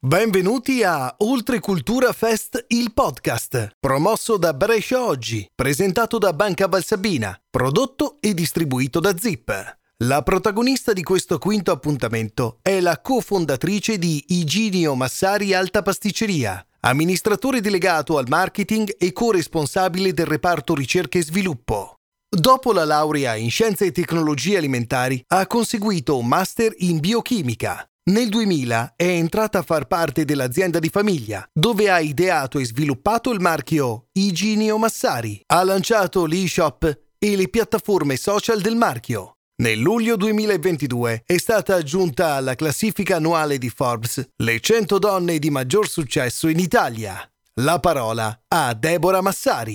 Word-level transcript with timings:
Benvenuti 0.00 0.84
a 0.84 1.12
Oltre 1.18 1.58
Cultura 1.58 2.12
Fest, 2.12 2.66
il 2.68 2.92
podcast, 2.92 3.70
promosso 3.80 4.36
da 4.36 4.54
Brescia 4.54 5.04
Oggi, 5.04 5.44
presentato 5.52 6.18
da 6.18 6.32
Banca 6.32 6.68
Valsabina, 6.68 7.36
prodotto 7.50 8.18
e 8.20 8.32
distribuito 8.32 9.00
da 9.00 9.18
Zip. 9.18 9.76
La 10.04 10.22
protagonista 10.22 10.92
di 10.92 11.02
questo 11.02 11.38
quinto 11.38 11.72
appuntamento 11.72 12.58
è 12.62 12.78
la 12.78 13.00
cofondatrice 13.00 13.98
di 13.98 14.22
Iginio 14.28 14.94
Massari 14.94 15.52
Alta 15.52 15.82
Pasticceria, 15.82 16.64
amministratore 16.82 17.60
delegato 17.60 18.18
al 18.18 18.28
marketing 18.28 18.94
e 19.00 19.10
corresponsabile 19.12 20.12
del 20.12 20.26
reparto 20.26 20.76
ricerca 20.76 21.18
e 21.18 21.24
sviluppo. 21.24 21.94
Dopo 22.28 22.72
la 22.72 22.84
laurea 22.84 23.34
in 23.34 23.50
scienze 23.50 23.86
e 23.86 23.90
tecnologie 23.90 24.58
alimentari, 24.58 25.20
ha 25.26 25.44
conseguito 25.48 26.16
un 26.16 26.28
master 26.28 26.72
in 26.76 27.00
biochimica 27.00 27.84
nel 28.08 28.28
2000 28.28 28.94
è 28.96 29.04
entrata 29.04 29.58
a 29.58 29.62
far 29.62 29.86
parte 29.86 30.24
dell'azienda 30.24 30.78
di 30.78 30.88
famiglia, 30.88 31.46
dove 31.52 31.90
ha 31.90 32.00
ideato 32.00 32.58
e 32.58 32.64
sviluppato 32.64 33.30
il 33.30 33.40
marchio 33.40 34.06
Iginio 34.12 34.78
Massari. 34.78 35.42
Ha 35.46 35.62
lanciato 35.62 36.24
l'e-shop 36.24 37.00
e 37.18 37.36
le 37.36 37.48
piattaforme 37.48 38.16
social 38.16 38.60
del 38.60 38.76
marchio. 38.76 39.34
Nel 39.60 39.78
luglio 39.78 40.16
2022 40.16 41.22
è 41.26 41.36
stata 41.36 41.74
aggiunta 41.74 42.34
alla 42.34 42.54
classifica 42.54 43.16
annuale 43.16 43.58
di 43.58 43.68
Forbes 43.68 44.26
le 44.36 44.60
100 44.60 44.98
donne 44.98 45.38
di 45.38 45.50
maggior 45.50 45.88
successo 45.88 46.48
in 46.48 46.60
Italia. 46.60 47.20
La 47.60 47.78
parola 47.80 48.44
a 48.48 48.72
Deborah 48.72 49.20
Massari. 49.20 49.74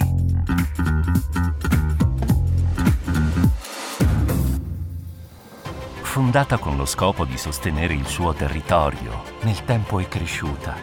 Fondata 6.13 6.59
con 6.59 6.77
lo 6.77 6.85
scopo 6.85 7.25
di 7.25 7.39
sostenere 7.39 7.95
il 7.95 8.05
suo 8.05 8.33
territorio, 8.33 9.23
nel 9.41 9.65
tempo 9.65 9.99
è 9.99 10.07
cresciuta. 10.07 10.75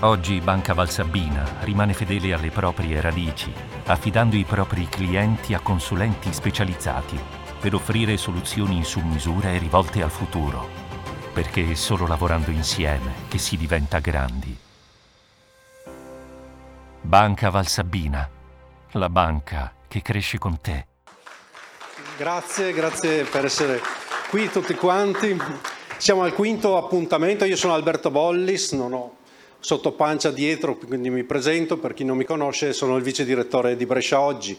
Oggi 0.00 0.40
Banca 0.40 0.74
Valsabbina 0.74 1.58
rimane 1.60 1.94
fedele 1.94 2.32
alle 2.32 2.50
proprie 2.50 3.00
radici, 3.00 3.52
affidando 3.84 4.34
i 4.34 4.42
propri 4.42 4.88
clienti 4.88 5.54
a 5.54 5.60
consulenti 5.60 6.32
specializzati 6.32 7.16
per 7.60 7.74
offrire 7.74 8.16
soluzioni 8.16 8.82
su 8.82 8.98
misura 8.98 9.52
e 9.52 9.58
rivolte 9.58 10.02
al 10.02 10.10
futuro, 10.10 10.68
perché 11.32 11.70
è 11.70 11.74
solo 11.74 12.08
lavorando 12.08 12.50
insieme 12.50 13.12
che 13.28 13.38
si 13.38 13.56
diventa 13.56 14.00
grandi. 14.00 14.58
Banca 17.00 17.48
Valsabbina, 17.48 18.28
la 18.90 19.08
banca 19.08 19.72
che 19.86 20.02
cresce 20.02 20.38
con 20.38 20.60
te. 20.60 20.86
Grazie, 22.16 22.72
grazie 22.72 23.22
per 23.22 23.44
essere 23.44 23.80
qui 24.34 24.50
tutti 24.50 24.74
quanti. 24.74 25.40
Siamo 25.96 26.24
al 26.24 26.32
quinto 26.34 26.76
appuntamento, 26.76 27.44
io 27.44 27.54
sono 27.54 27.72
Alberto 27.72 28.10
Bollis, 28.10 28.72
non 28.72 28.92
ho 28.92 29.14
sottopancia 29.60 30.32
dietro, 30.32 30.76
quindi 30.76 31.08
mi 31.08 31.22
presento, 31.22 31.78
per 31.78 31.94
chi 31.94 32.02
non 32.02 32.16
mi 32.16 32.24
conosce 32.24 32.72
sono 32.72 32.96
il 32.96 33.04
vice 33.04 33.24
direttore 33.24 33.76
di 33.76 33.86
Brescia 33.86 34.18
Oggi. 34.18 34.58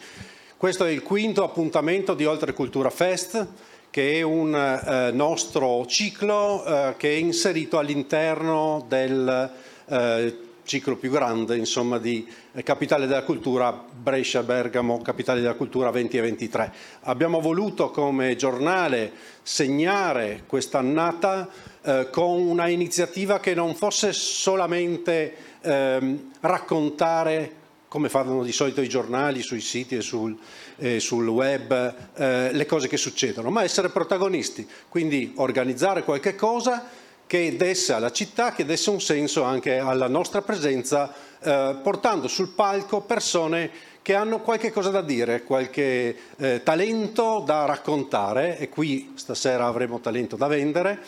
Questo 0.56 0.86
è 0.86 0.92
il 0.92 1.03
quinto 1.03 1.44
appuntamento 1.44 2.14
di 2.14 2.23
Oltre 2.23 2.53
Cultura 2.53 2.90
Fest, 2.90 3.46
che 3.90 4.14
è 4.14 4.22
un 4.22 4.56
eh, 4.56 5.12
nostro 5.12 5.86
ciclo 5.88 6.64
eh, 6.64 6.94
che 6.96 7.09
è 7.09 7.16
inserito 7.16 7.78
all'interno 7.78 8.86
del 8.88 9.52
eh, 9.88 10.38
ciclo 10.66 10.98
più 10.98 11.10
grande 11.10 11.56
insomma, 11.56 11.98
di 11.98 12.28
eh, 12.54 12.64
Capitale 12.64 13.08
della 13.08 13.24
Cultura 13.24 13.72
Brescia, 13.72 14.44
Bergamo, 14.44 15.02
Capitale 15.02 15.40
della 15.40 15.54
Cultura 15.54 15.92
20 15.92 16.18
e 16.18 16.22
23. 16.22 16.74
Abbiamo 17.02 17.40
voluto 17.40 17.92
come 17.92 18.36
giornale 18.36 19.12
segnare 19.44 20.44
quest'annata 20.48 21.48
eh, 21.82 22.10
con 22.12 22.42
una 22.42 22.68
iniziativa 22.68 23.40
che 23.40 23.54
non 23.54 23.76
fosse 23.76 24.12
solamente 24.12 25.36
ehm, 25.62 26.32
raccontare 26.42 27.64
come 27.88 28.10
fanno 28.10 28.44
di 28.44 28.52
solito 28.52 28.82
i 28.82 28.90
giornali 28.90 29.42
sui 29.42 29.62
siti 29.62 29.96
e 29.96 30.02
sul, 30.02 30.36
eh, 30.78 31.00
sul 31.00 31.26
web, 31.28 31.96
eh, 32.16 32.50
le 32.52 32.66
cose 32.66 32.90
che 32.90 32.98
succedono, 32.98 33.50
ma 33.52 33.64
essere 33.64 33.88
protagonisti, 33.88 34.68
quindi 34.90 35.31
organizzare 35.36 36.04
qualche 36.04 36.36
cosa 36.36 36.90
che 37.28 37.56
desse 37.56 37.94
alla 37.94 38.12
città, 38.12 38.52
che 38.53 38.66
desse 38.66 38.90
un 38.90 39.02
senso 39.02 39.44
anche 39.44 39.78
alla 39.78 40.08
nostra 40.08 40.41
presenza, 40.41 41.12
eh, 41.40 41.75
portando 41.81 42.28
sul 42.28 42.50
palco 42.50 43.02
persone 43.02 43.94
che 44.02 44.13
hanno 44.13 44.41
qualche 44.41 44.72
cosa 44.72 44.91
da 44.91 45.02
dire, 45.02 45.44
qualche 45.44 46.16
eh, 46.38 46.62
talento 46.63 47.41
da 47.44 47.66
raccontare 47.66 48.59
e 48.59 48.69
qui 48.69 49.13
stasera 49.16 49.66
avremo 49.66 50.00
talento 50.00 50.36
da 50.36 50.46
vendere. 50.46 51.00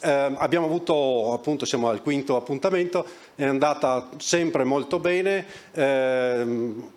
Eh, 0.00 0.10
abbiamo 0.10 0.64
avuto, 0.64 1.34
appunto 1.34 1.66
siamo 1.66 1.88
al 1.88 2.00
quinto 2.00 2.36
appuntamento, 2.36 3.04
è 3.34 3.44
andata 3.44 4.08
sempre 4.16 4.64
molto 4.64 4.98
bene, 4.98 5.44
eh, 5.72 6.46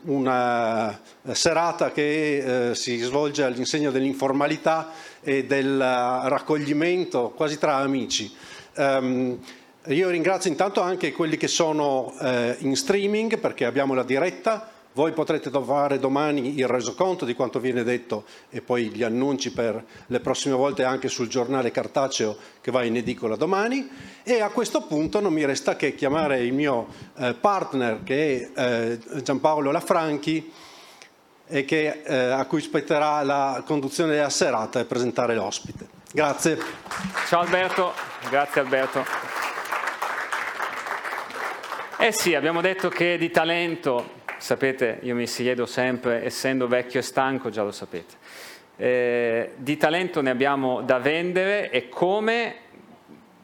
una 0.04 1.00
serata 1.32 1.92
che 1.92 2.70
eh, 2.70 2.76
si 2.76 2.98
svolge 3.00 3.44
all'insegna 3.44 3.90
dell'informalità 3.90 4.92
e 5.22 5.44
del 5.44 5.78
raccoglimento 5.78 7.34
quasi 7.36 7.58
tra 7.58 7.76
amici. 7.76 8.34
Um, 8.76 9.40
io 9.88 10.10
ringrazio 10.10 10.50
intanto 10.50 10.82
anche 10.82 11.12
quelli 11.12 11.38
che 11.38 11.48
sono 11.48 12.14
eh, 12.22 12.56
in 12.60 12.76
streaming 12.76 13.40
perché 13.40 13.66
abbiamo 13.66 13.94
la 13.94 14.04
diretta, 14.04 14.70
voi 14.94 15.14
potrete 15.14 15.50
trovare 15.50 16.00
domani 16.00 16.58
il 16.58 16.68
resoconto 16.68 17.24
di 17.24 17.34
quanto 17.34 17.60
viene 17.60 17.84
detto 17.84 18.26
e 18.50 18.62
poi 18.62 18.90
gli 18.90 19.04
annunci 19.04 19.52
per 19.52 19.84
le 20.08 20.20
prossime 20.20 20.56
volte 20.56 20.84
anche 20.84 21.08
sul 21.08 21.28
giornale 21.28 21.72
cartaceo 21.72 22.36
che 22.60 22.72
va 22.72 22.84
in 22.84 22.98
edicola 22.98 23.36
domani 23.36 23.88
e 24.24 24.42
a 24.42 24.50
questo 24.50 24.82
punto 24.82 25.20
non 25.20 25.32
mi 25.32 25.46
resta 25.46 25.76
che 25.76 25.96
chiamare 25.96 26.42
il 26.42 26.54
mio 26.54 26.88
eh, 27.18 27.34
partner 27.34 28.04
che 28.04 28.52
è 28.54 28.98
eh, 29.12 29.22
Giampaolo 29.22 29.72
Lafranchi 29.72 30.52
e 31.48 31.66
che, 31.66 32.02
eh, 32.04 32.16
a 32.16 32.46
cui 32.46 32.62
spetterà 32.62 33.24
la 33.24 33.64
conduzione 33.66 34.14
della 34.14 34.30
serata 34.30 34.80
e 34.80 34.86
presentare 34.86 35.34
l'ospite. 35.34 35.99
Grazie. 36.12 36.58
Ciao 37.28 37.42
Alberto, 37.42 37.94
grazie 38.32 38.62
Alberto. 38.62 39.06
Eh 42.00 42.12
sì, 42.12 42.34
abbiamo 42.34 42.62
detto 42.62 42.90
che 42.90 43.16
di 43.20 43.30
talento, 43.30 44.14
sapete, 44.40 44.98
io 45.04 45.14
mi 45.14 45.28
siedo 45.28 45.68
sempre, 45.68 46.26
essendo 46.26 46.68
vecchio 46.68 47.02
e 47.02 47.04
stanco, 47.04 47.52
già 47.52 47.62
lo 47.62 47.72
sapete, 47.72 48.16
eh, 48.78 49.52
di 49.58 49.78
talento 49.78 50.24
ne 50.24 50.32
abbiamo 50.32 50.82
da 50.82 50.98
vendere 50.98 51.70
e 51.70 51.90
come? 51.90 52.56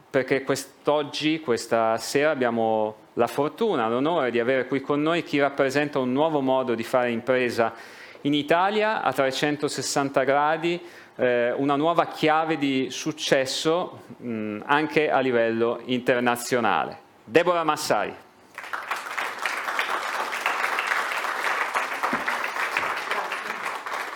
Perché 0.09 0.41
quest'oggi, 0.41 1.41
questa 1.41 1.99
sera, 1.99 2.31
abbiamo 2.31 2.95
la 3.13 3.27
fortuna, 3.27 3.87
l'onore 3.87 4.31
di 4.31 4.39
avere 4.39 4.65
qui 4.65 4.81
con 4.81 5.03
noi 5.03 5.21
chi 5.21 5.39
rappresenta 5.39 5.99
un 5.99 6.11
nuovo 6.11 6.41
modo 6.41 6.73
di 6.73 6.83
fare 6.83 7.11
impresa 7.11 7.73
in 8.21 8.33
Italia 8.33 9.03
a 9.03 9.13
360 9.13 10.23
gradi, 10.23 10.81
eh, 11.15 11.53
una 11.53 11.75
nuova 11.75 12.07
chiave 12.07 12.57
di 12.57 12.87
successo 12.89 14.01
mh, 14.17 14.63
anche 14.65 15.09
a 15.09 15.19
livello 15.19 15.81
internazionale. 15.85 16.99
Deborah 17.23 17.63
Massari. 17.63 18.13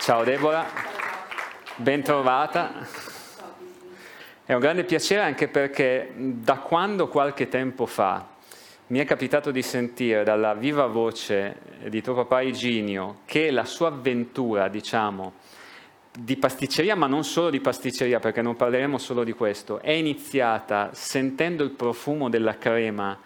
Ciao 0.00 0.24
Deborah, 0.24 0.66
ben 1.76 2.02
trovata. 2.02 2.72
È 4.44 4.52
un 4.52 4.60
grande 4.60 4.84
piacere 4.84 5.22
anche 5.22 5.46
perché 5.46 6.12
da 6.16 6.56
quando 6.56 7.06
qualche 7.08 7.48
tempo 7.48 7.86
fa 7.86 8.26
mi 8.88 8.98
è 8.98 9.04
capitato 9.04 9.52
di 9.52 9.62
sentire 9.62 10.24
dalla 10.24 10.54
viva 10.54 10.86
voce 10.86 11.58
di 11.88 12.02
tuo 12.02 12.14
papà 12.14 12.40
Iginio 12.40 13.18
che 13.24 13.52
la 13.52 13.64
sua 13.64 13.88
avventura, 13.88 14.66
diciamo, 14.66 15.34
di 16.12 16.36
pasticceria, 16.36 16.96
ma 16.96 17.06
non 17.06 17.24
solo 17.24 17.50
di 17.50 17.60
pasticceria, 17.60 18.18
perché 18.18 18.42
non 18.42 18.56
parleremo 18.56 18.98
solo 18.98 19.24
di 19.24 19.32
questo, 19.32 19.80
è 19.80 19.92
iniziata 19.92 20.90
sentendo 20.92 21.62
il 21.62 21.70
profumo 21.70 22.28
della 22.28 22.58
crema 22.58 23.18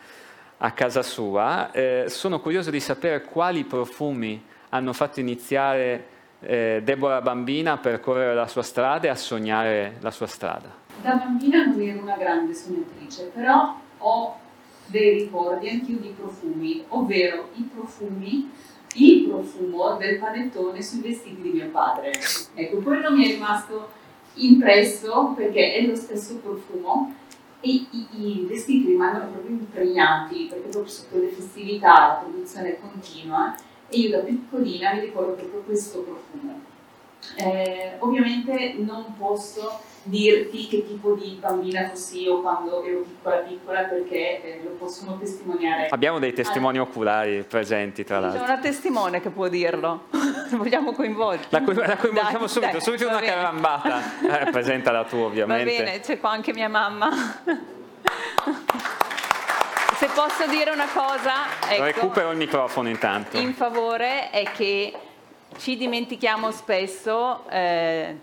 a 0.59 0.71
casa 0.72 1.03
sua. 1.03 1.70
Eh, 1.73 2.05
sono 2.08 2.41
curioso 2.41 2.70
di 2.70 2.81
sapere 2.81 3.23
quali 3.23 3.64
profumi 3.64 4.43
hanno 4.70 4.93
fatto 4.93 5.20
iniziare 5.20 6.12
eh, 6.41 6.81
Deborah 6.85 7.23
bambina 7.23 7.73
a 7.73 7.79
percorrere 7.79 8.35
la 8.35 8.47
sua 8.47 8.62
strada 8.62 9.06
e 9.06 9.11
a 9.11 9.14
sognare 9.14 9.97
la 10.00 10.11
sua 10.11 10.26
strada. 10.26 10.82
Da 11.00 11.14
bambina 11.14 11.64
non 11.64 11.81
ero 11.81 12.03
una 12.03 12.17
grande 12.17 12.55
sognatrice, 12.55 13.31
però 13.35 13.79
ho 13.99 14.37
dei 14.87 15.20
ricordi 15.20 15.69
anch'io 15.70 15.97
di 15.97 16.14
profumi, 16.17 16.85
ovvero 16.88 17.49
i 17.55 17.69
profumi 17.75 18.50
il 18.94 19.29
profumo 19.29 19.96
del 19.96 20.19
panettone 20.19 20.82
sui 20.82 21.00
vestiti 21.00 21.41
di 21.41 21.50
mio 21.50 21.69
padre. 21.69 22.12
Ecco, 22.55 22.79
quello 22.79 23.12
mi 23.12 23.25
è 23.25 23.32
rimasto 23.32 23.88
impresso 24.35 25.32
perché 25.37 25.75
è 25.75 25.87
lo 25.87 25.94
stesso 25.94 26.37
profumo 26.37 27.14
e 27.61 27.69
i, 27.69 28.06
i 28.12 28.46
vestiti 28.49 28.88
rimangono 28.88 29.31
proprio 29.31 29.56
impregnati 29.56 30.46
perché 30.49 30.69
proprio 30.69 30.93
sotto 30.93 31.19
le 31.19 31.29
festività 31.29 31.93
la 31.93 32.20
produzione 32.23 32.79
continua 32.81 33.55
e 33.88 33.99
io 33.99 34.11
da 34.11 34.19
piccolina 34.19 34.94
mi 34.94 35.00
ricordo 35.00 35.32
proprio 35.32 35.61
questo 35.61 36.00
profumo. 36.00 36.73
Eh, 37.37 37.97
ovviamente 37.99 38.75
non 38.79 39.15
posso 39.19 39.81
dirti 40.05 40.69
che 40.69 40.87
tipo 40.87 41.15
di 41.15 41.38
bambina 41.41 41.88
fossi 41.88 42.23
io 42.23 42.43
quando 42.43 42.85
ero 42.85 43.00
piccola 43.00 43.37
piccola 43.37 43.81
perché 43.85 44.43
eh, 44.43 44.61
lo 44.62 44.71
possono 44.71 45.17
testimoniare. 45.19 45.88
Abbiamo 45.88 46.19
dei 46.19 46.32
testimoni 46.35 46.76
allora, 46.76 46.91
oculari 46.91 47.43
presenti 47.43 48.05
tra 48.05 48.21
l'altro. 48.21 48.41
C'è 48.41 48.50
una 48.53 48.61
testimone 48.61 49.21
che 49.23 49.31
può 49.31 49.49
dirlo, 49.49 50.05
vogliamo 50.53 50.93
coinvolgere. 50.93 51.49
La, 51.49 51.61
la 51.61 51.97
coinvolgiamo 51.97 52.38
dai, 52.38 52.49
subito, 52.49 52.73
dai, 52.73 52.81
subito 52.81 53.09
una 53.09 53.19
bene. 53.19 53.32
carambata. 53.32 54.03
Eh, 54.35 54.50
presenta 54.50 54.91
la 54.91 55.05
tua 55.05 55.27
ovviamente. 55.27 55.77
Va 55.77 55.85
bene, 55.85 56.00
c'è 56.00 56.19
qua 56.19 56.31
anche 56.31 56.53
mia 56.53 56.69
mamma. 56.69 57.11
Se 59.97 60.09
posso 60.12 60.47
dire 60.49 60.70
una 60.70 60.88
cosa, 60.93 61.32
ecco, 61.69 61.85
recupero 61.85 62.31
il 62.31 62.37
microfono 62.37 62.88
intanto. 62.88 63.38
In 63.38 63.55
favore 63.55 64.31
è 64.31 64.43
che 64.55 64.93
ci 65.56 65.77
dimentichiamo 65.77 66.51
spesso 66.51 67.49
eh, 67.49 68.19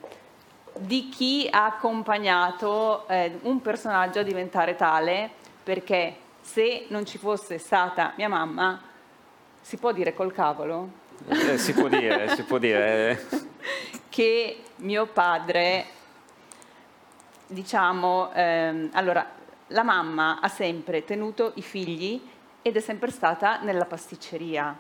di 0.78 1.10
chi 1.10 1.48
ha 1.50 1.66
accompagnato 1.66 3.08
eh, 3.08 3.38
un 3.44 3.62
personaggio 3.62 4.20
a 4.20 4.24
diventare 4.24 4.76
tale, 4.76 5.30
perché 5.64 6.16
se 6.42 6.86
non 6.90 7.06
ci 7.06 7.18
fosse 7.18 7.58
stata 7.58 8.14
mia 8.16 8.28
mamma, 8.28 8.82
si 9.62 9.78
può 9.78 9.92
dire 9.92 10.14
col 10.14 10.34
cavolo? 10.34 11.00
Eh, 11.28 11.58
si 11.58 11.74
può 11.74 11.88
dire, 11.88 12.30
si 12.36 12.44
può 12.44 12.58
dire. 12.58 13.28
che 14.10 14.64
mio 14.78 15.06
padre, 15.08 15.86
diciamo, 17.48 18.32
ehm, 18.34 18.90
allora, 18.94 19.40
la 19.68 19.84
mamma 19.84 20.40
ha 20.42 20.48
sempre 20.50 21.06
tenuto 21.06 21.54
i 21.56 21.62
figli 21.62 22.22
ed 22.62 22.76
è 22.76 22.80
sempre 22.80 23.10
stata 23.10 23.62
nella 23.62 23.86
pasticceria 23.86 24.78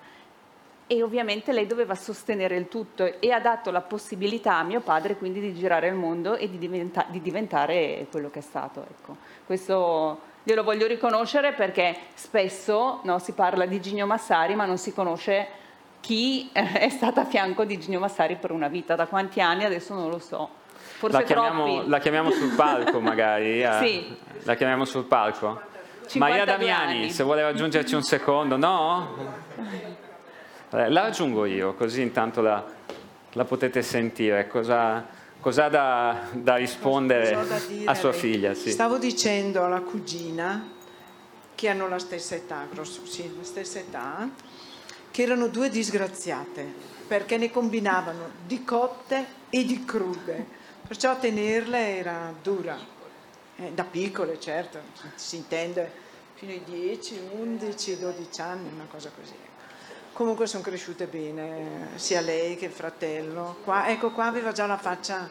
e 0.92 1.02
ovviamente 1.04 1.54
lei 1.54 1.68
doveva 1.68 1.96
sostenere 1.96 2.58
il 2.58 2.68
tutto 2.68 3.22
e 3.22 3.32
ha 3.32 3.40
dato 3.40 3.72
la 3.72 3.80
possibilità 3.80 4.58
a 4.58 4.64
mio 4.64 4.82
padre 4.82 5.16
quindi 5.16 5.40
di 5.40 5.54
girare 5.54 5.88
il 5.88 5.94
mondo 5.94 6.36
e 6.36 6.50
di, 6.50 6.58
diventa- 6.58 7.06
di 7.08 7.22
diventare 7.22 8.08
quello 8.12 8.30
che 8.30 8.40
è 8.40 8.42
stato. 8.42 8.82
Ecco. 8.82 9.16
Questo 9.46 10.20
glielo 10.44 10.64
voglio 10.64 10.88
riconoscere 10.88 11.54
perché 11.54 11.96
spesso 12.14 13.00
no, 13.04 13.20
si 13.20 13.32
parla 13.32 13.66
di 13.66 13.80
Gigno 13.80 14.06
Massari 14.06 14.54
ma 14.54 14.66
non 14.66 14.78
si 14.78 14.94
conosce 14.94 15.48
chi 16.02 16.50
è 16.52 16.90
stato 16.90 17.22
a 17.22 17.26
fianco 17.26 17.64
di 17.64 17.80
Gigno 17.80 18.00
Massari 18.00 18.36
per 18.36 18.52
una 18.52 18.68
vita, 18.68 18.98
da 18.98 19.08
quanti 19.08 19.40
anni 19.40 19.64
adesso 19.64 19.94
non 19.94 20.10
lo 20.10 20.20
so. 20.20 20.50
Forse 20.74 21.20
la 21.20 21.24
chiamiamo, 21.24 21.88
la 21.88 22.00
chiamiamo 22.00 22.32
sul 22.32 22.54
palco 22.54 23.00
magari? 23.00 23.64
Eh? 23.64 23.78
Sì. 23.82 24.18
La 24.44 24.56
chiamiamo 24.56 24.84
sul 24.84 25.06
palco? 25.06 25.70
Maria 26.16 26.44
Damiani, 26.44 26.98
anni. 26.98 27.10
se 27.12 27.24
vuole 27.24 27.44
raggiungerci 27.44 27.96
un 27.96 28.04
secondo, 28.04 28.58
no? 28.58 29.40
Eh, 30.74 30.90
la 30.90 31.02
raggiungo 31.02 31.44
io, 31.44 31.74
così 31.74 32.02
intanto 32.02 32.40
la, 32.40 32.66
la 33.34 33.44
potete 33.44 33.82
sentire. 33.82 34.48
Cosa, 34.48 35.06
cosa 35.42 35.68
da, 35.68 36.30
da 36.32 36.56
rispondere 36.56 37.32
da 37.46 37.92
a 37.92 37.94
sua 37.94 38.14
figlia? 38.14 38.54
Sì. 38.54 38.72
Stavo 38.72 38.98
dicendo 38.98 39.66
alla 39.66 39.82
cugina, 39.82 40.66
che 41.56 41.68
hanno 41.68 41.90
la 41.90 42.00
stessa 42.00 42.36
età, 42.36 42.66
grosso, 42.72 43.06
sì, 43.06 43.30
la 43.36 43.44
stessa 43.44 43.80
età, 43.80 44.30
che 45.12 45.22
erano 45.22 45.48
due 45.48 45.70
disgraziate, 45.70 46.66
perché 47.06 47.36
ne 47.38 47.52
combinavano 47.52 48.30
di 48.46 48.64
cotte 48.64 49.26
e 49.50 49.66
di 49.66 49.84
crude, 49.84 50.46
perciò 50.88 51.20
tenerle 51.20 51.98
era 51.98 52.34
dura, 52.42 52.78
eh, 53.58 53.72
da 53.74 53.84
piccole 53.84 54.40
certo, 54.40 54.80
si 55.16 55.36
intende 55.36 55.92
fino 56.36 56.54
ai 56.54 56.64
10, 56.64 57.20
11, 57.34 58.00
12 58.00 58.42
anni, 58.42 58.70
una 58.74 58.88
cosa 58.90 59.12
così. 59.14 59.36
Comunque 60.22 60.46
sono 60.46 60.62
cresciute 60.62 61.08
bene, 61.08 61.90
sia 61.96 62.22
lei 62.22 62.56
che 62.56 62.66
il 62.66 62.72
fratello. 62.72 63.58
Qua, 63.64 63.90
ecco, 63.90 64.12
qua 64.12 64.28
aveva 64.28 64.52
già 64.52 64.68
la 64.68 64.78
faccia, 64.78 65.28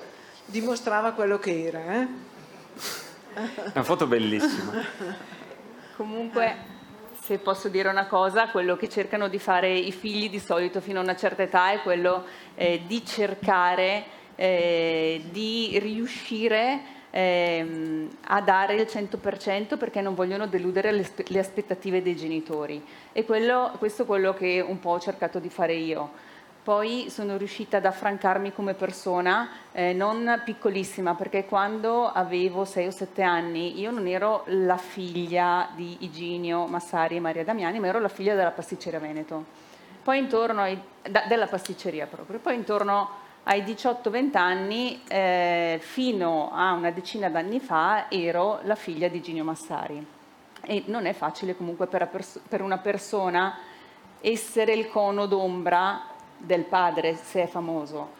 dimostrava 0.47 1.13
quello 1.13 1.39
che 1.39 1.65
era. 1.65 1.81
Eh? 1.95 2.09
È 3.35 3.71
una 3.75 3.85
foto 3.85 4.09
bellissima. 4.09 4.73
Comunque, 5.95 6.57
se 7.23 7.39
posso 7.39 7.69
dire 7.69 7.89
una 7.89 8.09
cosa, 8.09 8.49
quello 8.49 8.75
che 8.77 8.89
cercano 8.89 9.29
di 9.29 9.39
fare 9.39 9.73
i 9.73 9.93
figli 9.93 10.29
di 10.29 10.41
solito 10.41 10.81
fino 10.81 10.99
a 10.99 11.05
una 11.05 11.15
certa 11.15 11.45
età 11.45 11.71
è 11.71 11.83
quello 11.83 12.25
eh, 12.57 12.83
di 12.85 13.07
cercare 13.07 14.05
eh, 14.35 15.23
di 15.31 15.79
riuscire 15.81 16.81
ehm, 17.11 18.09
a 18.27 18.41
dare 18.41 18.75
il 18.75 18.89
100% 18.89 19.77
perché 19.77 20.01
non 20.01 20.15
vogliono 20.15 20.47
deludere 20.47 20.93
le, 20.93 21.09
le 21.15 21.39
aspettative 21.39 22.03
dei 22.03 22.17
genitori. 22.17 22.85
E 23.13 23.25
quello, 23.25 23.73
questo 23.79 24.03
è 24.03 24.07
quello 24.07 24.33
che 24.33 24.65
un 24.67 24.79
po' 24.79 24.91
ho 24.91 25.01
cercato 25.01 25.39
di 25.39 25.51
fare 25.51 25.75
io. 25.75 26.29
Poi 26.63 27.07
sono 27.09 27.39
riuscita 27.39 27.79
ad 27.79 27.87
affrancarmi 27.87 28.53
come 28.53 28.75
persona, 28.75 29.49
eh, 29.73 29.95
non 29.95 30.43
piccolissima, 30.45 31.15
perché 31.15 31.47
quando 31.47 32.07
avevo 32.07 32.67
6 32.67 32.87
o 32.87 32.91
7 32.91 33.23
anni 33.23 33.81
io 33.81 33.91
non 33.91 34.07
ero 34.07 34.45
la 34.47 34.77
figlia 34.77 35.71
di 35.75 35.97
Iginio 36.01 36.67
Massari 36.67 37.17
e 37.17 37.21
Maria 37.21 37.45
Damiani, 37.45 37.81
ma 37.81 37.87
ero 37.87 37.99
la 37.99 38.09
figlia 38.09 38.35
della 38.35 38.51
pasticceria 38.51 38.99
Veneto. 38.99 39.69
Ai, 40.05 40.79
da, 41.09 41.25
della 41.29 41.47
pasticceria 41.47 42.07
proprio. 42.07 42.39
Poi 42.39 42.55
intorno 42.55 43.09
ai 43.45 43.63
18-20 43.63 44.37
anni, 44.37 45.03
eh, 45.09 45.79
fino 45.81 46.51
a 46.53 46.73
una 46.73 46.91
decina 46.91 47.29
d'anni 47.29 47.59
fa, 47.59 48.11
ero 48.11 48.61
la 48.65 48.75
figlia 48.75 49.09
di 49.09 49.21
Ginio 49.21 49.45
Massari. 49.45 50.05
E 50.63 50.83
non 50.87 51.07
è 51.07 51.13
facile 51.13 51.57
comunque 51.57 51.87
per, 51.87 52.09
per 52.49 52.61
una 52.61 52.79
persona 52.79 53.59
essere 54.21 54.75
il 54.75 54.89
cono 54.89 55.27
d'ombra 55.27 56.03
del 56.37 56.65
padre, 56.65 57.17
se 57.17 57.45
è 57.45 57.47
famoso. 57.47 58.19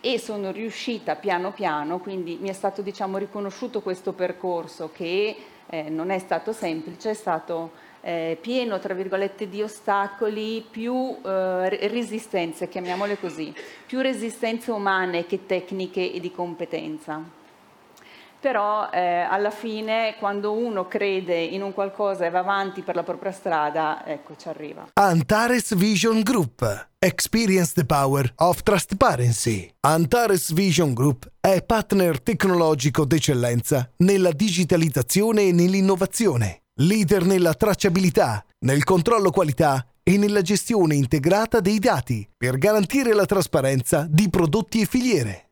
E 0.00 0.18
sono 0.18 0.52
riuscita 0.52 1.16
piano 1.16 1.50
piano, 1.50 1.98
quindi 1.98 2.38
mi 2.40 2.48
è 2.48 2.52
stato 2.52 2.82
diciamo, 2.82 3.18
riconosciuto 3.18 3.80
questo 3.80 4.12
percorso 4.12 4.90
che 4.92 5.36
eh, 5.66 5.88
non 5.88 6.10
è 6.10 6.18
stato 6.18 6.52
semplice, 6.52 7.10
è 7.10 7.14
stato 7.14 7.72
eh, 8.00 8.38
pieno, 8.40 8.78
tra 8.78 8.94
virgolette, 8.94 9.48
di 9.48 9.62
ostacoli, 9.62 10.64
più 10.68 11.16
eh, 11.24 11.88
resistenze, 11.88 12.68
chiamiamole 12.68 13.18
così, 13.18 13.52
più 13.86 14.00
resistenze 14.00 14.70
umane 14.70 15.26
che 15.26 15.46
tecniche 15.46 16.12
e 16.12 16.20
di 16.20 16.30
competenza. 16.30 17.36
Però 18.40 18.88
eh, 18.92 19.00
alla 19.00 19.50
fine, 19.50 20.14
quando 20.20 20.52
uno 20.52 20.86
crede 20.86 21.36
in 21.36 21.60
un 21.60 21.74
qualcosa 21.74 22.24
e 22.24 22.30
va 22.30 22.38
avanti 22.38 22.82
per 22.82 22.94
la 22.94 23.02
propria 23.02 23.32
strada, 23.32 24.06
ecco, 24.06 24.36
ci 24.36 24.48
arriva. 24.48 24.88
Antares 24.92 25.74
Vision 25.74 26.22
Group. 26.22 26.86
Experience 27.00 27.72
the 27.74 27.84
power 27.84 28.32
of 28.36 28.62
transparency. 28.62 29.68
Antares 29.80 30.52
Vision 30.52 30.94
Group 30.94 31.28
è 31.40 31.64
partner 31.64 32.20
tecnologico 32.20 33.04
d'eccellenza 33.04 33.90
nella 33.98 34.30
digitalizzazione 34.30 35.42
e 35.42 35.52
nell'innovazione 35.52 36.62
leader 36.80 37.24
nella 37.24 37.54
tracciabilità, 37.54 38.44
nel 38.60 38.84
controllo 38.84 39.30
qualità 39.30 39.84
e 40.02 40.16
nella 40.16 40.42
gestione 40.42 40.94
integrata 40.94 41.58
dei 41.58 41.80
dati 41.80 42.28
per 42.36 42.56
garantire 42.56 43.14
la 43.14 43.26
trasparenza 43.26 44.06
di 44.08 44.30
prodotti 44.30 44.82
e 44.82 44.84
filiere. 44.84 45.42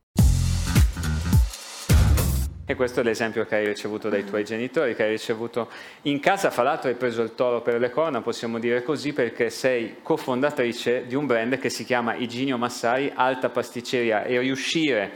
E 2.68 2.74
questo 2.74 3.00
è 3.00 3.02
l'esempio 3.02 3.44
che 3.44 3.56
hai 3.56 3.66
ricevuto 3.66 4.08
dai 4.08 4.24
tuoi 4.24 4.44
genitori, 4.44 4.94
che 4.94 5.04
hai 5.04 5.10
ricevuto 5.10 5.68
in 6.02 6.20
casa. 6.20 6.50
Fra 6.50 6.62
l'altro 6.62 6.88
hai 6.88 6.96
preso 6.96 7.22
il 7.22 7.34
toro 7.34 7.60
per 7.60 7.78
le 7.78 7.90
corna, 7.90 8.22
possiamo 8.22 8.58
dire 8.58 8.82
così, 8.82 9.12
perché 9.12 9.50
sei 9.50 9.96
cofondatrice 10.02 11.06
di 11.06 11.14
un 11.14 11.26
brand 11.26 11.58
che 11.58 11.70
si 11.70 11.84
chiama 11.84 12.14
Iginio 12.14 12.56
Massari 12.56 13.12
Alta 13.14 13.50
Pasticceria 13.50 14.24
e 14.24 14.38
riuscire 14.40 15.12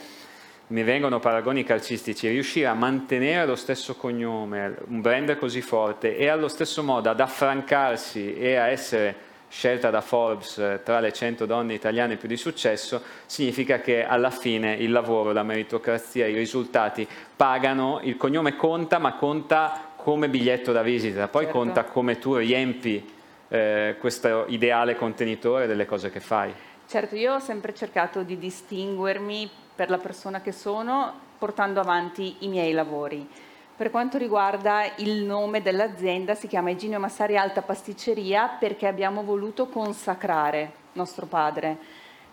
mi 0.71 0.85
vengono 0.85 1.19
paragoni 1.19 1.65
calcistici, 1.65 2.29
riuscire 2.29 2.67
a 2.67 2.75
mantenere 2.75 3.45
lo 3.47 3.57
stesso 3.57 3.97
cognome, 3.97 4.77
un 4.87 5.01
brand 5.01 5.37
così 5.37 5.63
forte 5.63 6.17
e 6.17 6.29
allo 6.29 6.47
stesso 6.47 6.83
modo 6.85 7.11
ad 7.11 7.19
affrancarsi 7.19 8.37
e 8.37 8.55
a 8.55 8.69
essere 8.69 9.29
scelta 9.49 9.91
da 9.91 10.01
Forbes 10.01 10.59
eh, 10.59 10.81
tra 10.85 11.01
le 11.01 11.13
100 11.13 11.45
donne 11.45 11.75
italiane 11.75 12.17
più 12.17 12.29
di 12.29 12.37
successo, 12.37 13.03
significa 13.27 13.81
che 13.81 14.05
alla 14.05 14.31
fine 14.31 14.75
il 14.75 14.93
lavoro, 14.93 15.33
la 15.33 15.43
meritocrazia, 15.43 16.29
i 16.29 16.35
risultati 16.35 17.07
pagano, 17.35 17.99
il 18.05 18.17
cognome 18.17 18.55
conta, 18.55 18.99
ma 18.99 19.15
conta 19.15 19.93
come 19.97 20.29
biglietto 20.29 20.71
da 20.71 20.83
visita, 20.83 21.27
poi 21.27 21.45
certo. 21.45 21.59
conta 21.59 21.83
come 21.83 22.21
tu 22.21 22.37
riempi 22.37 23.13
eh, 23.49 23.97
questo 23.99 24.45
ideale 24.47 24.95
contenitore 24.95 25.67
delle 25.67 25.85
cose 25.85 26.11
che 26.11 26.21
fai. 26.21 26.55
Certo, 26.87 27.17
io 27.17 27.35
ho 27.35 27.41
sempre 27.41 27.75
cercato 27.75 28.23
di 28.23 28.39
distinguermi 28.39 29.51
per 29.81 29.89
la 29.89 29.97
persona 29.97 30.43
che 30.43 30.53
sono 30.53 31.11
portando 31.39 31.81
avanti 31.81 32.37
i 32.41 32.49
miei 32.49 32.73
lavori. 32.73 33.27
Per 33.75 33.91
quanto 33.91 34.19
riguarda 34.19 34.83
il 34.97 35.25
nome 35.25 35.63
dell'azienda, 35.63 36.35
si 36.35 36.49
chiama 36.49 36.69
Eginio 36.69 36.99
Massari 36.99 37.39
Alta 37.39 37.63
Pasticceria 37.63 38.59
perché 38.61 38.87
abbiamo 38.87 39.23
voluto 39.23 39.69
consacrare 39.69 40.71
nostro 40.93 41.25
padre, 41.25 41.79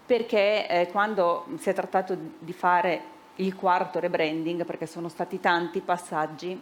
perché 0.06 0.68
eh, 0.68 0.88
quando 0.92 1.46
si 1.56 1.70
è 1.70 1.74
trattato 1.74 2.18
di 2.38 2.52
fare 2.52 3.02
il 3.36 3.56
quarto 3.56 4.02
rebranding, 4.02 4.66
perché 4.66 4.86
sono 4.86 5.08
stati 5.08 5.40
tanti 5.40 5.80
passaggi, 5.80 6.62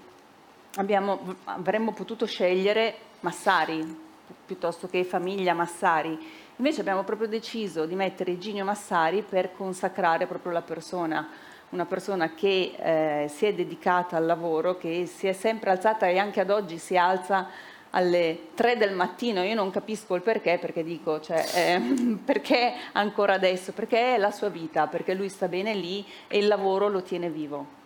abbiamo, 0.76 1.18
avremmo 1.46 1.94
potuto 1.94 2.28
scegliere 2.28 2.96
Massari 3.22 4.04
piuttosto 4.46 4.88
che 4.88 5.04
famiglia 5.04 5.56
Massari 5.56 6.45
Invece 6.58 6.80
abbiamo 6.80 7.04
proprio 7.04 7.28
deciso 7.28 7.86
di 7.86 7.96
mettere 7.96 8.38
Ginio 8.38 8.64
Massari 8.64 9.26
per 9.28 9.52
consacrare 9.52 10.26
proprio 10.26 10.54
la 10.54 10.62
persona, 10.62 11.28
una 11.72 11.86
persona 11.86 12.34
che 12.34 12.76
eh, 12.78 13.28
si 13.28 13.46
è 13.46 13.54
dedicata 13.54 14.16
al 14.16 14.26
lavoro, 14.26 14.78
che 14.78 15.06
si 15.06 15.28
è 15.28 15.34
sempre 15.34 15.72
alzata 15.72 16.08
e 16.08 16.18
anche 16.18 16.40
ad 16.40 16.50
oggi 16.50 16.78
si 16.78 16.96
alza 16.96 17.50
alle 17.90 18.50
3 18.54 18.78
del 18.78 18.94
mattino, 18.94 19.44
io 19.44 19.54
non 19.54 19.70
capisco 19.70 20.16
il 20.16 20.22
perché, 20.22 20.58
perché 20.58 20.82
dico, 20.82 21.20
cioè, 21.20 21.44
eh, 21.56 21.80
perché 22.24 22.74
ancora 22.94 23.34
adesso? 23.34 23.74
Perché 23.74 24.16
è 24.16 24.18
la 24.18 24.32
sua 24.32 24.48
vita, 24.48 24.88
perché 24.88 25.14
lui 25.14 25.28
sta 25.28 25.50
bene 25.50 25.74
lì 25.74 26.06
e 26.30 26.38
il 26.38 26.48
lavoro 26.48 26.88
lo 26.88 27.02
tiene 27.02 27.30
vivo. 27.30 27.84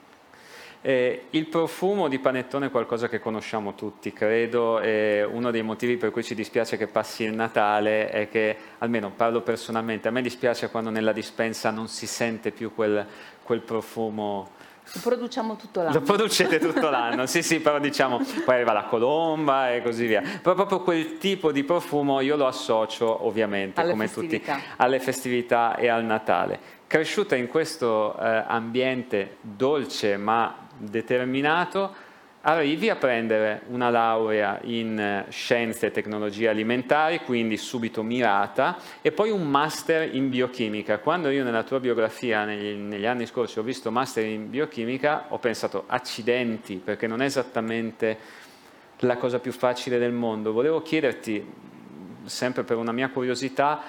Eh, 0.81 1.25
il 1.31 1.47
profumo 1.47 2.07
di 2.07 2.19
panettone 2.19 2.67
è 2.67 2.71
qualcosa 2.71 3.09
che 3.09 3.19
conosciamo 3.19 3.75
tutti, 3.75 4.13
credo, 4.13 4.79
e 4.79 5.27
uno 5.29 5.51
dei 5.51 5.61
motivi 5.61 5.97
per 5.97 6.11
cui 6.11 6.23
ci 6.23 6.35
dispiace 6.35 6.77
che 6.77 6.87
passi 6.87 7.23
il 7.23 7.33
Natale 7.33 8.09
è 8.09 8.29
che, 8.29 8.55
almeno 8.77 9.11
parlo 9.11 9.41
personalmente, 9.41 10.07
a 10.07 10.11
me 10.11 10.21
dispiace 10.21 10.69
quando 10.69 10.89
nella 10.89 11.11
dispensa 11.11 11.69
non 11.69 11.89
si 11.89 12.07
sente 12.07 12.51
più 12.51 12.73
quel, 12.73 13.05
quel 13.43 13.59
profumo. 13.59 14.51
Lo 14.93 15.01
produciamo 15.03 15.57
tutto 15.57 15.81
l'anno. 15.81 15.93
Lo 15.93 16.01
producete 16.01 16.59
tutto 16.59 16.89
l'anno, 16.89 17.25
sì 17.25 17.43
sì, 17.43 17.59
però 17.59 17.77
diciamo, 17.77 18.19
poi 18.45 18.55
arriva 18.55 18.71
la 18.71 18.85
colomba 18.85 19.73
e 19.73 19.81
così 19.81 20.05
via. 20.05 20.21
Però 20.21 20.55
proprio 20.55 20.79
quel 20.81 21.17
tipo 21.17 21.51
di 21.51 21.65
profumo 21.65 22.21
io 22.21 22.37
lo 22.37 22.47
associo 22.47 23.25
ovviamente, 23.27 23.81
alle 23.81 23.91
come 23.91 24.07
festività. 24.07 24.53
tutti, 24.53 24.65
alle 24.77 24.99
festività 25.01 25.75
e 25.75 25.89
al 25.89 26.05
Natale. 26.05 26.77
Cresciuta 26.87 27.35
in 27.35 27.47
questo 27.47 28.17
eh, 28.17 28.43
ambiente 28.47 29.35
dolce 29.41 30.17
ma 30.17 30.68
determinato, 30.79 32.07
arrivi 32.41 32.89
a 32.89 32.95
prendere 32.95 33.63
una 33.67 33.89
laurea 33.89 34.59
in 34.63 34.97
eh, 34.97 35.25
scienze 35.29 35.87
e 35.87 35.91
tecnologie 35.91 36.47
alimentari, 36.47 37.19
quindi 37.19 37.57
subito 37.57 38.01
mirata, 38.01 38.77
e 39.01 39.11
poi 39.11 39.29
un 39.29 39.47
master 39.47 40.15
in 40.15 40.29
biochimica. 40.29 40.99
Quando 40.99 41.29
io 41.29 41.43
nella 41.43 41.63
tua 41.63 41.79
biografia 41.79 42.45
negli, 42.45 42.77
negli 42.77 43.05
anni 43.05 43.25
scorsi 43.25 43.59
ho 43.59 43.63
visto 43.63 43.91
master 43.91 44.25
in 44.25 44.49
biochimica, 44.49 45.25
ho 45.29 45.37
pensato 45.37 45.83
accidenti, 45.87 46.75
perché 46.75 47.07
non 47.07 47.21
è 47.21 47.25
esattamente 47.25 48.17
la 48.99 49.17
cosa 49.17 49.39
più 49.39 49.51
facile 49.51 49.97
del 49.97 50.11
mondo. 50.11 50.51
Volevo 50.51 50.81
chiederti, 50.81 51.45
sempre 52.25 52.63
per 52.63 52.77
una 52.77 52.91
mia 52.91 53.09
curiosità, 53.09 53.81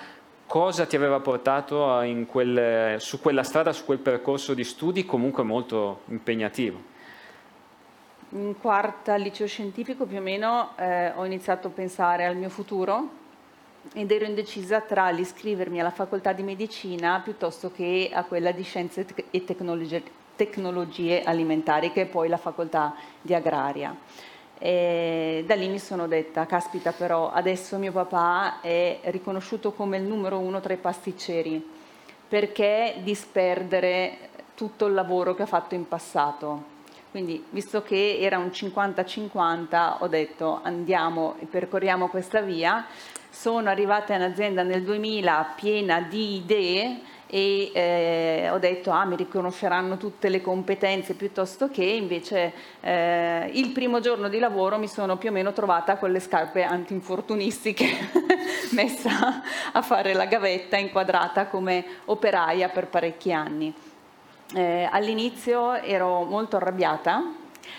cosa 0.50 0.84
ti 0.84 0.96
aveva 0.96 1.20
portato 1.20 2.02
quel, 2.26 3.00
su 3.00 3.20
quella 3.20 3.44
strada, 3.44 3.72
su 3.72 3.84
quel 3.84 3.98
percorso 3.98 4.52
di 4.52 4.64
studi 4.64 5.06
comunque 5.06 5.44
molto 5.44 6.00
impegnativo? 6.06 6.82
In 8.30 8.56
quarta 8.60 9.14
liceo 9.14 9.46
scientifico 9.46 10.06
più 10.06 10.18
o 10.18 10.20
meno 10.20 10.70
eh, 10.76 11.12
ho 11.14 11.24
iniziato 11.24 11.68
a 11.68 11.70
pensare 11.70 12.26
al 12.26 12.34
mio 12.34 12.48
futuro 12.48 13.10
ed 13.94 14.10
ero 14.10 14.24
indecisa 14.24 14.80
tra 14.80 15.08
l'iscrivermi 15.10 15.78
alla 15.78 15.90
facoltà 15.90 16.32
di 16.32 16.42
medicina 16.42 17.20
piuttosto 17.22 17.70
che 17.70 18.10
a 18.12 18.24
quella 18.24 18.50
di 18.50 18.64
scienze 18.64 19.06
e 19.30 19.44
tecnologie, 19.44 20.02
tecnologie 20.34 21.22
alimentari 21.22 21.92
che 21.92 22.02
è 22.02 22.06
poi 22.06 22.28
la 22.28 22.38
facoltà 22.38 22.96
di 23.22 23.34
agraria. 23.34 23.94
E 24.62 25.42
da 25.46 25.54
lì 25.54 25.68
mi 25.68 25.78
sono 25.78 26.06
detta, 26.06 26.44
caspita 26.44 26.92
però, 26.92 27.30
adesso 27.32 27.78
mio 27.78 27.92
papà 27.92 28.60
è 28.60 28.98
riconosciuto 29.04 29.72
come 29.72 29.96
il 29.96 30.02
numero 30.02 30.38
uno 30.38 30.60
tra 30.60 30.74
i 30.74 30.76
pasticceri, 30.76 31.66
perché 32.28 32.96
disperdere 32.98 34.28
tutto 34.54 34.84
il 34.84 34.92
lavoro 34.92 35.34
che 35.34 35.44
ha 35.44 35.46
fatto 35.46 35.74
in 35.74 35.88
passato? 35.88 36.62
Quindi, 37.10 37.42
visto 37.48 37.82
che 37.82 38.18
era 38.20 38.36
un 38.36 38.48
50-50, 38.48 39.96
ho 40.00 40.08
detto 40.08 40.60
andiamo 40.62 41.36
e 41.40 41.46
percorriamo 41.46 42.08
questa 42.08 42.42
via. 42.42 42.84
Sono 43.30 43.70
arrivata 43.70 44.14
in 44.14 44.20
azienda 44.20 44.62
nel 44.62 44.82
2000 44.82 45.54
piena 45.56 46.02
di 46.02 46.36
idee 46.36 47.00
e 47.32 47.70
eh, 47.72 48.48
ho 48.50 48.58
detto 48.58 48.90
ah 48.90 49.04
mi 49.04 49.14
riconosceranno 49.14 49.96
tutte 49.96 50.28
le 50.28 50.40
competenze 50.40 51.14
piuttosto 51.14 51.70
che 51.70 51.84
invece 51.84 52.52
eh, 52.80 53.48
il 53.52 53.70
primo 53.70 54.00
giorno 54.00 54.28
di 54.28 54.40
lavoro 54.40 54.78
mi 54.78 54.88
sono 54.88 55.16
più 55.16 55.28
o 55.28 55.32
meno 55.32 55.52
trovata 55.52 55.96
con 55.96 56.10
le 56.10 56.18
scarpe 56.18 56.64
antinfortunistiche 56.64 57.86
messa 58.74 59.42
a 59.70 59.80
fare 59.80 60.12
la 60.12 60.26
gavetta 60.26 60.76
inquadrata 60.76 61.46
come 61.46 61.84
operaia 62.06 62.68
per 62.68 62.88
parecchi 62.88 63.32
anni. 63.32 63.72
Eh, 64.52 64.88
all'inizio 64.90 65.74
ero 65.74 66.24
molto 66.24 66.56
arrabbiata 66.56 67.22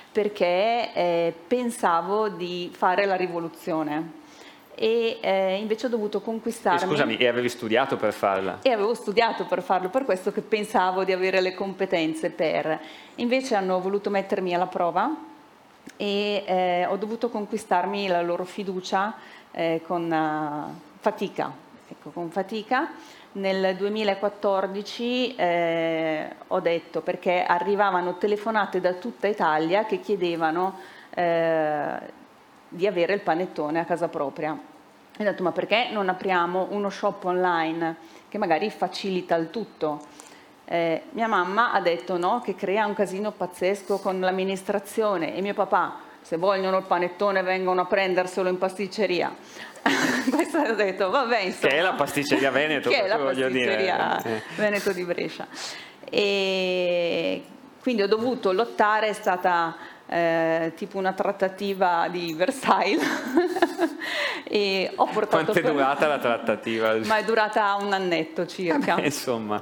perché 0.10 0.94
eh, 0.94 1.34
pensavo 1.48 2.30
di 2.30 2.72
fare 2.74 3.06
la 3.06 3.16
rivoluzione 3.16 4.20
e 4.82 5.20
eh, 5.22 5.58
invece 5.58 5.86
ho 5.86 5.90
dovuto 5.90 6.22
conquistarmi. 6.22 6.82
E 6.82 6.88
scusami, 6.88 7.18
e 7.18 7.28
avevi 7.28 7.50
studiato 7.50 7.98
per 7.98 8.14
farla? 8.14 8.58
E 8.64 8.72
avevo 8.72 8.96
studiato 8.96 9.46
per 9.46 9.62
farlo, 9.62 9.90
per 9.90 10.06
questo 10.06 10.32
che 10.32 10.42
pensavo 10.42 11.04
di 11.04 11.12
avere 11.12 11.40
le 11.40 11.54
competenze 11.54 12.32
per. 12.32 12.80
Invece 13.18 13.54
hanno 13.54 13.80
voluto 13.80 14.10
mettermi 14.10 14.56
alla 14.56 14.66
prova 14.66 15.16
e 15.96 16.44
eh, 16.48 16.86
ho 16.88 16.98
dovuto 16.98 17.30
conquistarmi 17.30 18.08
la 18.08 18.24
loro 18.24 18.44
fiducia 18.44 19.14
eh, 19.52 19.84
con 19.86 20.12
uh, 20.12 20.80
fatica. 21.00 21.54
Ecco, 21.88 22.10
con 22.10 22.32
fatica. 22.32 22.90
Nel 23.34 23.76
2014 23.76 25.36
eh, 25.36 26.36
ho 26.48 26.60
detto 26.60 27.02
perché 27.02 27.44
arrivavano 27.44 28.18
telefonate 28.18 28.82
da 28.82 28.94
tutta 28.94 29.28
Italia 29.28 29.86
che 29.86 30.00
chiedevano 30.00 30.80
eh, 31.12 32.00
di 32.68 32.88
avere 32.88 33.14
il 33.14 33.22
panettone 33.22 33.80
a 33.80 33.86
casa 33.86 34.08
propria 34.08 34.70
ho 35.28 35.32
detto 35.32 35.44
ma 35.44 35.52
perché 35.52 35.90
non 35.92 36.10
apriamo 36.10 36.68
uno 36.72 36.90
shop 36.90 37.26
online 37.26 37.96
che 38.30 38.38
magari 38.38 38.70
facilita 38.70 39.36
il 39.36 39.50
tutto? 39.50 40.00
Eh, 40.66 41.02
mia 41.12 41.28
mamma 41.28 41.74
ha 41.74 41.82
detto 41.82 42.18
no, 42.18 42.42
che 42.44 42.56
crea 42.56 42.86
un 42.86 42.94
casino 42.94 43.32
pazzesco 43.32 43.98
con 43.98 44.22
l'amministrazione 44.22 45.36
e 45.36 45.42
mio 45.42 45.54
papà, 45.54 45.98
se 46.22 46.38
vogliono 46.38 46.78
il 46.78 46.86
panettone 46.86 47.42
vengono 47.42 47.82
a 47.82 47.86
prenderselo 47.86 48.48
in 48.48 48.58
pasticceria. 48.58 49.36
Questo 50.32 50.60
ho 50.60 50.74
detto, 50.74 51.10
vabbè, 51.10 51.40
insomma. 51.40 51.72
Che 51.72 51.78
è 51.78 51.82
la 51.82 51.94
pasticceria 51.94 52.52
Veneto, 52.52 52.88
che 52.90 53.04
è 53.04 53.08
la 53.08 53.18
pasticceria 53.18 54.24
eh. 54.24 54.42
Veneto 54.56 54.94
di 54.94 55.04
Brescia. 55.04 55.48
E 56.10 57.44
quindi 57.82 58.04
ho 58.04 58.08
dovuto 58.08 58.52
lottare, 58.52 59.08
è 59.08 59.14
stata 59.14 59.76
eh, 60.12 60.74
tipo 60.76 60.98
una 60.98 61.14
trattativa 61.14 62.10
di 62.10 62.34
Versailles. 62.34 63.02
e 64.44 64.92
ho 64.94 65.06
portato 65.06 65.46
Quanto 65.46 65.54
è 65.54 65.72
durata 65.72 66.08
la 66.08 66.20
trattativa? 66.20 66.98
Ma 67.08 67.18
è 67.18 67.24
durata 67.24 67.76
un 67.76 67.94
annetto 67.94 68.46
circa. 68.46 68.96
Vabbè, 68.96 69.06
insomma. 69.06 69.62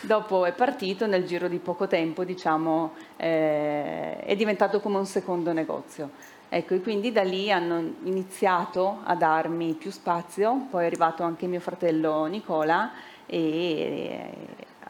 Dopo 0.00 0.44
è 0.44 0.52
partito, 0.52 1.06
nel 1.06 1.24
giro 1.24 1.48
di 1.48 1.56
poco 1.56 1.86
tempo, 1.86 2.24
diciamo, 2.24 2.92
eh, 3.16 4.18
è 4.18 4.36
diventato 4.36 4.80
come 4.80 4.98
un 4.98 5.06
secondo 5.06 5.54
negozio. 5.54 6.10
Ecco, 6.50 6.74
e 6.74 6.82
quindi 6.82 7.10
da 7.10 7.22
lì 7.22 7.50
hanno 7.50 7.94
iniziato 8.02 9.00
a 9.04 9.14
darmi 9.14 9.72
più 9.72 9.90
spazio, 9.90 10.66
poi 10.68 10.82
è 10.82 10.86
arrivato 10.86 11.22
anche 11.22 11.46
mio 11.46 11.60
fratello 11.60 12.26
Nicola 12.26 12.92
e 13.24 14.28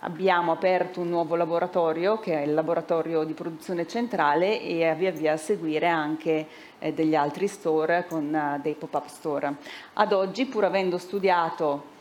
abbiamo 0.05 0.53
aperto 0.53 1.01
un 1.01 1.09
nuovo 1.09 1.35
laboratorio 1.35 2.19
che 2.19 2.43
è 2.43 2.45
il 2.45 2.55
laboratorio 2.55 3.25
di 3.25 3.33
produzione 3.33 3.87
centrale 3.87 4.61
e 4.61 4.95
via 4.97 5.11
via 5.11 5.33
a 5.33 5.37
seguire 5.37 5.89
anche 5.89 6.47
eh, 6.79 6.93
degli 6.93 7.15
altri 7.15 7.49
store 7.49 8.05
con 8.07 8.33
uh, 8.33 8.61
dei 8.61 8.75
pop-up 8.75 9.07
store. 9.07 9.55
Ad 9.95 10.13
oggi, 10.13 10.45
pur 10.45 10.65
avendo 10.65 10.99
studiato 10.99 11.93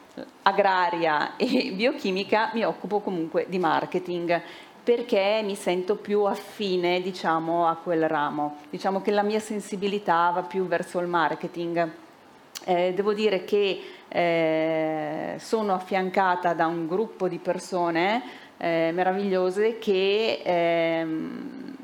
agraria 0.44 1.36
e 1.38 1.72
biochimica, 1.76 2.52
mi 2.54 2.64
occupo 2.64 3.00
comunque 3.00 3.46
di 3.48 3.58
marketing 3.58 4.42
perché 4.84 5.42
mi 5.42 5.56
sento 5.56 5.96
più 5.96 6.24
affine 6.24 7.02
diciamo, 7.02 7.68
a 7.68 7.76
quel 7.76 8.10
ramo. 8.10 8.58
Diciamo 8.70 9.02
che 9.02 9.12
la 9.12 9.24
mia 9.24 9.40
sensibilità 9.40 10.30
va 10.32 10.42
più 10.42 10.68
verso 10.68 11.00
il 11.00 11.08
marketing. 11.08 11.90
Eh, 12.66 12.94
devo 12.94 13.14
dire 13.14 13.46
che 13.46 13.82
eh, 14.14 15.36
sono 15.40 15.74
affiancata 15.74 16.54
da 16.54 16.68
un 16.68 16.88
gruppo 16.88 17.28
di 17.28 17.40
persone 17.40 18.22
eh, 18.58 18.92
meravigliose 18.94 19.80
che 19.80 20.42
ehm, 20.46 21.76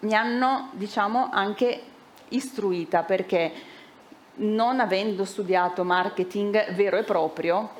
mi 0.00 0.14
hanno 0.14 0.68
diciamo 0.72 1.30
anche 1.32 1.80
istruita 2.28 3.04
perché 3.04 3.52
non 4.40 4.80
avendo 4.80 5.24
studiato 5.24 5.82
marketing 5.82 6.74
vero 6.74 6.98
e 6.98 7.04
proprio 7.04 7.70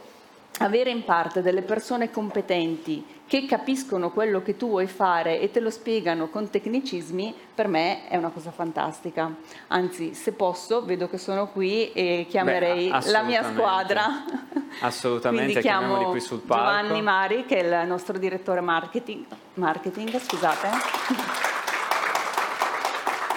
avere 0.61 0.89
in 0.89 1.05
parte 1.05 1.43
delle 1.43 1.63
persone 1.63 2.11
competenti 2.11 3.05
che 3.29 3.45
capiscono 3.45 4.11
quello 4.11 4.43
che 4.43 4.57
tu 4.57 4.71
vuoi 4.71 4.87
fare 4.87 5.39
e 5.39 5.51
te 5.51 5.61
lo 5.61 5.69
spiegano 5.69 6.29
con 6.29 6.49
tecnicismi, 6.49 7.35
per 7.55 7.69
me 7.69 8.09
è 8.09 8.17
una 8.17 8.31
cosa 8.31 8.51
fantastica. 8.51 9.31
Anzi, 9.69 10.15
se 10.15 10.33
posso, 10.33 10.83
vedo 10.83 11.11
che 11.11 11.19
sono 11.19 11.49
qui 11.49 11.93
e 11.93 12.27
chiamerei 12.29 12.89
Beh, 12.89 13.11
la 13.11 13.23
mia 13.23 13.45
squadra. 13.45 14.25
Assolutamente, 14.81 15.53
Quindi 15.53 15.61
chiamo 15.61 16.11
qui 16.11 16.21
sul 16.21 16.41
palco. 16.41 16.65
Giovanni 16.65 17.03
Mari, 17.03 17.45
che 17.45 17.59
è 17.59 17.83
il 17.83 17.87
nostro 17.87 18.17
direttore 18.17 18.63
marketing, 18.63 19.27
marketing 19.55 20.19
scusate. 20.19 20.69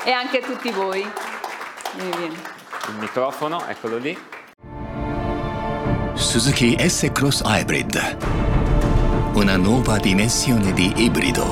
e 0.06 0.12
anche 0.12 0.40
tutti 0.40 0.72
voi. 0.72 1.06
Il 1.98 2.96
microfono, 2.98 3.68
eccolo 3.68 3.98
lì. 3.98 4.18
Suzuki 6.14 6.78
S-Cross 6.80 7.42
Hybrid. 7.44 8.61
Una 9.34 9.56
nuova 9.56 9.98
dimensione 9.98 10.74
di 10.74 10.92
ibrido. 10.98 11.46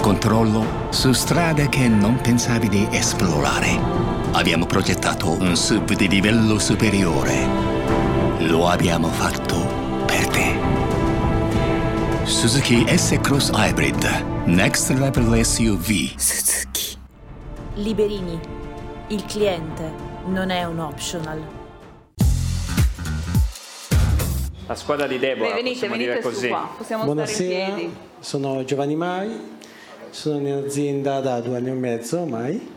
Controllo 0.00 0.86
su 0.90 1.12
strade 1.12 1.68
che 1.68 1.88
non 1.88 2.20
pensavi 2.20 2.68
di 2.68 2.86
esplorare. 2.92 3.76
Abbiamo 4.30 4.66
progettato 4.66 5.32
un 5.32 5.56
SUV 5.56 5.94
di 5.94 6.06
livello 6.06 6.60
superiore. 6.60 7.44
Lo 8.38 8.68
abbiamo 8.68 9.08
fatto 9.08 10.04
per 10.06 10.28
te. 10.28 10.54
Suzuki 12.22 12.86
S-Cross 12.86 13.50
Hybrid. 13.52 14.44
Next 14.44 14.88
Level 14.90 15.44
SUV. 15.44 16.16
Suzuki. 16.16 16.96
Liberini. 17.74 18.38
Il 19.08 19.24
cliente 19.24 19.92
non 20.26 20.50
è 20.50 20.62
un 20.62 20.78
optional. 20.78 21.55
La 24.66 24.74
squadra 24.74 25.06
di 25.06 25.18
Deborah, 25.18 25.50
Beh, 25.50 25.62
venite, 25.62 25.72
possiamo 25.74 25.92
venite 25.94 26.10
dire 26.10 26.22
su 26.22 26.28
così. 26.28 26.48
qua, 26.48 26.70
possiamo 26.76 27.04
Buonasera, 27.04 27.54
stare 27.54 27.70
in 27.70 27.74
piedi. 27.76 27.96
sono 28.18 28.64
Giovanni 28.64 28.96
Mai, 28.96 29.30
sono 30.10 30.38
in 30.48 30.64
azienda 30.64 31.20
da 31.20 31.40
due 31.40 31.56
anni 31.56 31.68
e 31.68 31.72
mezzo 31.72 32.20
ormai 32.20 32.74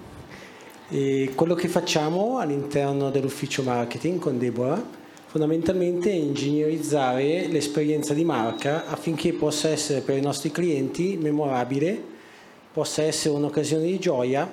e 0.92 1.32
quello 1.34 1.56
che 1.56 1.68
facciamo 1.68 2.38
all'interno 2.38 3.10
dell'ufficio 3.10 3.64
marketing 3.64 4.20
con 4.20 4.38
Deborah 4.40 4.84
fondamentalmente 5.28 6.10
è 6.10 6.16
ingegnerizzare 6.16 7.48
l'esperienza 7.48 8.14
di 8.14 8.24
marca 8.24 8.88
affinché 8.88 9.34
possa 9.34 9.70
essere 9.70 10.02
per 10.02 10.18
i 10.18 10.22
nostri 10.22 10.52
clienti 10.52 11.18
memorabile, 11.22 12.02
possa 12.74 13.04
essere 13.04 13.36
un'occasione 13.36 13.86
di 13.86 14.00
gioia 14.00 14.52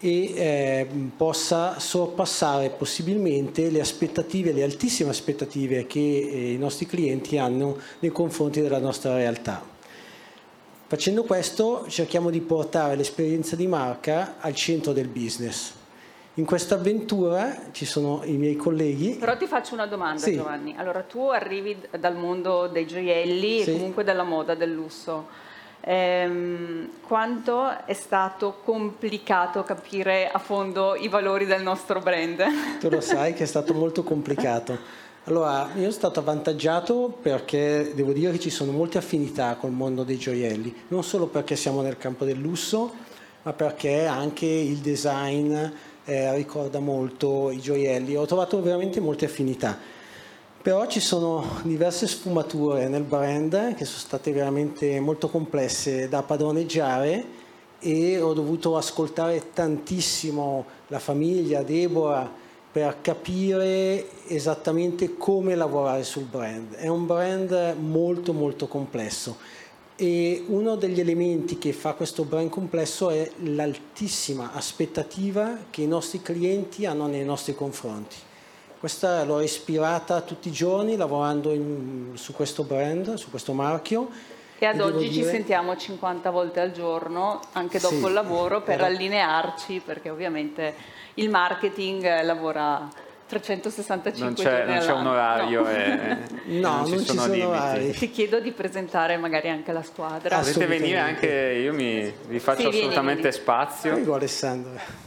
e 0.00 0.32
eh, 0.34 0.86
possa 1.16 1.78
sorpassare 1.80 2.70
possibilmente 2.70 3.70
le 3.70 3.80
aspettative, 3.80 4.52
le 4.52 4.62
altissime 4.62 5.10
aspettative 5.10 5.86
che 5.86 5.98
eh, 5.98 6.52
i 6.52 6.58
nostri 6.58 6.86
clienti 6.86 7.36
hanno 7.38 7.76
nei 7.98 8.10
confronti 8.10 8.60
della 8.60 8.78
nostra 8.78 9.16
realtà. 9.16 9.76
Facendo 10.86 11.24
questo 11.24 11.84
cerchiamo 11.88 12.30
di 12.30 12.40
portare 12.40 12.96
l'esperienza 12.96 13.56
di 13.56 13.66
marca 13.66 14.36
al 14.38 14.54
centro 14.54 14.92
del 14.92 15.08
business. 15.08 15.74
In 16.34 16.44
questa 16.46 16.76
avventura 16.76 17.64
ci 17.72 17.84
sono 17.84 18.22
i 18.24 18.36
miei 18.36 18.54
colleghi. 18.54 19.16
Però 19.18 19.36
ti 19.36 19.46
faccio 19.46 19.74
una 19.74 19.86
domanda 19.86 20.20
Sì. 20.20 20.34
Giovanni. 20.34 20.74
Allora 20.78 21.02
tu 21.02 21.26
arrivi 21.26 21.76
dal 21.98 22.16
mondo 22.16 22.68
dei 22.68 22.86
gioielli 22.86 23.62
Sì. 23.62 23.70
e 23.70 23.72
comunque 23.72 24.04
della 24.04 24.22
moda, 24.22 24.54
del 24.54 24.72
lusso. 24.72 25.26
Ehm, 25.80 26.90
quanto 27.06 27.86
è 27.86 27.92
stato 27.92 28.58
complicato 28.64 29.62
capire 29.62 30.30
a 30.30 30.38
fondo 30.38 30.94
i 30.94 31.08
valori 31.08 31.46
del 31.46 31.62
nostro 31.62 32.00
brand? 32.00 32.42
Tu 32.80 32.88
lo 32.88 33.00
sai 33.00 33.32
che 33.34 33.44
è 33.44 33.46
stato 33.46 33.72
molto 33.74 34.02
complicato. 34.02 35.06
Allora, 35.24 35.68
io 35.74 35.80
sono 35.80 35.90
stato 35.90 36.20
avvantaggiato 36.20 37.18
perché 37.20 37.92
devo 37.94 38.12
dire 38.12 38.32
che 38.32 38.38
ci 38.38 38.50
sono 38.50 38.72
molte 38.72 38.96
affinità 38.96 39.56
col 39.56 39.72
mondo 39.72 40.02
dei 40.02 40.16
gioielli, 40.16 40.74
non 40.88 41.04
solo 41.04 41.26
perché 41.26 41.54
siamo 41.54 41.82
nel 41.82 41.98
campo 41.98 42.24
del 42.24 42.38
lusso, 42.38 42.94
ma 43.42 43.52
perché 43.52 44.06
anche 44.06 44.46
il 44.46 44.78
design 44.78 45.54
eh, 46.04 46.34
ricorda 46.34 46.78
molto 46.78 47.50
i 47.50 47.60
gioielli. 47.60 48.16
Ho 48.16 48.24
trovato 48.24 48.60
veramente 48.62 49.00
molte 49.00 49.26
affinità. 49.26 49.78
Però 50.60 50.86
ci 50.86 51.00
sono 51.00 51.60
diverse 51.62 52.08
sfumature 52.08 52.88
nel 52.88 53.04
brand 53.04 53.74
che 53.74 53.84
sono 53.84 53.98
state 54.00 54.32
veramente 54.32 54.98
molto 54.98 55.28
complesse 55.28 56.08
da 56.08 56.22
padroneggiare 56.22 57.24
e 57.78 58.20
ho 58.20 58.32
dovuto 58.32 58.76
ascoltare 58.76 59.52
tantissimo 59.52 60.64
la 60.88 60.98
famiglia, 60.98 61.62
Deborah, 61.62 62.28
per 62.70 62.98
capire 63.00 64.26
esattamente 64.26 65.16
come 65.16 65.54
lavorare 65.54 66.02
sul 66.02 66.24
brand. 66.24 66.74
È 66.74 66.88
un 66.88 67.06
brand 67.06 67.76
molto 67.78 68.32
molto 68.32 68.66
complesso 68.66 69.36
e 69.94 70.44
uno 70.48 70.74
degli 70.74 71.00
elementi 71.00 71.58
che 71.58 71.72
fa 71.72 71.94
questo 71.94 72.24
brand 72.24 72.50
complesso 72.50 73.10
è 73.10 73.30
l'altissima 73.44 74.52
aspettativa 74.52 75.58
che 75.70 75.82
i 75.82 75.88
nostri 75.88 76.20
clienti 76.20 76.84
hanno 76.84 77.06
nei 77.06 77.24
nostri 77.24 77.54
confronti. 77.54 78.26
Questa 78.78 79.24
l'ho 79.24 79.40
ispirata 79.40 80.20
tutti 80.20 80.48
i 80.48 80.52
giorni 80.52 80.96
lavorando 80.96 81.52
in- 81.52 82.10
su 82.14 82.32
questo 82.32 82.62
brand, 82.62 83.14
su 83.14 83.28
questo 83.30 83.52
marchio. 83.52 84.08
E 84.60 84.66
ad 84.66 84.76
devo 84.76 84.88
oggi 84.96 85.06
ci 85.06 85.20
dire- 85.20 85.30
sentiamo 85.30 85.76
50 85.76 86.30
volte 86.30 86.60
al 86.60 86.70
giorno, 86.72 87.40
anche 87.52 87.78
dopo 87.80 87.96
Sì, 87.96 88.04
il 88.06 88.12
lavoro, 88.12 88.60
per 88.62 88.76
però- 88.76 88.86
allinearci, 88.88 89.82
perché 89.84 90.10
ovviamente 90.10 90.74
il 91.14 91.28
marketing 91.28 92.04
eh, 92.04 92.22
lavora 92.22 92.88
365 93.26 94.24
Non 94.24 94.34
c'è, 94.34 94.42
giorni 94.64 94.74
non 94.74 94.84
c'è 94.86 94.92
un 94.92 95.06
orario 95.06 95.62
No. 95.62 95.68
e, 95.68 95.76
e 95.82 96.16
No, 96.58 96.76
non 96.76 96.84
ci 96.86 96.90
non 96.90 96.98
ci 97.00 97.04
sono, 97.06 97.20
sono 97.20 97.32
limiti. 97.34 97.48
orari. 97.50 97.90
Ti 97.92 98.10
chiedo 98.10 98.40
di 98.40 98.52
presentare 98.52 99.16
magari 99.16 99.48
anche 99.48 99.72
la 99.72 99.82
squadra. 99.82 100.38
Potete 100.38 100.66
venire 100.66 100.98
anche, 100.98 101.26
io 101.62 101.72
mi, 101.74 102.12
vi 102.26 102.38
faccio 102.38 102.62
Sì, 102.62 102.68
vieni, 102.70 102.78
assolutamente 102.78 103.20
vieni. 103.22 103.36
spazio. 103.36 103.92
Prego 103.92 104.14
Alessandro. 104.14 105.06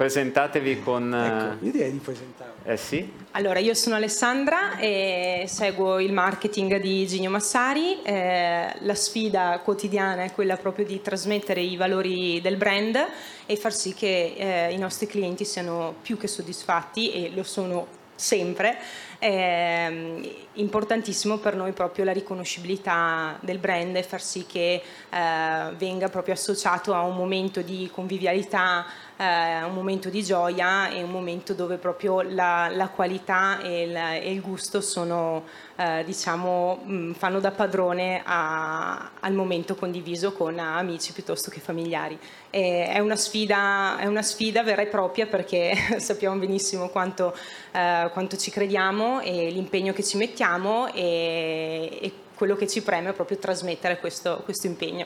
Presentatevi 0.00 0.80
con... 0.80 1.12
Ecco, 1.12 1.66
io 1.66 1.72
direi 1.72 1.92
di 1.92 1.98
presentare. 1.98 2.52
Eh 2.64 2.78
sì, 2.78 3.12
Allora, 3.32 3.58
io 3.58 3.74
sono 3.74 3.96
Alessandra 3.96 4.78
e 4.78 5.44
seguo 5.46 6.00
il 6.00 6.14
marketing 6.14 6.80
di 6.80 7.06
Gigno 7.06 7.28
Massari. 7.28 8.00
Eh, 8.02 8.76
la 8.78 8.94
sfida 8.94 9.60
quotidiana 9.62 10.24
è 10.24 10.32
quella 10.32 10.56
proprio 10.56 10.86
di 10.86 11.02
trasmettere 11.02 11.60
i 11.60 11.76
valori 11.76 12.40
del 12.40 12.56
brand 12.56 12.96
e 13.44 13.56
far 13.56 13.74
sì 13.74 13.92
che 13.92 14.36
eh, 14.38 14.72
i 14.72 14.78
nostri 14.78 15.06
clienti 15.06 15.44
siano 15.44 15.96
più 16.00 16.16
che 16.16 16.28
soddisfatti 16.28 17.12
e 17.12 17.32
lo 17.34 17.42
sono 17.42 17.98
sempre. 18.14 18.78
È 19.18 19.92
importantissimo 20.54 21.38
per 21.38 21.56
noi 21.56 21.72
proprio 21.72 22.04
la 22.04 22.12
riconoscibilità 22.12 23.38
del 23.40 23.58
brand 23.58 23.96
e 23.96 24.02
far 24.02 24.22
sì 24.22 24.46
che 24.46 24.82
eh, 25.10 25.74
venga 25.76 26.08
proprio 26.08 26.34
associato 26.34 26.94
a 26.94 27.02
un 27.02 27.16
momento 27.16 27.60
di 27.60 27.90
convivialità, 27.92 28.86
eh, 29.20 29.62
un 29.64 29.74
momento 29.74 30.08
di 30.08 30.24
gioia 30.24 30.88
e 30.88 31.02
un 31.02 31.10
momento 31.10 31.52
dove 31.52 31.76
proprio 31.76 32.22
la, 32.22 32.70
la 32.72 32.88
qualità 32.88 33.60
e 33.60 33.82
il, 33.82 33.94
e 33.94 34.32
il 34.32 34.40
gusto 34.40 34.80
sono, 34.80 35.44
eh, 35.76 36.02
diciamo, 36.06 36.76
mh, 36.76 37.12
fanno 37.12 37.38
da 37.38 37.50
padrone 37.50 38.22
a- 38.24 39.10
al 39.20 39.34
momento 39.34 39.74
condiviso 39.74 40.32
con 40.32 40.58
amici 40.58 41.12
piuttosto 41.12 41.50
che 41.50 41.60
familiari. 41.60 42.18
E 42.48 42.86
è, 42.86 42.98
una 43.00 43.16
sfida, 43.16 43.98
è 43.98 44.06
una 44.06 44.22
sfida 44.22 44.62
vera 44.62 44.80
e 44.80 44.86
propria 44.86 45.26
perché 45.26 45.74
sappiamo 46.00 46.38
benissimo 46.38 46.88
quanto, 46.88 47.36
eh, 47.72 48.08
quanto 48.14 48.38
ci 48.38 48.50
crediamo 48.50 49.20
e 49.20 49.50
l'impegno 49.50 49.92
che 49.92 50.02
ci 50.02 50.16
mettiamo 50.16 50.90
e, 50.94 51.98
e 52.00 52.12
quello 52.34 52.56
che 52.56 52.66
ci 52.66 52.80
preme 52.80 53.10
è 53.10 53.12
proprio 53.12 53.36
trasmettere 53.36 54.00
questo, 54.00 54.40
questo 54.44 54.66
impegno. 54.66 55.04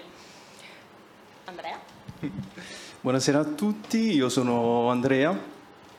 Andrea? 1.47 1.81
Buonasera 3.05 3.41
a 3.41 3.45
tutti, 3.45 4.15
io 4.15 4.31
sono 4.31 4.89
Andrea 4.89 5.39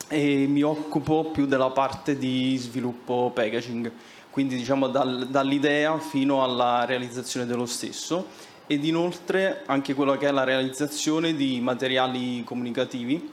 e 0.08 0.46
mi 0.48 0.62
occupo 0.62 1.30
più 1.30 1.46
della 1.46 1.70
parte 1.70 2.18
di 2.18 2.56
sviluppo 2.56 3.30
packaging, 3.32 3.92
quindi 4.28 4.56
diciamo 4.56 4.88
dal- 4.88 5.28
dall'idea 5.28 6.00
fino 6.00 6.42
alla 6.42 6.84
realizzazione 6.84 7.46
dello 7.46 7.64
stesso 7.64 8.26
ed 8.66 8.84
inoltre 8.84 9.62
anche 9.66 9.94
quello 9.94 10.16
che 10.16 10.26
è 10.26 10.32
la 10.32 10.42
realizzazione 10.42 11.36
di 11.36 11.60
materiali 11.60 12.42
comunicativi 12.42 13.30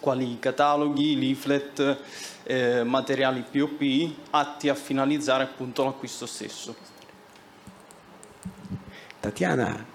quali 0.00 0.36
cataloghi, 0.40 1.16
leaflet, 1.16 1.98
eh, 2.42 2.82
materiali 2.82 3.44
POP 3.48 4.12
atti 4.30 4.68
a 4.68 4.74
finalizzare 4.74 5.44
appunto 5.44 5.84
l'acquisto 5.84 6.26
stesso. 6.26 6.74
Tatiana, 9.20 9.92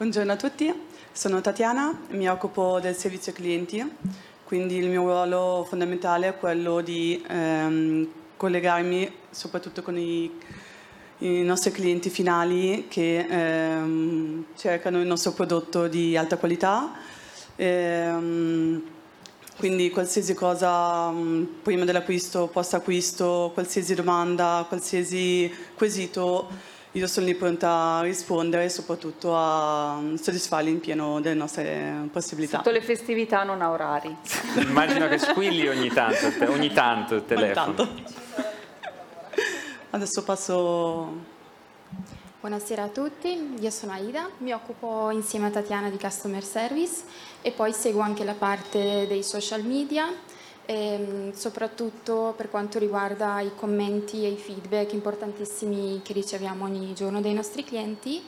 Buongiorno 0.00 0.32
a 0.32 0.36
tutti, 0.36 0.88
sono 1.12 1.40
Tatiana, 1.40 1.98
mi 2.10 2.28
occupo 2.28 2.78
del 2.80 2.94
servizio 2.94 3.32
clienti, 3.32 3.84
quindi 4.44 4.76
il 4.76 4.88
mio 4.88 5.02
ruolo 5.02 5.66
fondamentale 5.68 6.28
è 6.28 6.36
quello 6.36 6.80
di 6.80 7.22
ehm, 7.28 8.08
collegarmi 8.36 9.12
soprattutto 9.30 9.82
con 9.82 9.98
i, 9.98 10.30
i 11.18 11.42
nostri 11.42 11.72
clienti 11.72 12.10
finali 12.10 12.86
che 12.88 13.26
ehm, 13.28 14.46
cercano 14.56 15.00
il 15.00 15.06
nostro 15.06 15.32
prodotto 15.32 15.88
di 15.88 16.16
alta 16.16 16.36
qualità. 16.36 16.92
Ehm, 17.56 18.82
quindi 19.58 19.90
qualsiasi 19.90 20.32
cosa 20.32 21.10
mh, 21.10 21.58
prima 21.62 21.84
dell'acquisto, 21.84 22.46
post 22.46 22.72
acquisto, 22.74 23.50
qualsiasi 23.52 23.94
domanda, 23.94 24.64
qualsiasi 24.66 25.52
quesito, 25.74 26.48
io 26.92 27.06
sono 27.06 27.26
lì 27.26 27.34
pronta 27.34 27.98
a 27.98 28.02
rispondere 28.02 28.64
e 28.64 28.68
soprattutto 28.68 29.36
a 29.36 30.00
soddisfarli 30.20 30.70
in 30.70 30.80
pieno 30.80 31.20
delle 31.20 31.36
nostre 31.36 32.08
possibilità. 32.10 32.58
Sotto 32.58 32.70
le 32.70 32.80
festività 32.80 33.44
non 33.44 33.62
ha 33.62 33.70
orari. 33.70 34.14
immagino 34.56 35.06
che 35.08 35.18
squilli 35.18 35.68
ogni 35.68 35.88
tanto, 35.88 36.30
te- 36.36 36.46
ogni 36.46 36.72
tanto 36.72 37.14
il 37.14 37.24
telefono. 37.24 37.74
tanto. 37.74 37.88
Adesso 39.90 40.24
passo 40.24 41.38
Buonasera 42.40 42.84
a 42.84 42.88
tutti, 42.88 43.56
io 43.60 43.70
sono 43.70 43.92
Aida, 43.92 44.30
mi 44.38 44.52
occupo 44.52 45.10
insieme 45.10 45.48
a 45.48 45.50
Tatiana 45.50 45.90
di 45.90 45.98
Customer 45.98 46.42
Service 46.42 47.02
e 47.42 47.50
poi 47.50 47.74
seguo 47.74 48.00
anche 48.00 48.24
la 48.24 48.32
parte 48.32 49.06
dei 49.06 49.22
social 49.22 49.62
media, 49.62 50.10
e 50.70 50.98
mm, 50.98 51.30
soprattutto 51.32 52.32
per 52.36 52.48
quanto 52.48 52.78
riguarda 52.78 53.40
i 53.40 53.50
commenti 53.56 54.24
e 54.24 54.28
i 54.28 54.36
feedback 54.36 54.92
importantissimi 54.92 56.00
che 56.04 56.12
riceviamo 56.12 56.62
ogni 56.62 56.94
giorno 56.94 57.20
dai 57.20 57.34
nostri 57.34 57.64
clienti. 57.64 58.22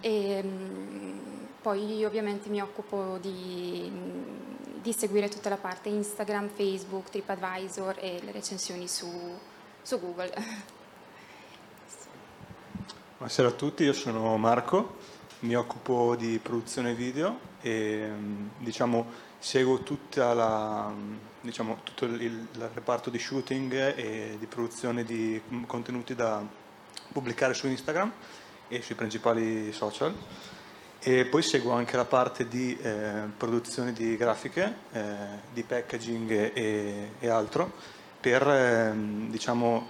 E, 0.00 0.42
mm, 0.44 1.18
poi 1.60 2.04
ovviamente 2.04 2.48
mi 2.50 2.62
occupo 2.62 3.18
di, 3.20 3.90
di, 4.80 4.92
seguire 4.92 5.28
tutta 5.28 5.48
la 5.48 5.56
parte 5.56 5.88
Instagram, 5.88 6.50
Facebook, 6.50 7.10
TripAdvisor 7.10 7.96
e 7.98 8.20
le 8.22 8.30
recensioni 8.30 8.86
su, 8.86 9.10
su 9.82 9.98
Google. 9.98 10.32
Buonasera 13.18 13.48
a 13.48 13.52
tutti, 13.52 13.82
io 13.82 13.92
sono 13.92 14.36
Marco, 14.36 14.98
mi 15.40 15.56
occupo 15.56 16.14
di 16.14 16.38
produzione 16.40 16.94
video 16.94 17.50
e 17.60 18.08
diciamo, 18.58 19.30
seguo 19.42 19.82
la, 20.14 20.94
diciamo, 21.40 21.80
tutto 21.82 22.04
il, 22.04 22.22
il, 22.22 22.48
reparto 22.74 23.10
di 23.10 23.18
shooting 23.18 23.72
e 23.96 24.36
di 24.38 24.46
produzione 24.46 25.02
di 25.02 25.42
contenuti 25.66 26.14
da 26.14 26.46
pubblicare 27.10 27.52
su 27.52 27.66
Instagram 27.66 28.12
e 28.68 28.82
sui 28.82 28.94
principali 28.94 29.72
social 29.72 30.14
e 31.00 31.24
poi 31.24 31.42
seguo 31.42 31.72
anche 31.72 31.96
la 31.96 32.04
parte 32.04 32.46
di 32.46 32.78
eh, 32.80 33.24
produzione 33.36 33.92
di 33.92 34.16
grafiche, 34.16 34.76
eh, 34.92 35.16
di 35.52 35.64
packaging 35.64 36.30
e, 36.30 37.10
e 37.18 37.28
altro 37.28 37.72
per 38.20 38.46
eh, 38.46 38.92
diciamo, 39.26 39.88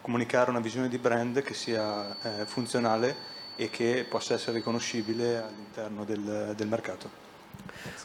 comunicare 0.00 0.48
una 0.48 0.60
visione 0.60 0.88
di 0.88 0.96
brand 0.96 1.42
che 1.42 1.52
sia 1.52 2.16
eh, 2.22 2.46
funzionale 2.46 3.14
e 3.56 3.68
che 3.68 4.06
possa 4.08 4.32
essere 4.32 4.56
riconoscibile 4.56 5.42
all'interno 5.42 6.04
del, 6.04 6.54
del 6.56 6.66
mercato. 6.66 7.23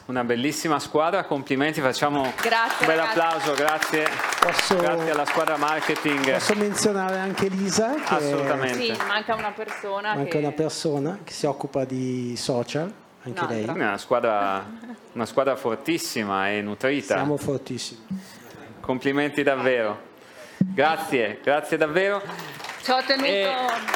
Una 0.06 0.24
bellissima 0.24 0.78
squadra, 0.78 1.24
complimenti, 1.24 1.80
facciamo 1.80 2.32
grazie, 2.40 2.80
un 2.80 2.86
bel 2.86 2.96
ragazzi. 2.96 3.18
applauso, 3.18 3.54
grazie. 3.54 4.08
Posso, 4.40 4.76
grazie 4.76 5.10
alla 5.10 5.24
squadra 5.24 5.56
marketing. 5.56 6.32
Posso 6.32 6.54
menzionare 6.54 7.18
anche 7.18 7.48
Lisa? 7.48 7.94
Che 7.94 8.14
Assolutamente. 8.14 8.82
Sì, 8.82 8.96
manca 9.06 9.34
una 9.34 9.52
persona. 9.52 10.14
Manca 10.14 10.30
che... 10.30 10.38
una 10.38 10.52
persona 10.52 11.18
che 11.22 11.32
si 11.32 11.46
occupa 11.46 11.84
di 11.84 12.34
social, 12.36 12.92
anche 13.22 13.46
lei. 13.46 13.64
È 13.64 13.70
una 13.70 13.98
squadra, 13.98 14.64
una 15.12 15.26
squadra 15.26 15.56
fortissima 15.56 16.50
e 16.50 16.60
nutrita. 16.60 17.14
Siamo 17.14 17.36
fortissimi. 17.36 18.00
Complimenti 18.80 19.42
davvero. 19.42 20.08
Grazie, 20.56 21.38
grazie 21.42 21.76
davvero. 21.76 22.20
Ci 22.90 22.96
ho 22.96 23.02
tenuto, 23.06 23.28
e... 23.28 23.54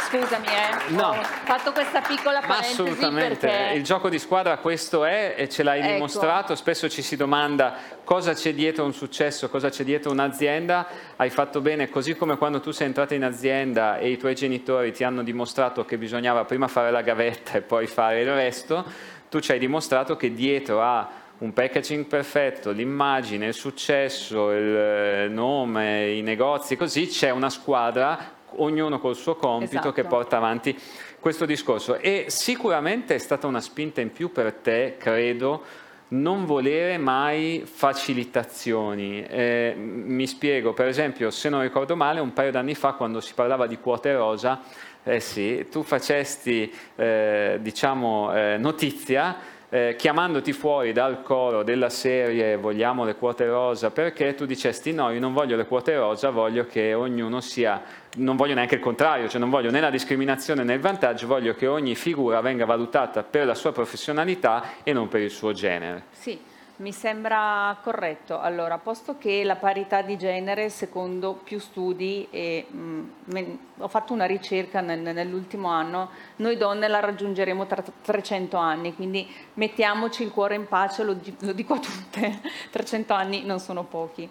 scusami, 0.09 0.47
eh, 0.47 0.93
no. 0.93 1.09
ho 1.09 1.23
fatto 1.25 1.73
questa 1.73 2.01
piccola 2.01 2.39
parentesi 2.39 2.81
Assolutamente, 2.81 3.49
perché... 3.49 3.75
il 3.75 3.83
gioco 3.83 4.09
di 4.09 4.21
squadra 4.21 4.59
questo 4.59 5.05
è 5.05 5.35
e 5.37 5.49
ce 5.49 5.65
l'hai 5.65 5.81
ecco. 5.81 5.95
dimostrato, 5.95 6.55
spesso 6.55 6.89
ci 6.89 7.03
si 7.03 7.17
domanda 7.17 7.75
cosa 8.05 8.35
c'è 8.35 8.55
dietro 8.55 8.85
un 8.85 8.95
successo, 8.95 9.49
cosa 9.49 9.69
c'è 9.69 9.83
dietro 9.83 10.13
un'azienda, 10.13 10.87
hai 11.17 11.31
fatto 11.31 11.61
bene, 11.61 11.91
così 11.91 12.15
come 12.15 12.37
quando 12.37 12.61
tu 12.61 12.71
sei 12.71 12.87
entrata 12.87 13.17
in 13.17 13.25
azienda 13.25 13.99
e 13.99 14.11
i 14.11 14.17
tuoi 14.17 14.37
genitori 14.37 14.93
ti 14.93 15.03
hanno 15.03 15.25
dimostrato 15.25 15.85
che 15.85 15.99
bisognava 15.99 16.45
prima 16.45 16.69
fare 16.69 16.93
la 16.93 17.03
gavetta 17.03 17.55
e 17.55 17.63
poi 17.63 17.89
fare 17.89 18.21
il 18.21 18.33
resto, 18.33 18.85
tu 19.29 19.41
ci 19.41 19.51
hai 19.51 19.59
dimostrato 19.59 20.15
che 20.15 20.33
dietro 20.33 20.81
a 20.81 21.11
un 21.39 21.53
packaging 21.53 22.05
perfetto, 22.05 22.71
l'immagine, 22.71 23.47
il 23.47 23.55
successo, 23.55 24.53
il 24.53 24.77
eh, 24.77 25.29
nome, 25.29 26.13
i 26.13 26.23
negozi, 26.23 26.77
così 26.77 27.09
c'è 27.09 27.31
una 27.31 27.51
squadra, 27.51 28.43
ognuno 28.59 28.99
col 28.99 29.17
suo 29.17 29.37
compito 29.37 29.73
esatto. 29.73 29.93
che 29.93 30.05
porta 30.05 30.37
avanti 30.37 30.79
questo 31.21 31.47
discorso. 31.47 31.97
E 31.97 32.27
sicuramente 32.29 33.15
è 33.15 33.19
stata 33.19 33.47
una 33.47 33.61
spinta 33.61 34.01
in 34.01 34.13
più 34.13 34.31
per 34.33 34.53
te, 34.53 34.97
credo, 34.99 35.63
non 36.09 36.45
volere 36.45 36.99
mai 36.99 37.63
facilitazioni. 37.65 39.25
Eh, 39.25 39.75
mi 39.77 40.27
spiego, 40.27 40.73
per 40.73 40.87
esempio, 40.87 41.31
se 41.31 41.49
non 41.49 41.63
ricordo 41.63 41.97
male, 41.97 42.21
un 42.21 42.33
paio 42.33 42.51
d'anni 42.51 42.75
fa 42.75 42.93
quando 42.93 43.21
si 43.21 43.33
parlava 43.35 43.67
di 43.67 43.79
quote 43.79 44.15
rosa, 44.15 44.61
eh 45.03 45.21
sì, 45.21 45.67
tu 45.71 45.83
facesti 45.83 46.73
eh, 46.97 47.59
diciamo, 47.61 48.35
eh, 48.35 48.57
notizia 48.59 49.37
eh, 49.75 49.97
chiamandoti 49.99 50.53
fuori 50.53 50.93
dal 50.93 51.21
coro 51.21 51.65
della 51.65 51.91
serie 51.91 52.55
vogliamo 52.55 53.03
le 53.03 53.17
quote 53.17 53.45
rosa 53.45 53.91
perché 53.91 54.37
tu 54.37 54.47
dicesti 54.47 54.93
no, 54.93 55.11
io 55.11 55.19
non 55.19 55.33
voglio 55.33 55.57
le 55.57 55.67
quote 55.67 55.97
rosa, 55.97 56.31
voglio 56.31 56.65
che 56.65 56.95
ognuno 56.95 57.41
sia, 57.41 57.83
non 58.19 58.37
voglio 58.37 58.55
neanche 58.55 58.77
il 58.77 58.81
contrario, 58.81 59.29
cioè 59.29 59.41
non 59.41 59.51
voglio 59.51 59.73
né 59.73 59.81
la 59.81 59.91
discriminazione 59.91 60.63
né 60.63 60.75
il 60.75 60.81
vantaggio, 60.81 61.27
voglio 61.27 61.57
che 61.57 61.67
ogni 61.67 61.97
figura 61.97 62.41
venga 62.41 62.65
valutata 62.65 63.25
per 63.25 63.47
la 63.47 63.57
sua 63.57 63.73
professionalità 63.73 64.75
e 64.85 64.93
non 64.93 65.09
per 65.09 65.23
il 65.23 65.31
suo 65.31 65.53
genere. 65.53 66.05
Sì. 66.13 66.39
Mi 66.77 66.91
sembra 66.91 67.79
corretto. 67.85 68.41
Allora, 68.41 68.79
posto 68.79 69.17
che 69.17 69.45
la 69.45 69.55
parità 69.55 70.03
di 70.03 70.19
genere, 70.19 70.71
secondo 70.71 71.35
più 71.35 71.61
studi, 71.61 72.27
e, 72.31 72.67
mh, 72.69 73.11
me, 73.27 73.59
ho 73.79 73.87
fatto 73.87 74.13
una 74.13 74.25
ricerca 74.25 74.81
nel, 74.81 74.99
nell'ultimo 74.99 75.69
anno, 75.69 76.11
noi 76.37 76.57
donne 76.57 76.89
la 76.89 76.99
raggiungeremo 76.99 77.67
tra 77.67 77.81
300 77.81 78.57
anni, 78.57 78.93
quindi 78.97 79.25
mettiamoci 79.55 80.25
il 80.25 80.33
cuore 80.33 80.57
in 80.57 80.67
pace, 80.67 81.05
lo, 81.05 81.17
lo 81.43 81.53
dico 81.53 81.75
a 81.75 81.79
tutte, 81.79 82.41
300 82.73 83.15
anni 83.15 83.45
non 83.45 83.61
sono 83.61 83.85
pochi. 83.85 84.29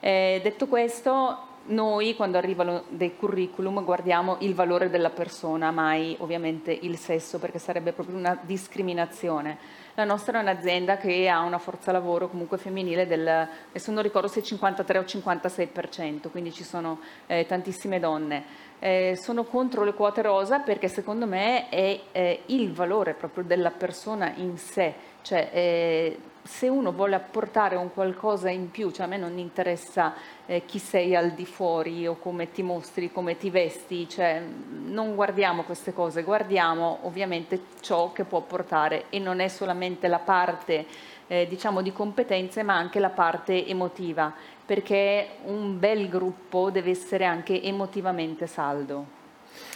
Eh, 0.00 0.40
detto 0.42 0.68
questo, 0.68 1.50
noi 1.64 2.16
quando 2.16 2.38
arrivano 2.38 2.84
dei 2.88 3.16
curriculum 3.16 3.84
guardiamo 3.84 4.36
il 4.40 4.54
valore 4.54 4.88
della 4.88 5.10
persona, 5.10 5.70
mai 5.70 6.16
ovviamente 6.20 6.72
il 6.72 6.96
sesso, 6.96 7.38
perché 7.38 7.58
sarebbe 7.58 7.92
proprio 7.92 8.16
una 8.16 8.38
discriminazione. 8.40 9.58
La 9.94 10.04
nostra 10.04 10.38
è 10.38 10.42
un'azienda 10.42 10.96
che 10.96 11.28
ha 11.28 11.40
una 11.40 11.58
forza 11.58 11.92
lavoro 11.92 12.28
comunque 12.28 12.56
femminile 12.56 13.06
del, 13.06 13.28
adesso 13.28 13.90
non 13.90 14.02
ricordo 14.02 14.26
se 14.26 14.42
53 14.42 14.98
o 14.98 15.02
56%, 15.02 16.30
quindi 16.30 16.50
ci 16.50 16.64
sono 16.64 17.00
eh, 17.26 17.44
tantissime 17.46 18.00
donne. 18.00 18.70
Eh, 18.78 19.18
sono 19.20 19.44
contro 19.44 19.84
le 19.84 19.92
quote 19.92 20.22
rosa 20.22 20.60
perché 20.60 20.88
secondo 20.88 21.26
me 21.26 21.68
è 21.68 22.00
eh, 22.10 22.42
il 22.46 22.72
valore 22.72 23.12
proprio 23.12 23.44
della 23.44 23.70
persona 23.70 24.32
in 24.36 24.56
sé, 24.56 24.94
cioè 25.20 25.50
eh, 25.52 26.18
se 26.42 26.68
uno 26.68 26.92
vuole 26.92 27.14
apportare 27.14 27.76
un 27.76 27.92
qualcosa 27.92 28.50
in 28.50 28.70
più, 28.70 28.90
cioè 28.90 29.06
a 29.06 29.08
me 29.08 29.16
non 29.16 29.38
interessa 29.38 30.14
eh, 30.46 30.64
chi 30.66 30.78
sei 30.78 31.14
al 31.14 31.32
di 31.32 31.46
fuori 31.46 32.06
o 32.06 32.16
come 32.16 32.50
ti 32.50 32.62
mostri, 32.62 33.12
come 33.12 33.36
ti 33.36 33.48
vesti, 33.48 34.08
cioè 34.08 34.42
non 34.86 35.14
guardiamo 35.14 35.62
queste 35.62 35.92
cose, 35.92 36.22
guardiamo 36.22 36.98
ovviamente 37.02 37.60
ciò 37.80 38.12
che 38.12 38.24
può 38.24 38.40
portare 38.40 39.04
e 39.10 39.20
non 39.20 39.38
è 39.38 39.48
solamente 39.48 40.08
la 40.08 40.18
parte 40.18 40.86
eh, 41.28 41.46
diciamo 41.48 41.80
di 41.80 41.92
competenze 41.92 42.62
ma 42.62 42.74
anche 42.74 42.98
la 42.98 43.10
parte 43.10 43.64
emotiva, 43.66 44.32
perché 44.66 45.36
un 45.44 45.78
bel 45.78 46.08
gruppo 46.08 46.70
deve 46.70 46.90
essere 46.90 47.24
anche 47.24 47.62
emotivamente 47.62 48.46
saldo. 48.48 49.20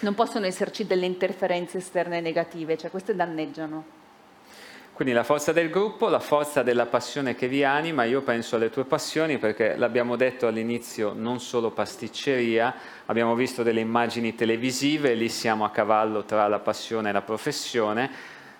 Non 0.00 0.14
possono 0.14 0.46
esserci 0.46 0.86
delle 0.86 1.06
interferenze 1.06 1.78
esterne 1.78 2.20
negative, 2.20 2.76
cioè 2.76 2.90
queste 2.90 3.14
danneggiano. 3.14 4.04
Quindi 4.96 5.12
la 5.12 5.24
forza 5.24 5.52
del 5.52 5.68
gruppo, 5.68 6.08
la 6.08 6.20
forza 6.20 6.62
della 6.62 6.86
passione 6.86 7.34
che 7.34 7.48
vi 7.48 7.62
anima, 7.62 8.04
io 8.04 8.22
penso 8.22 8.56
alle 8.56 8.70
tue 8.70 8.86
passioni 8.86 9.36
perché 9.36 9.76
l'abbiamo 9.76 10.16
detto 10.16 10.46
all'inizio 10.46 11.12
non 11.14 11.38
solo 11.38 11.70
pasticceria, 11.70 12.74
abbiamo 13.04 13.34
visto 13.34 13.62
delle 13.62 13.80
immagini 13.80 14.34
televisive, 14.34 15.12
lì 15.12 15.28
siamo 15.28 15.66
a 15.66 15.70
cavallo 15.70 16.24
tra 16.24 16.48
la 16.48 16.60
passione 16.60 17.10
e 17.10 17.12
la 17.12 17.20
professione, 17.20 18.10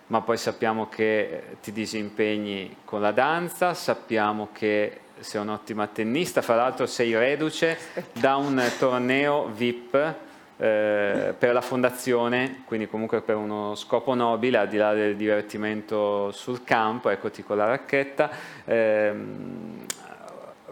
ma 0.08 0.20
poi 0.20 0.36
sappiamo 0.36 0.90
che 0.90 1.56
ti 1.62 1.72
disimpegni 1.72 2.76
con 2.84 3.00
la 3.00 3.12
danza, 3.12 3.72
sappiamo 3.72 4.50
che 4.52 5.00
sei 5.18 5.40
un'ottima 5.40 5.86
tennista, 5.86 6.42
fra 6.42 6.56
l'altro 6.56 6.84
sei 6.84 7.16
reduce 7.16 7.78
da 8.12 8.36
un 8.36 8.62
torneo 8.78 9.48
VIP 9.54 10.25
eh, 10.58 11.34
per 11.38 11.52
la 11.52 11.60
fondazione, 11.60 12.62
quindi 12.64 12.88
comunque 12.88 13.20
per 13.20 13.36
uno 13.36 13.74
scopo 13.74 14.14
nobile, 14.14 14.58
al 14.58 14.68
di 14.68 14.76
là 14.76 14.94
del 14.94 15.16
divertimento 15.16 16.30
sul 16.32 16.64
campo, 16.64 17.10
eccoti 17.10 17.42
con 17.42 17.56
la 17.56 17.66
racchetta, 17.66 18.30
ehm, 18.64 19.86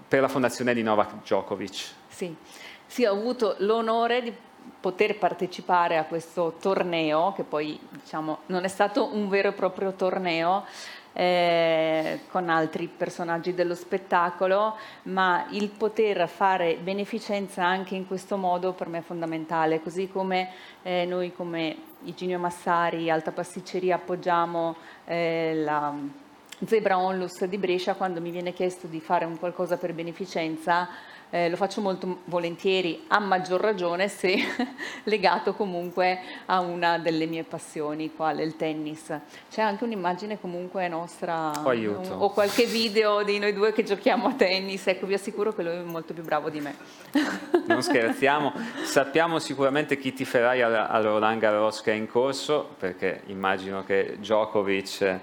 per 0.08 0.20
la 0.20 0.28
fondazione 0.28 0.74
di 0.74 0.82
Novak 0.82 1.16
Djokovic. 1.22 1.92
Sì. 2.08 2.34
sì, 2.86 3.04
ho 3.04 3.12
avuto 3.12 3.56
l'onore 3.58 4.22
di 4.22 4.32
poter 4.80 5.18
partecipare 5.18 5.96
a 5.96 6.04
questo 6.04 6.56
torneo, 6.60 7.32
che 7.34 7.42
poi 7.42 7.78
diciamo, 7.90 8.40
non 8.46 8.64
è 8.64 8.68
stato 8.68 9.14
un 9.14 9.28
vero 9.28 9.48
e 9.48 9.52
proprio 9.52 9.92
torneo, 9.92 10.64
eh, 11.14 12.20
con 12.28 12.50
altri 12.50 12.88
personaggi 12.88 13.54
dello 13.54 13.74
spettacolo, 13.74 14.76
ma 15.04 15.46
il 15.50 15.70
poter 15.70 16.28
fare 16.28 16.76
beneficenza 16.76 17.64
anche 17.64 17.94
in 17.94 18.06
questo 18.06 18.36
modo 18.36 18.72
per 18.72 18.88
me 18.88 18.98
è 18.98 19.02
fondamentale, 19.02 19.80
così 19.80 20.08
come 20.08 20.50
eh, 20.82 21.06
noi 21.06 21.32
come 21.32 21.76
Iginio 22.04 22.38
Massari, 22.38 23.10
Alta 23.10 23.32
Pasticceria, 23.32 23.94
appoggiamo 23.94 24.76
eh, 25.06 25.52
la 25.54 25.94
Zebra 26.66 26.98
Onlus 26.98 27.44
di 27.44 27.58
Brescia, 27.58 27.94
quando 27.94 28.20
mi 28.20 28.30
viene 28.30 28.52
chiesto 28.52 28.86
di 28.86 29.00
fare 29.00 29.24
un 29.24 29.38
qualcosa 29.38 29.76
per 29.76 29.92
beneficenza, 29.92 30.88
eh, 31.34 31.48
lo 31.48 31.56
faccio 31.56 31.80
molto 31.80 32.20
volentieri, 32.26 33.06
a 33.08 33.18
maggior 33.18 33.60
ragione 33.60 34.06
se 34.06 34.36
legato 35.02 35.52
comunque 35.54 36.20
a 36.46 36.60
una 36.60 36.98
delle 36.98 37.26
mie 37.26 37.42
passioni, 37.42 38.14
quale 38.14 38.44
il 38.44 38.54
tennis. 38.54 39.12
C'è 39.50 39.60
anche 39.60 39.82
un'immagine 39.82 40.38
comunque 40.38 40.86
nostra 40.86 41.50
oh, 41.50 41.70
un, 41.70 42.06
o 42.18 42.30
qualche 42.30 42.66
video 42.66 43.24
di 43.24 43.40
noi 43.40 43.52
due 43.52 43.72
che 43.72 43.82
giochiamo 43.82 44.28
a 44.28 44.34
tennis, 44.34 44.86
ecco 44.86 45.06
vi 45.06 45.14
assicuro 45.14 45.52
che 45.52 45.64
lui 45.64 45.72
è 45.72 45.82
molto 45.82 46.14
più 46.14 46.22
bravo 46.22 46.50
di 46.50 46.60
me. 46.60 46.76
Non 47.66 47.82
scherziamo, 47.82 48.52
sappiamo 48.84 49.38
sicuramente 49.40 49.98
chi 49.98 50.12
tiferai 50.12 50.62
al 50.62 51.02
Roland 51.02 51.40
Garros 51.40 51.80
che 51.80 51.90
è 51.90 51.94
in 51.94 52.06
corso, 52.06 52.74
perché 52.78 53.22
immagino 53.26 53.82
che 53.82 54.16
Djokovic 54.18 55.20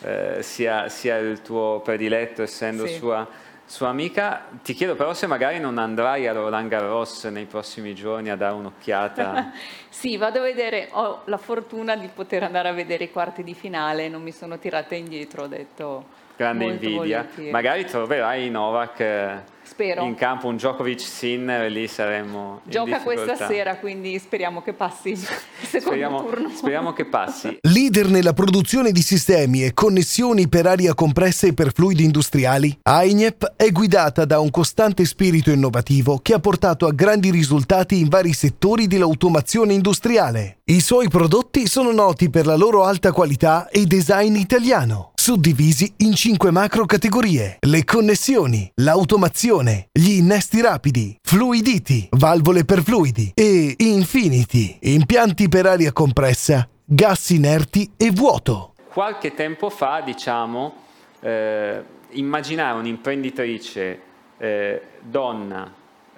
eh, 0.00 0.38
sia, 0.40 0.88
sia, 0.88 1.16
il 1.18 1.42
tuo 1.42 1.80
prediletto 1.84 2.42
essendo 2.42 2.86
sì. 2.86 2.94
sua 2.94 3.28
sua 3.72 3.88
amica. 3.88 4.48
Ti 4.62 4.74
chiedo 4.74 4.94
però 4.94 5.14
se 5.14 5.26
magari 5.26 5.58
non 5.58 5.78
andrai 5.78 6.26
a 6.26 6.32
Roland 6.32 6.68
Garros 6.68 7.24
nei 7.24 7.46
prossimi 7.46 7.94
giorni 7.94 8.28
a 8.28 8.36
dare 8.36 8.52
un'occhiata. 8.52 9.50
sì, 9.88 10.18
vado 10.18 10.40
a 10.40 10.42
vedere, 10.42 10.88
ho 10.90 11.22
la 11.24 11.38
fortuna 11.38 11.96
di 11.96 12.06
poter 12.08 12.42
andare 12.42 12.68
a 12.68 12.72
vedere 12.72 13.04
i 13.04 13.10
quarti 13.10 13.42
di 13.42 13.54
finale, 13.54 14.10
non 14.10 14.20
mi 14.20 14.30
sono 14.30 14.58
tirata 14.58 14.94
indietro, 14.94 15.44
ho 15.44 15.46
detto... 15.46 16.20
Grande 16.42 16.64
invidia. 16.64 17.18
Volentieri. 17.18 17.50
Magari 17.50 17.84
troverai 17.84 18.50
Novak 18.50 19.00
eh, 19.00 19.42
Spero. 19.62 20.04
in 20.04 20.16
campo 20.16 20.48
un 20.48 20.56
Djokovic 20.56 21.00
Sinner 21.00 21.62
e 21.62 21.68
lì 21.68 21.86
saremmo 21.86 22.60
Gioca 22.64 23.00
questa 23.00 23.36
sera, 23.36 23.76
quindi 23.76 24.18
speriamo 24.18 24.60
che 24.60 24.72
passi 24.72 25.10
il 25.10 25.18
secondo 25.62 25.86
speriamo, 25.86 26.24
turno. 26.24 26.48
Speriamo 26.50 26.92
che 26.92 27.04
passi. 27.04 27.58
Leader 27.62 28.08
nella 28.08 28.32
produzione 28.32 28.90
di 28.90 29.02
sistemi 29.02 29.64
e 29.64 29.72
connessioni 29.72 30.48
per 30.48 30.66
aria 30.66 30.94
compressa 30.94 31.46
e 31.46 31.54
per 31.54 31.72
fluidi 31.72 32.04
industriali, 32.04 32.76
AINEP 32.82 33.54
è 33.56 33.70
guidata 33.70 34.24
da 34.24 34.40
un 34.40 34.50
costante 34.50 35.04
spirito 35.04 35.50
innovativo 35.50 36.18
che 36.18 36.34
ha 36.34 36.40
portato 36.40 36.86
a 36.86 36.92
grandi 36.92 37.30
risultati 37.30 38.00
in 38.00 38.08
vari 38.08 38.32
settori 38.32 38.88
dell'automazione 38.88 39.74
industriale. 39.74 40.58
I 40.64 40.80
suoi 40.80 41.08
prodotti 41.08 41.66
sono 41.66 41.92
noti 41.92 42.30
per 42.30 42.46
la 42.46 42.56
loro 42.56 42.84
alta 42.84 43.12
qualità 43.12 43.68
e 43.68 43.84
design 43.86 44.36
italiano, 44.36 45.11
suddivisi 45.22 45.94
in 45.98 46.14
cinque 46.14 46.50
macro 46.50 46.84
categorie: 46.84 47.58
le 47.60 47.84
connessioni, 47.84 48.68
l'automazione, 48.82 49.86
gli 49.92 50.14
innesti 50.14 50.60
rapidi, 50.60 51.16
fluiditi, 51.22 52.08
valvole 52.10 52.64
per 52.64 52.82
fluidi 52.82 53.30
e 53.32 53.76
Infinity, 53.78 54.78
impianti 54.80 55.48
per 55.48 55.66
aria 55.66 55.92
compressa, 55.92 56.68
gas 56.84 57.30
inerti 57.30 57.92
e 57.96 58.10
vuoto. 58.10 58.74
Qualche 58.92 59.32
tempo 59.32 59.70
fa, 59.70 60.00
diciamo, 60.00 60.74
eh, 61.20 61.84
immaginare 62.10 62.78
un'imprenditrice 62.80 64.00
eh, 64.38 64.82
donna 65.02 65.72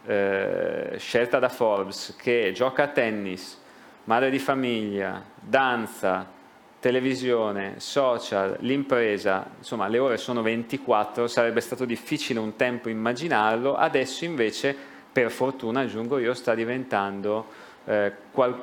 eh, 0.06 0.94
scelta 0.96 1.38
da 1.38 1.50
Forbes 1.50 2.14
che 2.16 2.52
gioca 2.54 2.84
a 2.84 2.88
tennis, 2.88 3.58
madre 4.04 4.30
di 4.30 4.38
famiglia, 4.38 5.22
danza, 5.38 6.26
televisione, 6.84 7.76
social, 7.78 8.58
l'impresa, 8.60 9.46
insomma 9.56 9.88
le 9.88 9.98
ore 9.98 10.18
sono 10.18 10.42
24, 10.42 11.26
sarebbe 11.28 11.62
stato 11.62 11.86
difficile 11.86 12.38
un 12.40 12.56
tempo 12.56 12.90
immaginarlo, 12.90 13.74
adesso 13.74 14.26
invece 14.26 14.76
per 15.10 15.30
fortuna 15.30 15.80
aggiungo 15.80 16.18
io 16.18 16.34
sta 16.34 16.54
diventando 16.54 17.46
eh, 17.86 18.12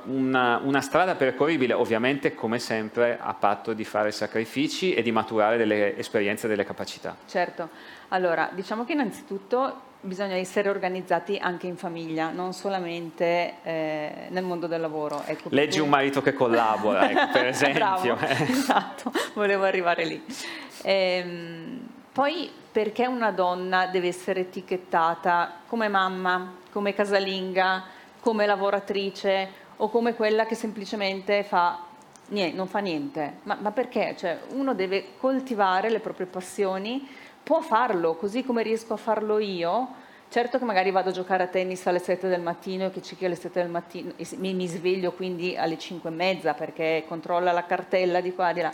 una, 0.04 0.62
una, 0.64 0.82
strada 0.82 1.16
percorribile, 1.16 1.74
ovviamente 1.74 2.36
come 2.36 2.60
sempre 2.60 3.18
a 3.20 3.34
patto 3.34 3.74
di 3.74 3.86
fare 3.86 4.12
sacrifici 4.12 4.94
e 4.94 5.02
di 5.02 5.12
maturare 5.12 5.58
delle 5.58 5.98
esperienze 5.98 6.46
e 6.46 6.50
delle 6.50 6.64
capacità. 6.64 7.18
Certo, 7.26 7.70
allora 8.10 8.52
diciamo 8.54 8.86
che 8.86 8.92
innanzitutto 8.92 9.90
bisogna 10.02 10.36
essere 10.36 10.70
organizzati 10.70 11.38
anche 11.38 11.68
in 11.68 11.78
famiglia, 11.78 12.32
non 12.32 12.54
solamente 12.54 13.56
eh, 13.64 14.12
nel 14.30 14.44
mondo 14.44 14.68
del 14.68 14.82
lavoro. 14.82 15.24
Ecco, 15.26 15.50
Leggi 15.52 15.80
un 15.80 15.90
marito 15.90 16.22
che 16.22 16.34
collabora, 16.34 17.10
ecco, 17.10 17.32
per 17.32 17.48
esempio. 17.48 17.80
Bravo, 17.80 18.18
esatto, 18.26 19.12
volevo 19.34 19.64
arrivare 19.64 20.06
lì. 20.06 20.24
Ehm, 20.84 21.88
poi 22.12 22.52
perché 22.72 23.06
una 23.06 23.32
donna 23.32 23.88
deve 23.88 24.08
essere 24.08 24.42
etichettata 24.42 25.60
come 25.68 25.88
mamma, 25.88 26.56
come 26.72 26.94
casalinga, 26.94 27.84
come 28.20 28.46
lavoratrice 28.46 29.50
o 29.78 29.90
come 29.90 30.16
quella 30.16 30.46
che 30.46 30.56
semplicemente 30.56 31.44
fa 31.44 31.80
niente, 32.28 32.56
non 32.56 32.68
fa 32.68 32.80
niente? 32.80 33.40
Ma, 33.44 33.58
ma 33.60 33.72
perché? 33.72 34.16
Cioè, 34.18 34.40
uno 34.54 34.74
deve 34.74 35.18
coltivare 35.18 35.90
le 35.90 36.00
proprie 36.00 36.28
passioni 36.28 37.08
può 37.44 37.62
farlo, 37.62 38.16
così 38.16 38.44
come 38.44 38.64
riesco 38.64 38.94
a 38.94 38.98
farlo 38.98 39.40
io. 39.40 40.00
Certo 40.30 40.58
che 40.58 40.64
magari 40.64 40.92
vado 40.92 41.10
a 41.10 41.12
giocare 41.12 41.44
a 41.44 41.48
tennis 41.48 41.86
alle 41.88 42.00
7 42.00 42.30
del 42.30 42.40
mattino 42.40 42.86
e 42.86 42.92
che 42.92 43.02
cicchi 43.02 43.26
alle 43.26 43.36
7 43.36 43.62
del 43.62 43.70
mattino 43.70 44.14
mi, 44.38 44.54
mi 44.54 44.66
sveglio 44.66 45.12
quindi 45.12 45.58
alle 45.58 45.78
5 45.78 46.10
e 46.10 46.14
mezza 46.14 46.54
perché 46.54 47.04
controlla 47.06 47.52
la 47.52 47.66
cartella 47.66 48.22
di 48.22 48.34
qua 48.34 48.52
e 48.52 48.54
di 48.54 48.62
là. 48.62 48.74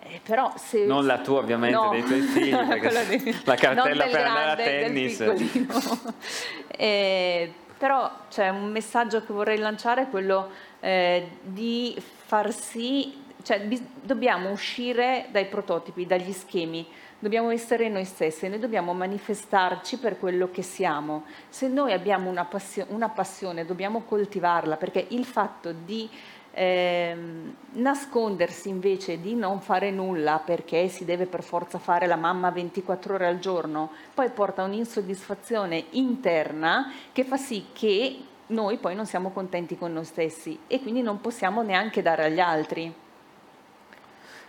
Eh, 0.00 0.20
però 0.22 0.52
se... 0.56 0.84
Non 0.84 1.04
la 1.04 1.18
tua 1.18 1.40
ovviamente, 1.40 1.76
no. 1.76 1.90
dei 1.90 2.04
tuoi 2.04 2.20
figli, 2.22 2.54
perché 2.54 3.34
la 3.44 3.54
cartella 3.56 4.04
per 4.04 4.24
andare 4.24 4.62
a 4.62 4.66
tennis. 4.66 5.20
eh, 6.68 7.52
però 7.76 8.10
c'è 8.30 8.48
un 8.48 8.70
messaggio 8.70 9.24
che 9.24 9.32
vorrei 9.32 9.58
lanciare, 9.58 10.02
è 10.02 10.08
quello 10.08 10.50
eh, 10.80 11.28
di 11.42 12.00
far 12.26 12.52
sì, 12.52 13.22
cioè 13.42 13.60
bis- 13.60 13.82
dobbiamo 14.00 14.50
uscire 14.50 15.26
dai 15.30 15.46
prototipi, 15.46 16.06
dagli 16.06 16.32
schemi 16.32 16.86
dobbiamo 17.18 17.50
essere 17.50 17.88
noi 17.88 18.04
stessi, 18.04 18.48
noi 18.48 18.58
dobbiamo 18.58 18.92
manifestarci 18.94 19.98
per 19.98 20.18
quello 20.18 20.50
che 20.50 20.62
siamo. 20.62 21.24
Se 21.48 21.68
noi 21.68 21.92
abbiamo 21.92 22.30
una, 22.30 22.44
passio- 22.44 22.86
una 22.90 23.08
passione, 23.08 23.64
dobbiamo 23.64 24.02
coltivarla, 24.02 24.76
perché 24.76 25.06
il 25.08 25.24
fatto 25.24 25.72
di 25.72 26.08
eh, 26.52 27.16
nascondersi 27.72 28.68
invece 28.68 29.20
di 29.20 29.34
non 29.34 29.60
fare 29.60 29.90
nulla 29.90 30.42
perché 30.44 30.88
si 30.88 31.04
deve 31.04 31.26
per 31.26 31.44
forza 31.44 31.78
fare 31.78 32.06
la 32.06 32.16
mamma 32.16 32.50
24 32.50 33.14
ore 33.14 33.26
al 33.26 33.38
giorno, 33.38 33.90
poi 34.14 34.30
porta 34.30 34.64
un'insoddisfazione 34.64 35.84
interna 35.90 36.92
che 37.12 37.24
fa 37.24 37.36
sì 37.36 37.66
che 37.72 38.18
noi 38.48 38.78
poi 38.78 38.94
non 38.94 39.06
siamo 39.06 39.30
contenti 39.30 39.76
con 39.76 39.92
noi 39.92 40.04
stessi 40.04 40.58
e 40.66 40.80
quindi 40.80 41.02
non 41.02 41.20
possiamo 41.20 41.62
neanche 41.62 42.02
dare 42.02 42.24
agli 42.24 42.40
altri. 42.40 42.92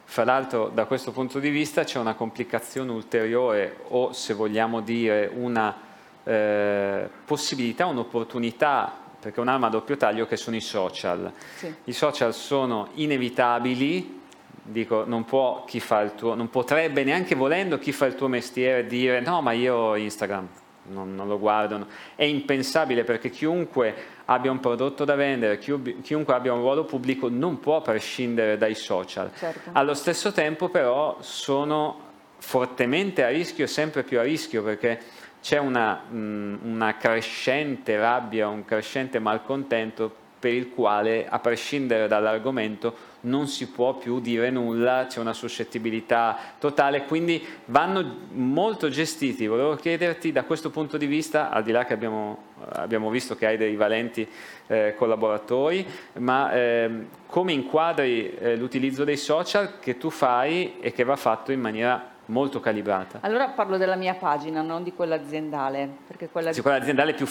Fra 0.09 0.23
l'altro 0.23 0.69
da 0.69 0.85
questo 0.85 1.11
punto 1.11 1.37
di 1.37 1.51
vista 1.51 1.83
c'è 1.83 1.99
una 1.99 2.15
complicazione 2.15 2.89
ulteriore 2.91 3.75
o 3.89 4.11
se 4.11 4.33
vogliamo 4.33 4.81
dire 4.81 5.29
una 5.31 5.81
eh, 6.23 7.07
possibilità, 7.23 7.85
un'opportunità, 7.85 8.91
perché 9.19 9.37
è 9.37 9.39
un'arma 9.39 9.67
a 9.67 9.69
doppio 9.69 9.97
taglio 9.97 10.25
che 10.25 10.35
sono 10.35 10.55
i 10.55 10.61
social. 10.61 11.31
Sì. 11.57 11.71
I 11.83 11.93
social 11.93 12.33
sono 12.33 12.87
inevitabili, 12.95 14.21
dico 14.63 15.03
non, 15.05 15.25
può 15.25 15.63
chi 15.65 15.79
fa 15.79 16.01
il 16.01 16.15
tuo, 16.15 16.33
non 16.33 16.49
potrebbe 16.49 17.03
neanche 17.03 17.35
volendo 17.35 17.77
chi 17.77 17.91
fa 17.91 18.07
il 18.07 18.15
tuo 18.15 18.27
mestiere 18.27 18.87
dire 18.87 19.19
no 19.19 19.43
ma 19.43 19.51
io 19.51 19.93
Instagram 19.93 20.47
non, 20.85 21.13
non 21.13 21.27
lo 21.27 21.37
guardano, 21.37 21.85
è 22.15 22.23
impensabile 22.23 23.03
perché 23.03 23.29
chiunque 23.29 23.95
abbia 24.31 24.51
un 24.51 24.59
prodotto 24.59 25.05
da 25.05 25.15
vendere, 25.15 25.57
chiunque 25.57 26.33
abbia 26.33 26.53
un 26.53 26.59
ruolo 26.59 26.83
pubblico 26.83 27.29
non 27.29 27.59
può 27.59 27.81
prescindere 27.81 28.57
dai 28.57 28.75
social. 28.75 29.31
Certo. 29.35 29.71
Allo 29.73 29.95
stesso 29.95 30.31
tempo 30.31 30.69
però 30.69 31.17
sono 31.21 32.07
fortemente 32.37 33.23
a 33.23 33.29
rischio 33.29 33.65
sempre 33.65 34.03
più 34.03 34.19
a 34.19 34.21
rischio 34.21 34.63
perché 34.63 34.99
c'è 35.41 35.57
una, 35.57 36.03
una 36.11 36.95
crescente 36.97 37.97
rabbia, 37.97 38.47
un 38.47 38.65
crescente 38.65 39.17
malcontento 39.17 40.18
per 40.39 40.53
il 40.53 40.69
quale, 40.69 41.27
a 41.27 41.39
prescindere 41.39 42.07
dall'argomento, 42.07 43.07
non 43.21 43.47
si 43.47 43.67
può 43.67 43.95
più 43.95 44.21
dire 44.21 44.49
nulla, 44.49 45.05
c'è 45.07 45.19
una 45.19 45.33
suscettibilità 45.33 46.37
totale, 46.57 47.03
quindi 47.03 47.45
vanno 47.65 48.17
molto 48.31 48.89
gestiti. 48.89 49.45
Volevo 49.47 49.75
chiederti 49.75 50.31
da 50.31 50.43
questo 50.43 50.69
punto 50.69 50.97
di 50.97 51.05
vista, 51.05 51.49
al 51.49 51.63
di 51.63 51.71
là 51.71 51.83
che 51.83 51.93
abbiamo, 51.93 52.43
abbiamo 52.69 53.09
visto 53.09 53.35
che 53.35 53.45
hai 53.45 53.57
dei 53.57 53.75
valenti 53.75 54.25
eh, 54.67 54.93
collaboratori, 54.95 55.85
ma 56.19 56.53
eh, 56.53 56.89
come 57.25 57.51
inquadri 57.51 58.33
eh, 58.35 58.55
l'utilizzo 58.55 59.03
dei 59.03 59.17
social 59.17 59.79
che 59.79 59.97
tu 59.97 60.09
fai 60.09 60.79
e 60.79 60.93
che 60.93 61.03
va 61.03 61.17
fatto 61.17 61.51
in 61.51 61.59
maniera 61.59 62.17
molto 62.27 62.59
calibrata? 62.59 63.19
Allora 63.21 63.49
parlo 63.49 63.77
della 63.77 63.95
mia 63.95 64.13
pagina, 64.13 64.61
non 64.61 64.83
di 64.83 64.93
quella 64.93 65.15
aziendale. 65.15 65.89
Perché 66.07 66.29
quella, 66.29 66.53
sì, 66.53 66.61
quella 66.61 66.77
aziendale 66.77 67.11
è 67.11 67.15
più, 67.15 67.27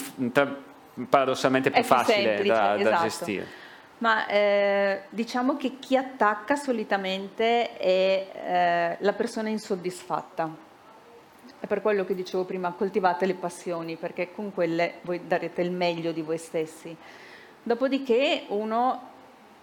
paradossalmente 1.07 1.69
più, 1.69 1.79
più 1.81 1.89
facile 1.89 2.23
semplice, 2.23 2.53
da, 2.53 2.77
esatto. 2.77 2.95
da 2.95 3.01
gestire. 3.01 3.47
Ma 3.99 4.27
eh, 4.27 5.01
diciamo 5.09 5.57
che 5.57 5.77
chi 5.79 5.97
attacca 5.97 6.55
solitamente 6.55 7.77
è 7.77 8.27
eh, 8.33 8.97
la 9.03 9.13
persona 9.13 9.49
insoddisfatta. 9.49 10.67
È 11.59 11.67
per 11.67 11.81
quello 11.81 12.05
che 12.05 12.15
dicevo 12.15 12.45
prima, 12.45 12.71
coltivate 12.71 13.25
le 13.25 13.33
passioni, 13.33 13.97
perché 13.97 14.31
con 14.31 14.53
quelle 14.53 14.95
voi 15.01 15.27
darete 15.27 15.61
il 15.61 15.71
meglio 15.71 16.13
di 16.13 16.21
voi 16.21 16.37
stessi. 16.37 16.95
Dopodiché 17.61 18.45
uno 18.47 19.07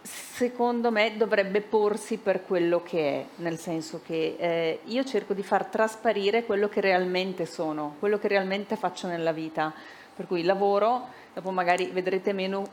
secondo 0.06 0.92
me 0.92 1.16
dovrebbe 1.16 1.62
porsi 1.62 2.18
per 2.18 2.44
quello 2.44 2.82
che 2.82 2.98
è, 2.98 3.24
nel 3.36 3.58
senso 3.58 4.00
che 4.04 4.36
eh, 4.38 4.80
io 4.84 5.04
cerco 5.04 5.34
di 5.34 5.42
far 5.42 5.66
trasparire 5.66 6.44
quello 6.44 6.68
che 6.68 6.80
realmente 6.80 7.44
sono, 7.44 7.96
quello 7.98 8.18
che 8.18 8.28
realmente 8.28 8.76
faccio 8.76 9.06
nella 9.06 9.32
vita. 9.32 9.72
Per 10.14 10.26
cui 10.26 10.44
lavoro, 10.44 11.08
dopo 11.36 11.50
magari 11.50 11.88
vedrete 11.88 12.32
meno 12.32 12.66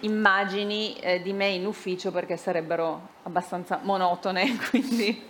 immagini 0.00 0.96
eh, 0.96 1.22
di 1.22 1.32
me 1.32 1.46
in 1.46 1.64
ufficio 1.64 2.10
perché 2.10 2.36
sarebbero 2.36 3.10
abbastanza 3.22 3.78
monotone, 3.84 4.58
quindi, 4.68 5.24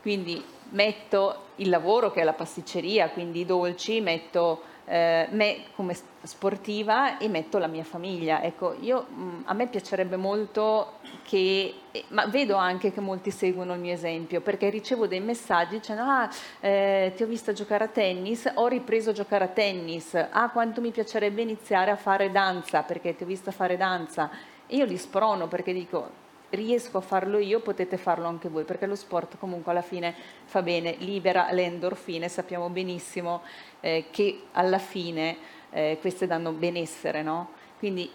quindi 0.00 0.42
metto 0.70 1.48
il 1.56 1.68
lavoro 1.68 2.10
che 2.10 2.22
è 2.22 2.24
la 2.24 2.32
pasticceria, 2.32 3.10
quindi 3.10 3.40
i 3.40 3.44
dolci, 3.44 4.00
metto 4.00 4.62
eh, 4.86 5.28
me 5.30 5.64
come 5.74 5.96
sportiva 6.22 7.18
e 7.18 7.28
metto 7.28 7.58
la 7.58 7.66
mia 7.66 7.84
famiglia. 7.84 8.42
Ecco, 8.42 8.76
io, 8.80 9.06
mh, 9.08 9.42
a 9.44 9.54
me 9.54 9.66
piacerebbe 9.68 10.16
molto 10.16 10.98
che, 11.22 11.74
eh, 11.90 12.04
ma 12.08 12.26
vedo 12.26 12.56
anche 12.56 12.92
che 12.92 13.00
molti 13.00 13.30
seguono 13.30 13.74
il 13.74 13.80
mio 13.80 13.92
esempio, 13.92 14.40
perché 14.40 14.68
ricevo 14.70 15.06
dei 15.06 15.20
messaggi 15.20 15.76
dicendo 15.76 16.02
ah, 16.02 16.28
eh, 16.60 17.12
ti 17.14 17.22
ho 17.22 17.26
visto 17.26 17.52
giocare 17.52 17.84
a 17.84 17.88
tennis, 17.88 18.50
ho 18.54 18.66
ripreso 18.66 19.10
a 19.10 19.12
giocare 19.12 19.44
a 19.44 19.48
tennis, 19.48 20.14
ah 20.14 20.50
quanto 20.50 20.80
mi 20.80 20.90
piacerebbe 20.90 21.42
iniziare 21.42 21.90
a 21.90 21.96
fare 21.96 22.30
danza, 22.30 22.82
perché 22.82 23.14
ti 23.14 23.22
ho 23.22 23.26
visto 23.26 23.50
fare 23.50 23.76
danza. 23.76 24.30
E 24.66 24.76
io 24.76 24.84
li 24.84 24.96
sprono 24.96 25.48
perché 25.48 25.72
dico 25.72 26.28
riesco 26.50 26.98
a 26.98 27.00
farlo 27.00 27.38
io, 27.38 27.60
potete 27.60 27.96
farlo 27.96 28.26
anche 28.26 28.48
voi, 28.48 28.64
perché 28.64 28.86
lo 28.86 28.94
sport 28.94 29.38
comunque 29.38 29.72
alla 29.72 29.82
fine 29.82 30.14
fa 30.44 30.62
bene, 30.62 30.96
libera 30.98 31.50
le 31.52 31.64
endorfine, 31.64 32.28
sappiamo 32.28 32.68
benissimo 32.68 33.42
eh, 33.80 34.06
che 34.10 34.42
alla 34.52 34.78
fine 34.78 35.36
eh, 35.70 35.98
queste 36.00 36.26
danno 36.26 36.52
benessere, 36.52 37.22
no? 37.22 37.50
Quindi 37.78 38.10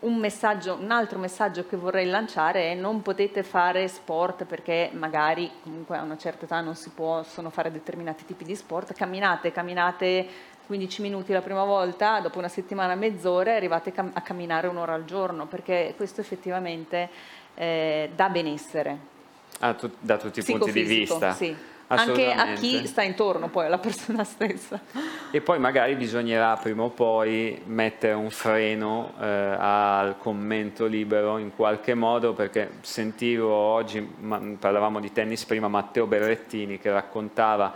un, 0.00 0.16
messaggio, 0.16 0.74
un 0.80 0.90
altro 0.90 1.18
messaggio 1.18 1.66
che 1.66 1.76
vorrei 1.76 2.06
lanciare 2.06 2.72
è 2.72 2.74
non 2.74 3.02
potete 3.02 3.42
fare 3.42 3.88
sport 3.88 4.44
perché 4.44 4.90
magari 4.92 5.50
comunque 5.62 5.96
a 5.96 6.02
una 6.02 6.16
certa 6.16 6.44
età 6.44 6.60
non 6.60 6.74
si 6.74 6.90
possono 6.90 7.50
fare 7.50 7.70
determinati 7.70 8.24
tipi 8.24 8.44
di 8.44 8.54
sport, 8.54 8.94
camminate, 8.94 9.52
camminate 9.52 10.28
15 10.70 11.02
minuti 11.02 11.32
la 11.32 11.42
prima 11.42 11.64
volta, 11.64 12.20
dopo 12.20 12.38
una 12.38 12.46
settimana, 12.46 12.94
mezz'ora, 12.94 13.56
arrivate 13.56 13.92
a 13.94 14.20
camminare 14.20 14.68
un'ora 14.68 14.94
al 14.94 15.04
giorno, 15.04 15.46
perché 15.46 15.94
questo 15.96 16.20
effettivamente 16.20 17.10
eh, 17.60 18.10
dà 18.16 18.30
benessere. 18.30 18.98
Ah, 19.58 19.74
tu, 19.74 19.90
da 20.00 20.16
tutti 20.16 20.40
i 20.40 20.42
punti 20.42 20.72
di 20.72 20.82
vista. 20.82 21.32
Sì. 21.34 21.54
Anche 21.88 22.32
a 22.32 22.52
chi 22.52 22.86
sta 22.86 23.02
intorno 23.02 23.48
poi 23.48 23.66
alla 23.66 23.78
persona 23.78 24.22
stessa. 24.24 24.80
E 25.30 25.40
poi 25.42 25.58
magari 25.58 25.94
bisognerà 25.96 26.56
prima 26.56 26.84
o 26.84 26.90
poi 26.90 27.60
mettere 27.66 28.14
un 28.14 28.30
freno 28.30 29.12
eh, 29.20 29.26
al 29.26 30.16
commento 30.16 30.86
libero 30.86 31.36
in 31.36 31.50
qualche 31.54 31.94
modo 31.94 32.32
perché 32.32 32.70
sentivo 32.80 33.52
oggi, 33.52 34.00
parlavamo 34.00 35.00
di 35.00 35.12
tennis 35.12 35.44
prima, 35.44 35.68
Matteo 35.68 36.06
Berrettini 36.06 36.78
che 36.78 36.90
raccontava 36.90 37.74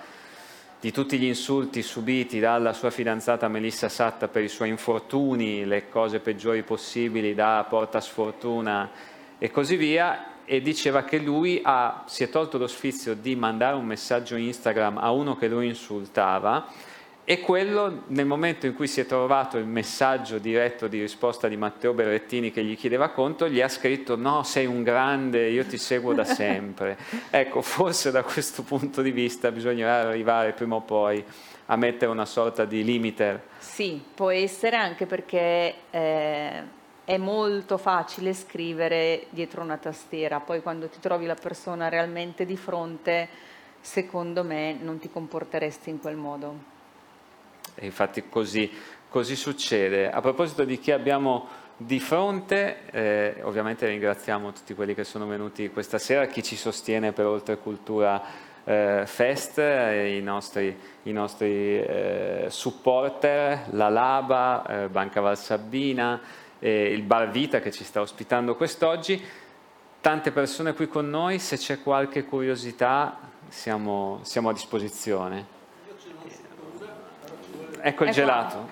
di 0.81 0.92
tutti 0.92 1.18
gli 1.18 1.25
insulti 1.25 1.83
subiti 1.83 2.38
dalla 2.38 2.73
sua 2.73 2.90
fidanzata 2.90 3.49
Melissa 3.49 3.88
Satta 3.88 4.29
per 4.29 4.44
i 4.44 4.49
suoi 4.49 4.68
infortuni, 4.68 5.64
le 5.64 5.88
cose 5.88 6.20
peggiori 6.20 6.62
possibili 6.62 7.35
da 7.35 7.66
porta 7.68 8.01
sfortuna 8.01 9.12
e 9.38 9.51
così 9.51 9.77
via 9.77 10.33
e 10.44 10.61
diceva 10.61 11.05
che 11.05 11.18
lui 11.18 11.61
ha, 11.62 12.05
si 12.07 12.23
è 12.23 12.29
tolto 12.29 12.59
lo 12.59 12.66
sfizio 12.66 13.14
di 13.14 13.35
mandare 13.35 13.77
un 13.77 13.87
messaggio 13.87 14.37
Instagram 14.37 14.99
a 14.99 15.11
uno 15.11 15.37
che 15.37 15.49
lo 15.49 15.61
insultava 15.61 16.66
e 17.27 17.40
quello 17.40 18.03
nel 18.09 18.27
momento 18.27 18.66
in 18.66 18.75
cui 18.75 18.87
si 18.87 19.01
è 19.01 19.07
trovato 19.07 19.57
il 19.57 19.64
messaggio 19.64 20.37
diretto 20.37 20.88
di 20.88 21.01
risposta 21.01 21.49
di 21.49 21.57
Matteo 21.57 21.94
Berrettini 21.94 22.51
che 22.51 22.62
gli 22.62 22.77
chiedeva 22.77 23.09
conto, 23.09 23.49
gli 23.49 23.62
ha 23.62 23.68
scritto 23.68 24.14
no, 24.16 24.42
sei 24.42 24.66
un 24.66 24.83
grande, 24.83 25.49
io 25.49 25.64
ti 25.64 25.79
seguo 25.79 26.12
da 26.12 26.25
sempre. 26.29 26.99
ecco, 27.31 27.62
forse 27.62 28.11
da 28.11 28.23
questo 28.23 28.62
punto 28.62 29.01
di 29.01 29.11
vista 29.11 29.51
bisognerà 29.51 30.07
arrivare 30.07 30.53
prima 30.53 30.75
o 30.75 30.83
poi 30.83 31.25
a 31.66 31.77
mettere 31.77 32.11
una 32.11 32.27
sorta 32.27 32.66
di 32.66 32.85
limiter. 32.85 33.40
Sì, 33.57 34.03
può 34.14 34.29
essere 34.29 34.77
anche 34.77 35.07
perché... 35.07 35.75
Eh 35.88 36.83
è 37.05 37.17
molto 37.19 37.77
facile 37.77 38.33
scrivere 38.33 39.27
dietro 39.31 39.62
una 39.62 39.77
tastiera, 39.77 40.40
poi 40.40 40.62
quando 40.62 40.88
ti 40.88 40.99
trovi 41.01 41.27
la 41.27 41.35
persona 41.35 41.88
realmente 41.88 42.47
di 42.47 42.57
fronte, 42.57 43.29
secondo 43.81 44.43
me 44.43 44.77
non 44.81 44.99
ti 44.99 45.11
comporteresti 45.11 45.90
in 45.90 46.01
quel 46.01 46.17
modo. 46.17 46.73
E 47.75 47.85
infatti 47.85 48.29
così, 48.29 48.71
così, 49.09 49.37
succede. 49.37 50.11
A 50.11 50.21
proposito 50.21 50.64
di 50.64 50.79
chi 50.79 50.93
abbiamo 50.93 51.47
di 51.77 52.01
fronte, 52.01 52.90
eh, 52.90 53.40
ovviamente 53.43 53.87
ringraziamo 53.87 54.53
tutti 54.53 54.75
quelli 54.75 54.95
che 54.95 55.05
sono 55.05 55.27
venuti 55.27 55.69
questa 55.71 55.99
sera, 55.99 56.27
chi 56.27 56.43
ci 56.43 56.57
sostiene 56.57 57.12
per 57.12 57.27
Oltrecultura 57.27 58.23
eh, 58.64 59.03
Fest, 59.07 59.59
i 59.59 60.21
nostri, 60.23 60.75
i 61.03 61.12
nostri 61.12 61.79
eh, 61.79 62.47
supporter, 62.49 63.67
la 63.73 63.88
Laba, 63.90 64.64
eh, 64.67 64.88
Banca 64.88 65.21
Valsabbina, 65.21 66.21
eh, 66.64 66.90
il 66.90 67.03
Bar 67.03 67.31
Vita 67.31 67.61
che 67.61 67.70
ci 67.70 67.85
sta 67.85 68.00
ospitando 68.00 68.57
quest'oggi. 68.57 69.22
Tante 70.00 70.33
persone 70.33 70.72
qui 70.72 70.88
con 70.88 71.11
noi, 71.11 71.38
se 71.38 71.59
c'è 71.59 71.83
qualche 71.83 72.24
curiosità 72.24 73.18
siamo, 73.48 74.20
siamo 74.22 74.48
a 74.48 74.53
disposizione. 74.55 75.46
Ecco 77.81 78.05
il 78.05 78.11
gelato. 78.12 78.68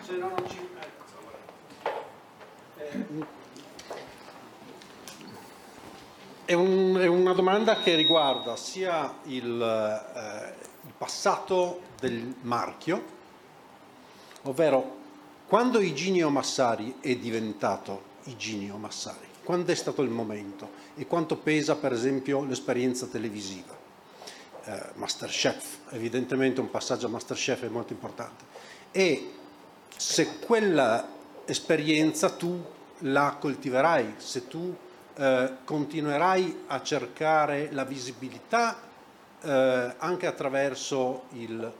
È, 6.47 6.55
un, 6.55 6.97
è, 6.99 7.07
una 7.07 7.35
domanda 7.35 7.77
che 7.77 7.95
riguarda 7.95 8.57
sia 8.57 9.17
il, 9.25 9.61
eh, 9.61 10.55
il 10.87 10.93
passato 10.97 11.83
del 12.01 12.37
marchio, 12.41 13.05
ovvero 14.45 15.01
quando 15.53 15.81
Iginio 15.81 16.31
Massari 16.31 16.95
è 17.01 17.15
diventato 17.17 18.05
Iginio 18.25 18.79
Massari? 18.79 19.27
Quando 19.45 19.71
è 19.71 19.75
stato 19.75 20.01
il 20.01 20.09
momento? 20.09 20.71
E 20.95 21.07
quanto 21.07 21.37
pesa 21.37 21.77
per 21.77 21.93
esempio 21.93 22.43
l'esperienza 22.43 23.05
televisiva? 23.05 23.77
Eh, 24.65 24.83
Masterchef, 24.95 25.91
evidentemente 25.91 26.63
un 26.63 26.71
passaggio 26.71 27.05
a 27.05 27.11
Masterchef 27.11 27.65
è 27.65 27.69
molto 27.69 27.93
importante. 27.93 28.45
E 28.93 29.31
se 29.95 30.39
quella 30.39 31.07
esperienza 31.45 32.31
tu 32.31 32.59
la 33.01 33.37
coltiverai, 33.39 34.15
se 34.17 34.49
tu 34.49 34.75
eh, 35.17 35.57
continuerai 35.65 36.63
a 36.69 36.81
cercare 36.83 37.69
la 37.73 37.85
visibilità 37.85 38.81
eh, 39.43 39.95
anche 39.99 40.27
attraverso 40.27 41.25
il 41.33 41.71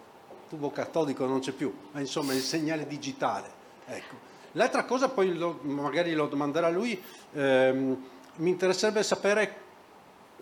tubo 0.51 0.71
cattolico 0.71 1.25
non 1.25 1.41
c'è 1.41 1.53
più, 1.53 1.75
ma 1.93 2.01
insomma 2.01 2.35
il 2.35 2.43
segnale 2.43 2.87
digitale 2.87 3.61
Ecco. 3.87 4.31
L'altra 4.53 4.85
cosa, 4.85 5.09
poi 5.09 5.35
lo, 5.35 5.61
magari 5.63 6.13
lo 6.13 6.27
domanderà 6.27 6.69
lui, 6.69 7.01
ehm, 7.33 8.09
mi 8.37 8.51
interesserebbe 8.51 9.03
sapere 9.03 9.61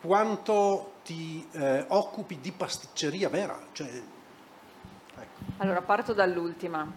quanto 0.01 0.93
ti 1.05 1.47
eh, 1.53 1.85
occupi 1.89 2.41
di 2.41 2.51
pasticceria 2.53 3.29
vera. 3.29 3.59
Cioè, 3.73 3.87
ecco. 3.87 5.41
Allora, 5.59 5.81
parto 5.83 6.13
dall'ultima. 6.13 6.91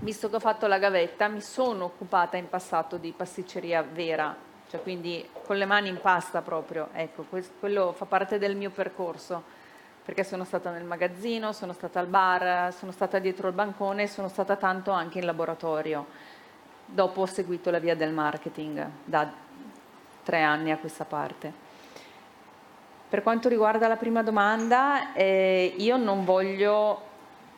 Visto 0.00 0.28
che 0.28 0.36
ho 0.36 0.40
fatto 0.40 0.66
la 0.66 0.78
gavetta, 0.78 1.28
mi 1.28 1.40
sono 1.40 1.84
occupata 1.84 2.36
in 2.36 2.48
passato 2.48 2.96
di 2.96 3.12
pasticceria 3.16 3.82
vera, 3.82 4.34
cioè 4.68 4.80
quindi 4.80 5.28
con 5.44 5.56
le 5.56 5.64
mani 5.66 5.88
in 5.88 6.00
pasta 6.00 6.40
proprio. 6.40 6.88
Ecco, 6.92 7.24
quello 7.58 7.92
fa 7.92 8.04
parte 8.04 8.38
del 8.38 8.54
mio 8.54 8.70
percorso 8.70 9.42
perché 10.08 10.24
sono 10.24 10.44
stata 10.44 10.70
nel 10.70 10.84
magazzino, 10.84 11.52
sono 11.52 11.74
stata 11.74 12.00
al 12.00 12.06
bar, 12.06 12.72
sono 12.72 12.92
stata 12.92 13.18
dietro 13.18 13.48
il 13.48 13.52
bancone, 13.52 14.06
sono 14.06 14.28
stata 14.28 14.56
tanto 14.56 14.90
anche 14.90 15.18
in 15.18 15.26
laboratorio. 15.26 16.06
Dopo 16.86 17.20
ho 17.20 17.26
seguito 17.26 17.70
la 17.70 17.78
via 17.78 17.94
del 17.94 18.10
marketing 18.10 18.88
da 19.04 19.30
tre 20.22 20.40
anni 20.40 20.70
a 20.70 20.78
questa 20.78 21.04
parte. 21.04 21.52
Per 23.06 23.22
quanto 23.22 23.50
riguarda 23.50 23.86
la 23.86 23.96
prima 23.96 24.22
domanda, 24.22 25.12
eh, 25.12 25.74
io 25.76 25.98
non 25.98 26.24
voglio 26.24 27.02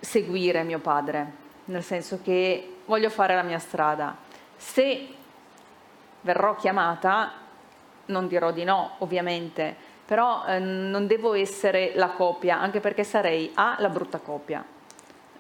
seguire 0.01 0.65
mio 0.65 0.81
padre, 0.81 1.33
nel 1.67 1.85
senso 1.85 2.19
che 2.21 2.79
voglio 2.85 3.11
fare 3.11 3.37
la 3.37 3.43
mia 3.43 3.61
strada. 3.61 4.17
Se 4.57 5.07
verrò 6.23 6.57
chiamata, 6.57 7.31
non 8.07 8.27
dirò 8.27 8.51
di 8.51 8.65
no, 8.65 8.97
ovviamente, 8.99 9.90
però 10.11 10.45
eh, 10.45 10.59
non 10.59 11.07
devo 11.07 11.35
essere 11.35 11.93
la 11.95 12.09
copia, 12.09 12.59
anche 12.59 12.81
perché 12.81 13.05
sarei 13.05 13.53
A, 13.55 13.77
la 13.79 13.89
brutta 13.89 14.19
copia, 14.19 14.65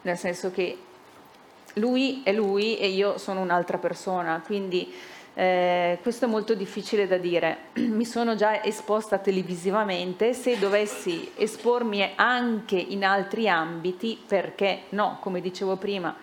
nel 0.02 0.16
senso 0.16 0.52
che 0.52 0.78
lui 1.74 2.22
è 2.22 2.30
lui 2.32 2.78
e 2.78 2.86
io 2.86 3.18
sono 3.18 3.40
un'altra 3.40 3.78
persona, 3.78 4.40
quindi 4.46 4.94
eh, 5.34 5.98
questo 6.00 6.26
è 6.26 6.28
molto 6.28 6.54
difficile 6.54 7.08
da 7.08 7.16
dire. 7.16 7.56
Mi 7.82 8.04
sono 8.04 8.36
già 8.36 8.62
esposta 8.62 9.18
televisivamente, 9.18 10.34
se 10.34 10.56
dovessi 10.56 11.32
espormi 11.34 12.12
anche 12.14 12.76
in 12.76 13.04
altri 13.04 13.48
ambiti, 13.48 14.22
perché 14.24 14.82
no, 14.90 15.18
come 15.20 15.40
dicevo 15.40 15.74
prima, 15.74 16.14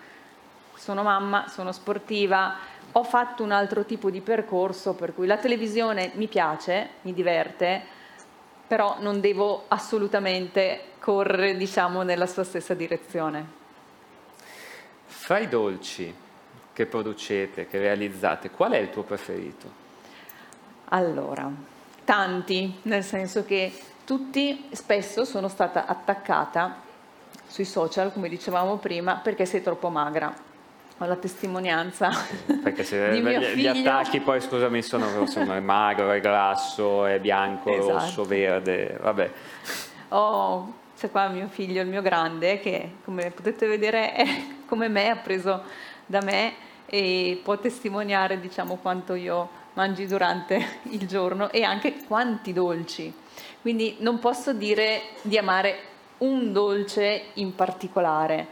sono 0.74 1.02
mamma, 1.02 1.48
sono 1.48 1.70
sportiva, 1.70 2.54
ho 2.92 3.04
fatto 3.04 3.42
un 3.42 3.50
altro 3.50 3.84
tipo 3.84 4.08
di 4.08 4.22
percorso 4.22 4.94
per 4.94 5.14
cui 5.14 5.26
la 5.26 5.36
televisione 5.36 6.12
mi 6.14 6.28
piace, 6.28 6.88
mi 7.02 7.12
diverte, 7.12 7.96
però 8.68 8.98
non 9.00 9.20
devo 9.20 9.64
assolutamente 9.68 10.82
correre 11.00 11.56
diciamo, 11.56 12.02
nella 12.02 12.26
sua 12.26 12.44
stessa 12.44 12.74
direzione. 12.74 13.56
Fra 15.06 15.38
i 15.38 15.48
dolci 15.48 16.14
che 16.72 16.86
producete, 16.86 17.66
che 17.66 17.78
realizzate, 17.78 18.50
qual 18.50 18.72
è 18.72 18.76
il 18.76 18.90
tuo 18.90 19.02
preferito? 19.02 19.86
Allora, 20.90 21.50
tanti, 22.04 22.78
nel 22.82 23.02
senso 23.02 23.44
che 23.44 23.72
tutti 24.04 24.68
spesso 24.72 25.24
sono 25.24 25.48
stata 25.48 25.86
attaccata 25.86 26.76
sui 27.46 27.64
social, 27.64 28.12
come 28.12 28.28
dicevamo 28.28 28.76
prima, 28.76 29.16
perché 29.16 29.44
sei 29.46 29.62
troppo 29.62 29.88
magra. 29.88 30.47
Ho 30.98 31.06
la 31.06 31.16
testimonianza 31.16 32.10
perché 32.62 32.82
se 32.82 33.10
di 33.14 33.20
mio 33.20 33.40
gli, 33.40 33.60
gli 33.60 33.66
attacchi 33.66 34.20
poi 34.20 34.40
scusami 34.40 34.82
sono, 34.82 35.26
sono 35.26 35.54
è 35.54 35.60
magro, 35.60 36.10
è 36.10 36.20
grasso, 36.20 37.06
è 37.06 37.20
bianco, 37.20 37.72
Esatto. 37.72 37.92
rosso, 37.92 38.24
verde, 38.24 38.98
vabbè. 39.00 39.30
Ho, 40.08 40.74
c'è 40.98 41.10
qua 41.10 41.28
mio 41.28 41.46
figlio, 41.48 41.82
il 41.82 41.88
mio 41.88 42.02
grande, 42.02 42.58
che 42.58 42.96
come 43.04 43.30
potete 43.30 43.66
vedere 43.66 44.12
è 44.12 44.24
come 44.66 44.88
me, 44.88 45.10
ha 45.10 45.16
preso 45.16 45.62
da 46.04 46.20
me 46.20 46.54
e 46.86 47.40
può 47.42 47.56
testimoniare 47.58 48.40
diciamo, 48.40 48.76
quanto 48.76 49.14
io 49.14 49.48
mangi 49.74 50.06
durante 50.06 50.80
il 50.90 51.06
giorno 51.06 51.50
e 51.52 51.62
anche 51.62 52.02
quanti 52.06 52.52
dolci. 52.52 53.14
Quindi 53.60 53.96
non 54.00 54.18
posso 54.18 54.52
dire 54.52 55.02
di 55.22 55.38
amare 55.38 55.78
un 56.18 56.52
dolce 56.52 57.26
in 57.34 57.54
particolare. 57.54 58.46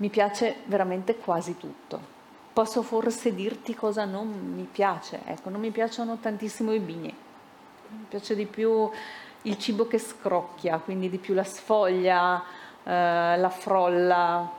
Mi 0.00 0.08
piace 0.08 0.56
veramente 0.64 1.16
quasi 1.16 1.58
tutto. 1.58 2.18
Posso 2.52 2.82
forse 2.82 3.34
dirti 3.34 3.74
cosa 3.74 4.04
non 4.06 4.28
mi 4.28 4.66
piace? 4.70 5.20
Ecco, 5.26 5.50
non 5.50 5.60
mi 5.60 5.70
piacciono 5.70 6.16
tantissimo 6.16 6.72
i 6.72 6.78
bigni. 6.78 7.14
Mi 7.88 8.04
piace 8.08 8.34
di 8.34 8.46
più 8.46 8.88
il 9.42 9.58
cibo 9.58 9.86
che 9.86 9.98
scrocchia, 9.98 10.78
quindi 10.78 11.10
di 11.10 11.18
più 11.18 11.34
la 11.34 11.44
sfoglia, 11.44 12.42
eh, 12.82 13.36
la 13.36 13.50
frolla. 13.50 14.50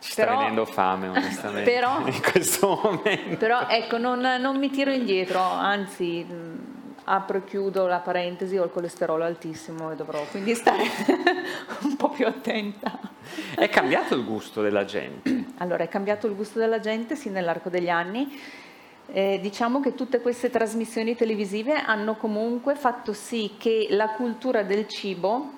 Ci 0.00 0.10
sta 0.12 0.24
Però- 0.24 0.38
venendo 0.38 0.64
fame 0.64 1.08
onestamente 1.08 1.70
Però- 1.70 2.04
in 2.06 2.20
questo 2.22 2.80
momento. 2.82 3.36
Però 3.36 3.68
ecco, 3.68 3.98
non, 3.98 4.18
non 4.40 4.58
mi 4.58 4.68
tiro 4.70 4.90
indietro, 4.90 5.40
anzi 5.40 6.24
mh, 6.24 6.71
apro 7.04 7.38
e 7.38 7.44
chiudo 7.44 7.86
la 7.86 7.98
parentesi, 7.98 8.56
ho 8.56 8.64
il 8.64 8.70
colesterolo 8.70 9.24
altissimo 9.24 9.90
e 9.90 9.96
dovrò 9.96 10.24
quindi 10.30 10.54
stare 10.54 10.84
un 11.82 11.96
po' 11.96 12.10
più 12.10 12.26
attenta. 12.26 12.98
È 13.54 13.68
cambiato 13.68 14.14
il 14.14 14.24
gusto 14.24 14.62
della 14.62 14.84
gente. 14.84 15.44
Allora, 15.58 15.84
è 15.84 15.88
cambiato 15.88 16.26
il 16.26 16.34
gusto 16.34 16.58
della 16.58 16.80
gente 16.80 17.16
sì 17.16 17.30
nell'arco 17.30 17.68
degli 17.68 17.88
anni. 17.88 18.40
Eh, 19.14 19.38
diciamo 19.42 19.80
che 19.80 19.94
tutte 19.94 20.20
queste 20.20 20.48
trasmissioni 20.48 21.14
televisive 21.14 21.74
hanno 21.74 22.14
comunque 22.16 22.76
fatto 22.76 23.12
sì 23.12 23.54
che 23.58 23.88
la 23.90 24.10
cultura 24.10 24.62
del 24.62 24.86
cibo 24.86 25.50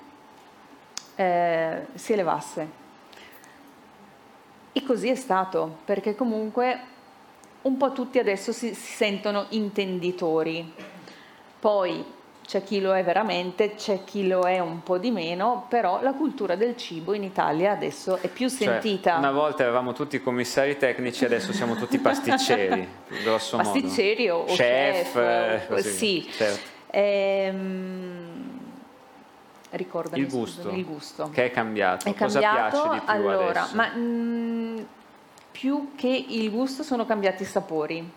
eh, 1.15 1.85
si 1.93 2.13
elevasse. 2.13 2.83
E 4.71 4.83
così 4.83 5.07
è 5.07 5.15
stato, 5.15 5.77
perché 5.85 6.15
comunque 6.15 6.79
un 7.61 7.77
po' 7.77 7.93
tutti 7.93 8.19
adesso 8.19 8.51
si, 8.51 8.73
si 8.73 8.91
sentono 8.93 9.45
intenditori. 9.49 10.73
Poi 11.65 12.05
c'è 12.45 12.63
chi 12.63 12.79
lo 12.79 12.93
è 12.95 13.03
veramente, 13.03 13.73
c'è 13.73 14.03
chi 14.03 14.27
lo 14.27 14.43
è 14.43 14.59
un 14.59 14.83
po' 14.83 14.99
di 14.99 15.09
meno, 15.09 15.65
però 15.67 15.99
la 16.03 16.13
cultura 16.13 16.53
del 16.55 16.77
cibo 16.77 17.15
in 17.15 17.23
Italia 17.23 17.71
adesso 17.71 18.17
è 18.21 18.27
più 18.27 18.49
Cioè, 18.49 18.57
sentita. 18.57 19.15
una 19.17 19.31
volta 19.31 19.63
eravamo 19.63 19.91
tutti 19.91 20.21
commissari 20.21 20.77
tecnici, 20.77 21.25
adesso 21.25 21.51
siamo 21.53 21.73
tutti 21.75 21.97
pasticceri, 21.97 22.87
grosso 23.23 23.57
modo. 23.57 23.71
Pasticceri 23.71 24.29
o- 24.29 24.43
chef, 24.43 25.13
chef, 25.13 25.71
eh, 25.71 25.81
sì. 25.81 26.29
certo. 26.31 26.59
Ehm, 26.91 28.59
ricordami, 29.71 30.21
Il 30.21 30.29
gusto, 30.29 30.61
scusami, 30.61 30.77
il 30.77 30.85
gusto. 30.85 31.29
che 31.33 31.45
è 31.45 31.49
cambiato. 31.51 32.07
È 32.07 32.13
Cosa 32.13 32.39
cambiato, 32.41 32.81
piace 32.81 32.93
di 32.93 32.99
più 33.05 33.11
allora, 33.11 33.61
adesso? 33.63 33.75
ma 33.75 33.87
mh, 33.87 34.85
più 35.51 35.93
che 35.95 36.25
il 36.27 36.51
gusto 36.51 36.83
sono 36.83 37.07
cambiati 37.07 37.41
i 37.41 37.45
sapori. 37.47 38.07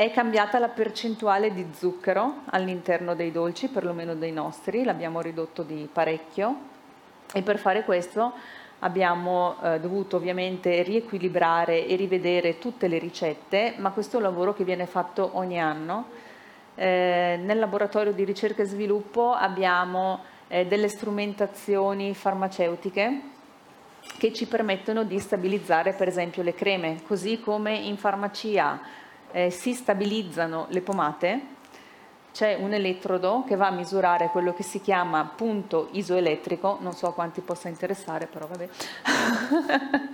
È 0.00 0.10
cambiata 0.12 0.58
la 0.58 0.68
percentuale 0.68 1.52
di 1.52 1.66
zucchero 1.74 2.44
all'interno 2.46 3.14
dei 3.14 3.30
dolci, 3.30 3.68
perlomeno 3.68 4.14
dei 4.14 4.32
nostri, 4.32 4.82
l'abbiamo 4.82 5.20
ridotto 5.20 5.62
di 5.62 5.86
parecchio 5.92 6.56
e 7.34 7.42
per 7.42 7.58
fare 7.58 7.84
questo 7.84 8.32
abbiamo 8.78 9.56
eh, 9.62 9.78
dovuto 9.78 10.16
ovviamente 10.16 10.80
riequilibrare 10.80 11.86
e 11.86 11.96
rivedere 11.96 12.56
tutte 12.56 12.88
le 12.88 12.96
ricette, 12.96 13.74
ma 13.76 13.90
questo 13.90 14.14
è 14.14 14.20
un 14.20 14.22
lavoro 14.22 14.54
che 14.54 14.64
viene 14.64 14.86
fatto 14.86 15.32
ogni 15.34 15.60
anno. 15.60 16.06
Eh, 16.76 17.38
nel 17.38 17.58
laboratorio 17.58 18.14
di 18.14 18.24
ricerca 18.24 18.62
e 18.62 18.64
sviluppo 18.64 19.32
abbiamo 19.32 20.20
eh, 20.48 20.64
delle 20.64 20.88
strumentazioni 20.88 22.14
farmaceutiche 22.14 23.20
che 24.16 24.32
ci 24.32 24.46
permettono 24.46 25.04
di 25.04 25.18
stabilizzare 25.18 25.92
per 25.92 26.08
esempio 26.08 26.42
le 26.42 26.54
creme, 26.54 27.02
così 27.06 27.38
come 27.38 27.74
in 27.74 27.98
farmacia 27.98 28.80
eh, 29.32 29.50
si 29.50 29.74
stabilizzano 29.74 30.66
le 30.68 30.80
pomate, 30.80 31.58
c'è 32.32 32.54
un 32.54 32.72
elettrodo 32.72 33.44
che 33.46 33.56
va 33.56 33.66
a 33.66 33.72
misurare 33.72 34.28
quello 34.28 34.54
che 34.54 34.62
si 34.62 34.80
chiama 34.80 35.30
punto 35.34 35.88
isoelettrico, 35.92 36.78
non 36.80 36.92
so 36.92 37.08
a 37.08 37.12
quanti 37.12 37.40
possa 37.40 37.68
interessare, 37.68 38.26
però 38.26 38.46
vabbè, 38.46 38.68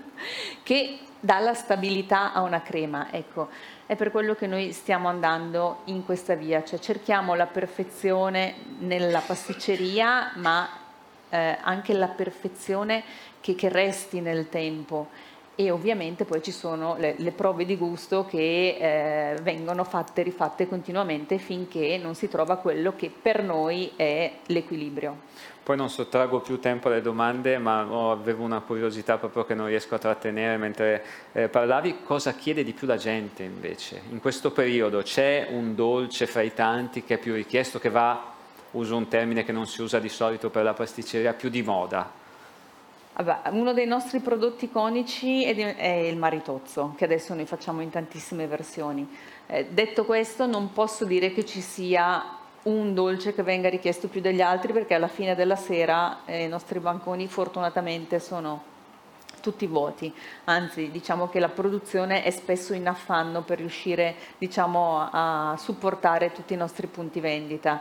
che 0.62 0.98
dà 1.20 1.38
la 1.40 1.54
stabilità 1.54 2.32
a 2.32 2.40
una 2.40 2.62
crema. 2.62 3.12
Ecco, 3.12 3.48
è 3.86 3.96
per 3.96 4.10
quello 4.10 4.34
che 4.34 4.46
noi 4.46 4.72
stiamo 4.72 5.08
andando 5.08 5.80
in 5.84 6.04
questa 6.04 6.34
via, 6.34 6.64
cioè 6.64 6.78
cerchiamo 6.78 7.34
la 7.34 7.46
perfezione 7.46 8.54
nella 8.78 9.20
pasticceria, 9.20 10.32
ma 10.36 10.68
eh, 11.28 11.58
anche 11.60 11.92
la 11.92 12.08
perfezione 12.08 13.02
che, 13.40 13.54
che 13.54 13.68
resti 13.68 14.20
nel 14.20 14.48
tempo. 14.48 15.08
E 15.58 15.70
ovviamente 15.70 16.26
poi 16.26 16.42
ci 16.42 16.52
sono 16.52 16.96
le, 16.98 17.14
le 17.16 17.32
prove 17.32 17.64
di 17.64 17.78
gusto 17.78 18.26
che 18.26 18.76
eh, 18.78 19.40
vengono 19.40 19.84
fatte 19.84 20.20
e 20.20 20.24
rifatte 20.24 20.68
continuamente 20.68 21.38
finché 21.38 21.96
non 21.96 22.14
si 22.14 22.28
trova 22.28 22.56
quello 22.56 22.94
che 22.94 23.10
per 23.10 23.42
noi 23.42 23.90
è 23.96 24.32
l'equilibrio. 24.48 25.16
Poi 25.62 25.76
non 25.78 25.88
sottraggo 25.88 26.40
più 26.40 26.60
tempo 26.60 26.88
alle 26.88 27.00
domande, 27.00 27.56
ma 27.56 27.80
avevo 28.10 28.44
una 28.44 28.60
curiosità 28.60 29.16
proprio 29.16 29.46
che 29.46 29.54
non 29.54 29.66
riesco 29.66 29.94
a 29.94 29.98
trattenere 29.98 30.58
mentre 30.58 31.02
eh, 31.32 31.48
parlavi. 31.48 32.02
Cosa 32.04 32.34
chiede 32.34 32.62
di 32.62 32.74
più 32.74 32.86
la 32.86 32.98
gente 32.98 33.42
invece? 33.42 34.02
In 34.10 34.20
questo 34.20 34.52
periodo 34.52 35.00
c'è 35.00 35.48
un 35.50 35.74
dolce 35.74 36.26
fra 36.26 36.42
i 36.42 36.52
tanti 36.52 37.02
che 37.02 37.14
è 37.14 37.18
più 37.18 37.32
richiesto, 37.32 37.78
che 37.78 37.88
va, 37.88 38.34
uso 38.72 38.94
un 38.94 39.08
termine 39.08 39.42
che 39.42 39.52
non 39.52 39.66
si 39.66 39.80
usa 39.80 39.98
di 39.98 40.10
solito 40.10 40.50
per 40.50 40.64
la 40.64 40.74
pasticceria, 40.74 41.32
più 41.32 41.48
di 41.48 41.62
moda? 41.62 42.24
Uno 43.50 43.72
dei 43.72 43.86
nostri 43.86 44.20
prodotti 44.20 44.66
iconici 44.66 45.42
è 45.44 45.86
il 45.88 46.18
maritozzo, 46.18 46.92
che 46.98 47.04
adesso 47.04 47.32
noi 47.32 47.46
facciamo 47.46 47.80
in 47.80 47.88
tantissime 47.88 48.46
versioni. 48.46 49.08
Eh, 49.46 49.68
detto 49.70 50.04
questo, 50.04 50.44
non 50.44 50.72
posso 50.74 51.06
dire 51.06 51.32
che 51.32 51.46
ci 51.46 51.62
sia 51.62 52.22
un 52.64 52.92
dolce 52.92 53.32
che 53.32 53.42
venga 53.42 53.70
richiesto 53.70 54.08
più 54.08 54.20
degli 54.20 54.42
altri, 54.42 54.74
perché 54.74 54.92
alla 54.92 55.08
fine 55.08 55.34
della 55.34 55.56
sera 55.56 56.26
eh, 56.26 56.44
i 56.44 56.48
nostri 56.48 56.78
banconi 56.78 57.26
fortunatamente 57.26 58.18
sono 58.18 58.74
tutti 59.40 59.66
vuoti, 59.66 60.12
anzi 60.44 60.90
diciamo 60.90 61.28
che 61.28 61.38
la 61.38 61.48
produzione 61.48 62.22
è 62.22 62.30
spesso 62.30 62.74
in 62.74 62.86
affanno 62.86 63.42
per 63.42 63.58
riuscire 63.58 64.14
diciamo, 64.36 65.08
a 65.10 65.54
supportare 65.56 66.32
tutti 66.32 66.52
i 66.52 66.56
nostri 66.56 66.86
punti 66.86 67.20
vendita. 67.20 67.80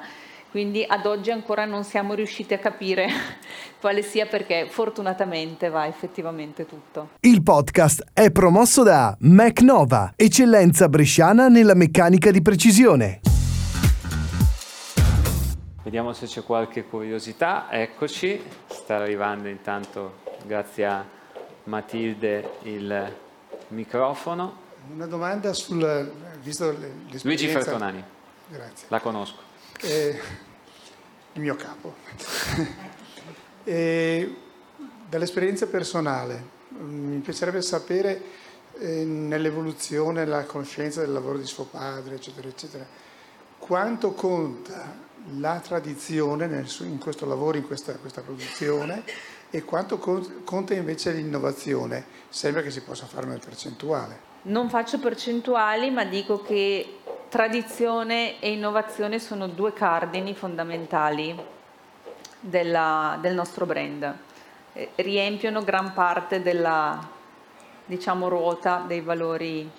Quindi 0.55 0.85
ad 0.87 1.05
oggi 1.05 1.31
ancora 1.31 1.65
non 1.65 1.83
siamo 1.83 2.13
riusciti 2.13 2.53
a 2.53 2.59
capire 2.59 3.09
quale 3.81 4.01
sia 4.01 4.25
perché 4.25 4.67
fortunatamente 4.69 5.67
va 5.67 5.85
effettivamente 5.85 6.65
tutto. 6.65 7.09
Il 7.19 7.43
podcast 7.43 8.05
è 8.13 8.31
promosso 8.31 8.81
da 8.81 9.13
MacNova, 9.19 10.13
eccellenza 10.15 10.87
bresciana 10.87 11.49
nella 11.49 11.73
meccanica 11.73 12.31
di 12.31 12.41
precisione. 12.41 13.19
Vediamo 15.83 16.13
se 16.13 16.25
c'è 16.25 16.41
qualche 16.43 16.85
curiosità. 16.85 17.67
Eccoci, 17.69 18.41
sta 18.67 18.95
arrivando 18.95 19.49
intanto, 19.49 20.19
grazie 20.45 20.85
a 20.85 21.05
Matilde, 21.65 22.51
il 22.61 23.13
microfono. 23.67 24.55
Una 24.93 25.05
domanda 25.05 25.51
sul, 25.51 26.13
visto 26.41 26.71
le- 26.71 26.93
l'esperienza... 27.09 27.27
Luigi 27.27 27.47
Fertonani, 27.49 28.03
Grazie. 28.47 28.85
la 28.87 29.01
conosco. 29.01 29.45
Eh, 29.85 30.19
il 31.33 31.41
mio 31.41 31.55
capo. 31.55 31.93
E 33.67 34.35
dall'esperienza 35.09 35.65
personale, 35.65 36.39
mm, 36.71 37.13
mi 37.13 37.19
piacerebbe 37.21 37.63
sapere 37.63 38.21
eh, 38.77 39.03
nell'evoluzione, 39.03 40.23
nella 40.23 40.43
conoscenza 40.43 41.01
del 41.01 41.11
lavoro 41.11 41.39
di 41.39 41.47
suo 41.47 41.63
padre, 41.63 42.13
eccetera, 42.13 42.47
eccetera, 42.47 42.85
quanto 43.57 44.11
conta 44.11 44.95
la 45.39 45.59
tradizione 45.61 46.45
nel 46.45 46.67
in 46.81 46.99
questo 46.99 47.25
lavoro, 47.25 47.57
in 47.57 47.65
questa, 47.65 47.95
questa 47.95 48.21
produzione, 48.21 49.03
e 49.49 49.63
quanto 49.63 49.97
con- 49.97 50.43
conta 50.43 50.75
invece 50.75 51.11
l'innovazione. 51.13 52.05
Sembra 52.29 52.61
che 52.61 52.69
si 52.69 52.81
possa 52.81 53.07
fare 53.07 53.25
una 53.25 53.39
percentuale. 53.43 54.33
Non 54.43 54.69
faccio 54.69 54.99
percentuali, 54.99 55.89
ma 55.89 56.05
dico 56.05 56.43
che 56.43 56.99
tradizione 57.29 58.39
e 58.39 58.51
innovazione 58.51 59.19
sono 59.19 59.47
due 59.47 59.73
cardini 59.73 60.33
fondamentali 60.33 61.35
della, 62.39 63.17
del 63.19 63.33
nostro 63.33 63.65
brand. 63.65 64.15
Eh, 64.73 64.91
riempiono 64.95 65.63
gran 65.63 65.93
parte 65.93 66.41
della 66.41 67.13
diciamo, 67.85 68.27
ruota 68.27 68.83
dei 68.85 69.01
valori 69.01 69.69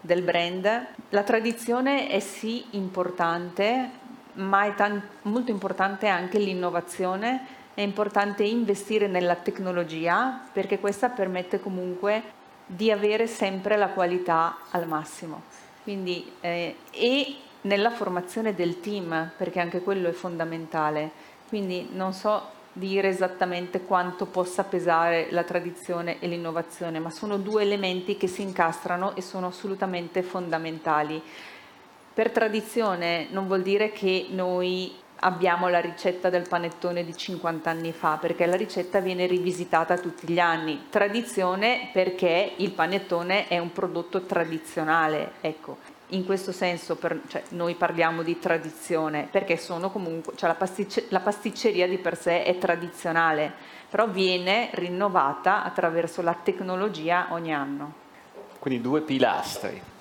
del 0.00 0.22
brand. 0.22 0.86
La 1.10 1.22
tradizione 1.22 2.08
è 2.08 2.20
sì 2.20 2.64
importante, 2.70 3.90
ma 4.34 4.64
è 4.64 4.74
tan- 4.74 5.02
molto 5.22 5.50
importante 5.50 6.08
anche 6.08 6.38
l'innovazione, 6.38 7.62
è 7.74 7.80
importante 7.80 8.44
investire 8.44 9.06
nella 9.06 9.36
tecnologia 9.36 10.40
perché 10.52 10.78
questa 10.78 11.08
permette 11.08 11.60
comunque 11.60 12.22
di 12.66 12.90
avere 12.90 13.26
sempre 13.26 13.76
la 13.76 13.88
qualità 13.88 14.58
al 14.70 14.86
massimo. 14.86 15.42
Quindi, 15.84 16.32
eh, 16.40 16.76
e 16.90 17.36
nella 17.62 17.90
formazione 17.90 18.54
del 18.54 18.80
team, 18.80 19.32
perché 19.36 19.60
anche 19.60 19.82
quello 19.82 20.08
è 20.08 20.12
fondamentale. 20.12 21.10
Quindi 21.46 21.90
non 21.92 22.12
so 22.14 22.42
dire 22.72 23.08
esattamente 23.08 23.82
quanto 23.82 24.26
possa 24.26 24.64
pesare 24.64 25.28
la 25.30 25.44
tradizione 25.44 26.18
e 26.20 26.26
l'innovazione, 26.26 26.98
ma 26.98 27.10
sono 27.10 27.36
due 27.36 27.62
elementi 27.62 28.16
che 28.16 28.26
si 28.26 28.42
incastrano 28.42 29.14
e 29.14 29.20
sono 29.20 29.48
assolutamente 29.48 30.22
fondamentali. 30.22 31.22
Per 32.14 32.30
tradizione 32.30 33.28
non 33.30 33.46
vuol 33.46 33.62
dire 33.62 33.92
che 33.92 34.28
noi 34.30 34.92
abbiamo 35.24 35.68
la 35.68 35.80
ricetta 35.80 36.30
del 36.30 36.46
panettone 36.48 37.04
di 37.04 37.16
50 37.16 37.68
anni 37.68 37.92
fa, 37.92 38.18
perché 38.20 38.46
la 38.46 38.56
ricetta 38.56 39.00
viene 39.00 39.26
rivisitata 39.26 39.98
tutti 39.98 40.30
gli 40.30 40.38
anni. 40.38 40.86
Tradizione 40.90 41.88
perché 41.92 42.52
il 42.56 42.72
panettone 42.72 43.48
è 43.48 43.58
un 43.58 43.72
prodotto 43.72 44.22
tradizionale, 44.22 45.32
ecco 45.40 45.92
in 46.08 46.26
questo 46.26 46.52
senso 46.52 46.96
per, 46.96 47.22
cioè, 47.28 47.42
noi 47.50 47.74
parliamo 47.74 48.22
di 48.22 48.38
tradizione 48.38 49.26
perché 49.28 49.56
sono 49.56 49.90
comunque, 49.90 50.34
cioè 50.36 50.48
la, 50.48 50.54
pasticce, 50.54 51.06
la, 51.08 51.20
pasticceria 51.20 51.88
di 51.88 51.96
per 51.96 52.16
sé 52.16 52.44
è 52.44 52.58
tradizionale, 52.58 53.52
però 53.88 54.06
viene 54.06 54.68
rinnovata 54.74 55.64
attraverso 55.64 56.22
la 56.22 56.34
tecnologia 56.34 57.28
ogni 57.30 57.52
anno. 57.52 57.94
Quindi 58.58 58.82
due 58.82 59.00
pilastri. 59.00 59.92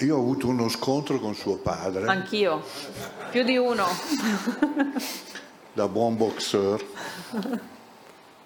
Io 0.00 0.16
ho 0.16 0.20
avuto 0.20 0.46
uno 0.46 0.68
scontro 0.68 1.18
con 1.18 1.34
suo 1.34 1.56
padre. 1.56 2.06
Anch'io, 2.06 2.62
più 3.30 3.42
di 3.42 3.56
uno. 3.56 3.84
da 5.74 5.88
buon 5.88 6.16
boxer, 6.16 6.84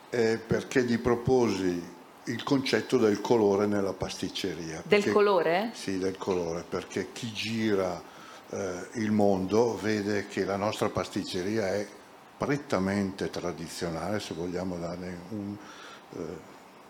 eh, 0.09 0.39
perché 0.39 0.83
gli 0.85 0.99
proposi 0.99 1.91
il 2.25 2.43
concetto 2.43 2.97
del 2.97 3.21
colore 3.21 3.67
nella 3.67 3.93
pasticceria. 3.93 4.83
Del 4.87 5.13
colore? 5.13 5.73
Sì, 5.75 5.99
del 5.99 6.17
colore, 6.17 6.65
perché 6.67 7.13
chi 7.13 7.31
gira 7.33 8.03
eh, 8.49 8.89
il 8.93 9.11
mondo 9.11 9.77
vede 9.77 10.29
che 10.29 10.47
la 10.47 10.57
nostra 10.57 10.89
pasticceria 10.89 11.75
è 11.75 11.87
prettamente 12.39 13.29
tradizionale, 13.29 14.21
se 14.21 14.33
vogliamo 14.33 14.79
dare 14.79 15.19
un, 15.29 15.57
eh, 16.17 16.19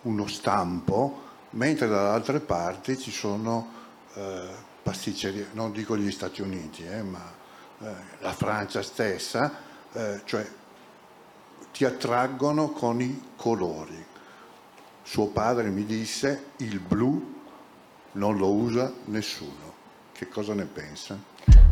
uno 0.02 0.26
stampo, 0.28 1.20
mentre 1.50 1.88
dalle 1.88 2.10
altre 2.10 2.38
parti 2.38 2.96
ci 2.96 3.10
sono 3.10 3.80
eh, 4.14 4.48
pasticcerie, 4.82 5.48
non 5.52 5.72
dico 5.72 5.96
gli 5.96 6.10
Stati 6.10 6.42
Uniti, 6.42 6.84
eh, 6.84 7.02
ma 7.02 7.32
eh, 7.80 7.94
la 8.20 8.32
Francia 8.32 8.82
stessa, 8.82 9.52
eh, 9.92 10.20
cioè 10.24 10.46
ti 11.72 11.84
attraggono 11.84 12.70
con 12.70 13.00
i 13.00 13.30
colori 13.36 14.10
suo 15.02 15.26
padre 15.26 15.68
mi 15.68 15.84
disse 15.84 16.50
il 16.58 16.78
blu 16.78 17.40
non 18.12 18.36
lo 18.36 18.52
usa 18.52 18.92
nessuno. 19.06 19.70
Che 20.12 20.28
cosa 20.28 20.54
ne 20.54 20.64
pensa? 20.64 21.18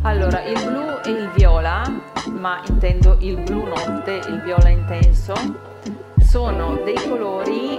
Allora, 0.03 0.43
il 0.43 0.59
blu 0.63 0.99
e 1.03 1.09
il 1.09 1.29
viola, 1.29 1.83
ma 2.29 2.61
intendo 2.67 3.17
il 3.21 3.39
blu 3.41 3.63
notte, 3.63 4.21
il 4.27 4.41
viola 4.41 4.69
intenso, 4.69 5.33
sono 6.19 6.81
dei 6.83 6.95
colori 7.07 7.77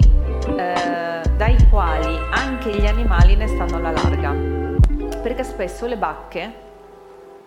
eh, 0.57 1.23
dai 1.37 1.52
quali 1.73 2.19
anche 2.31 2.71
gli 2.77 2.85
animali 2.85 3.35
ne 3.35 3.47
stanno 3.47 3.77
alla 3.77 3.93
larga, 3.93 4.31
perché 5.23 5.43
spesso 5.43 5.87
le 5.87 5.97
bacche 5.97 6.53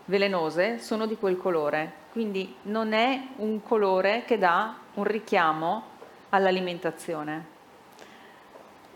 velenose 0.05 0.79
sono 0.79 1.05
di 1.05 1.15
quel 1.15 1.37
colore, 1.37 1.91
quindi 2.11 2.55
non 2.63 2.93
è 2.93 3.21
un 3.35 3.61
colore 3.61 4.23
che 4.25 4.39
dà 4.39 4.77
un 4.95 5.03
richiamo 5.03 5.83
all'alimentazione. 6.29 7.45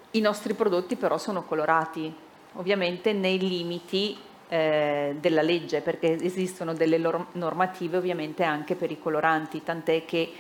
I 0.10 0.20
nostri 0.20 0.56
prodotti 0.56 0.96
però 0.96 1.20
sono 1.20 1.44
colorati, 1.44 2.12
ovviamente 2.54 3.14
nei 3.14 3.38
limiti 3.38 4.18
eh, 4.48 5.16
della 5.20 5.44
legge, 5.44 5.82
perché 5.82 6.20
esistono 6.20 6.74
delle 6.74 6.98
normative 7.34 7.98
ovviamente 7.98 8.42
anche 8.42 8.74
per 8.74 8.90
i 8.90 9.00
coloranti, 9.00 9.62
tant'è 9.62 10.06
che 10.06 10.34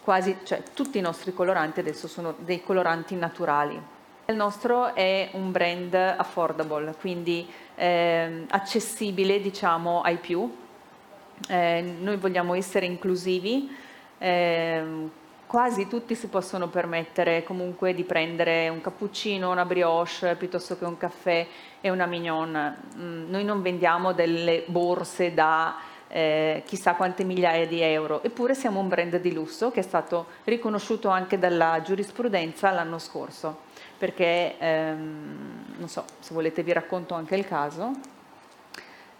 quasi, 0.00 0.36
cioè, 0.44 0.62
tutti 0.72 0.98
i 0.98 1.00
nostri 1.00 1.34
coloranti 1.34 1.80
adesso 1.80 2.06
sono 2.06 2.36
dei 2.38 2.62
coloranti 2.62 3.16
naturali. 3.16 3.93
Il 4.26 4.36
nostro 4.36 4.94
è 4.94 5.28
un 5.32 5.52
brand 5.52 5.92
affordable, 5.92 6.94
quindi 6.98 7.46
eh, 7.74 8.46
accessibile 8.48 9.38
diciamo 9.38 10.00
ai 10.00 10.16
più. 10.16 10.50
Eh, 11.46 11.94
noi 12.00 12.16
vogliamo 12.16 12.54
essere 12.54 12.86
inclusivi, 12.86 13.68
eh, 14.16 14.82
quasi 15.46 15.88
tutti 15.88 16.14
si 16.14 16.28
possono 16.28 16.68
permettere 16.68 17.44
comunque 17.44 17.92
di 17.92 18.04
prendere 18.04 18.70
un 18.70 18.80
cappuccino, 18.80 19.50
una 19.50 19.66
brioche 19.66 20.36
piuttosto 20.36 20.78
che 20.78 20.86
un 20.86 20.96
caffè 20.96 21.46
e 21.82 21.90
una 21.90 22.06
mignon. 22.06 22.76
Mm, 22.96 23.28
noi 23.28 23.44
non 23.44 23.60
vendiamo 23.60 24.14
delle 24.14 24.64
borse 24.66 25.34
da 25.34 25.76
eh, 26.08 26.62
chissà 26.64 26.94
quante 26.94 27.24
migliaia 27.24 27.66
di 27.66 27.80
euro, 27.82 28.22
eppure 28.22 28.54
siamo 28.54 28.80
un 28.80 28.88
brand 28.88 29.20
di 29.20 29.34
lusso 29.34 29.70
che 29.70 29.80
è 29.80 29.82
stato 29.82 30.26
riconosciuto 30.44 31.08
anche 31.08 31.38
dalla 31.38 31.82
giurisprudenza 31.82 32.70
l'anno 32.70 32.98
scorso, 32.98 33.63
perché 34.04 34.58
ehm, 34.58 35.76
non 35.78 35.88
so 35.88 36.04
se 36.18 36.34
volete 36.34 36.62
vi 36.62 36.74
racconto 36.74 37.14
anche 37.14 37.36
il 37.36 37.46
caso. 37.46 37.90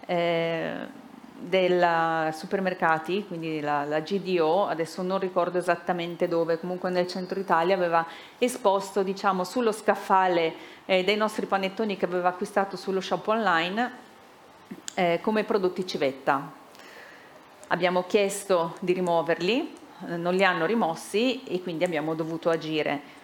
Eh, 0.05 1.03
dei 1.37 2.31
supermercati, 2.31 3.25
quindi 3.27 3.61
la, 3.61 3.83
la, 3.83 3.99
GDO, 3.99 4.67
adesso 4.67 5.01
non 5.01 5.17
ricordo 5.17 5.57
esattamente 5.57 6.27
dove, 6.27 6.59
comunque 6.59 6.91
nel 6.91 7.07
centro 7.07 7.39
Italia 7.39 7.73
aveva 7.73 8.05
esposto 8.37 9.01
diciamo, 9.01 9.43
sullo 9.43 9.71
scaffale 9.71 10.53
eh, 10.85 11.03
dei 11.03 11.17
nostri 11.17 11.47
panettoni 11.47 11.97
che 11.97 12.05
aveva 12.05 12.29
acquistato 12.29 12.77
sullo 12.77 13.01
shop 13.01 13.27
online 13.27 13.91
eh, 14.93 15.19
come 15.23 15.43
prodotti 15.45 15.85
civetta. 15.87 16.51
Abbiamo 17.69 18.03
chiesto 18.03 18.75
di 18.81 18.93
rimuoverli, 18.93 19.75
eh, 20.09 20.15
non 20.15 20.35
li 20.35 20.43
hanno 20.43 20.67
rimossi 20.67 21.43
e 21.43 21.61
quindi 21.63 21.83
abbiamo 21.83 22.13
dovuto 22.13 22.51
agire 22.51 23.14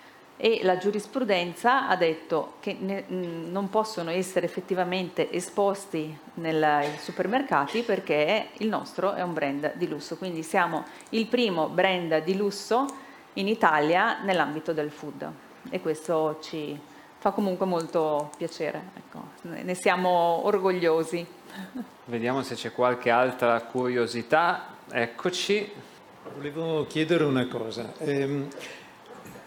e 0.44 0.62
la 0.64 0.80
giurisprudenza 0.80 1.88
ha 1.88 1.96
detto 1.96 2.54
che 2.62 2.76
ne, 2.80 3.04
non 3.08 3.70
possono 3.70 4.10
essere 4.10 4.48
effettivamente 4.48 5.32
esposti 5.32 6.18
nei 6.36 6.98
supermercati 6.98 7.84
perché 7.84 8.48
il 8.58 8.68
nostro 8.68 9.14
è 9.14 9.22
un 9.22 9.34
brand 9.34 9.74
di 9.76 9.88
lusso, 9.88 10.18
quindi 10.18 10.42
siamo 10.42 10.86
il 11.10 11.28
primo 11.28 11.68
brand 11.68 12.24
di 12.24 12.36
lusso 12.36 12.88
in 13.34 13.48
Italia 13.48 14.24
nell'ambito 14.24 14.74
del 14.74 14.89
food 14.89 15.32
e 15.70 15.80
questo 15.80 16.39
ci 16.42 16.76
fa 17.20 17.30
comunque 17.30 17.68
molto 17.68 18.32
piacere, 18.36 18.82
ecco. 18.96 19.22
ne 19.44 19.76
siamo 19.76 20.42
orgogliosi. 20.48 21.24
Vediamo 22.06 22.42
se 22.42 22.56
c'è 22.56 22.72
qualche 22.72 23.12
altra 23.12 23.62
curiosità, 23.62 24.70
eccoci. 24.89 25.72
Volevo 26.34 26.88
chiedere 26.88 27.26
una 27.26 27.46
cosa. 27.48 27.94
Ehm, 28.00 28.48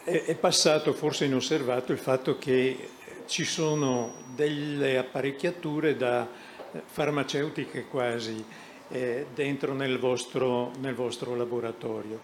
è 0.04 0.34
passato 0.34 0.92
forse 0.92 1.24
inosservato 1.24 1.90
il 1.90 1.98
fatto 1.98 2.36
che 2.36 2.90
ci 3.26 3.44
sono 3.44 4.12
delle 4.34 4.98
apparecchiature 4.98 5.96
da 5.96 6.28
eh, 6.72 6.82
farmaceutiche 6.84 7.86
quasi 7.86 8.44
eh, 8.90 9.26
dentro 9.34 9.72
nel 9.72 9.98
vostro, 9.98 10.72
nel 10.80 10.94
vostro 10.94 11.34
laboratorio. 11.34 12.20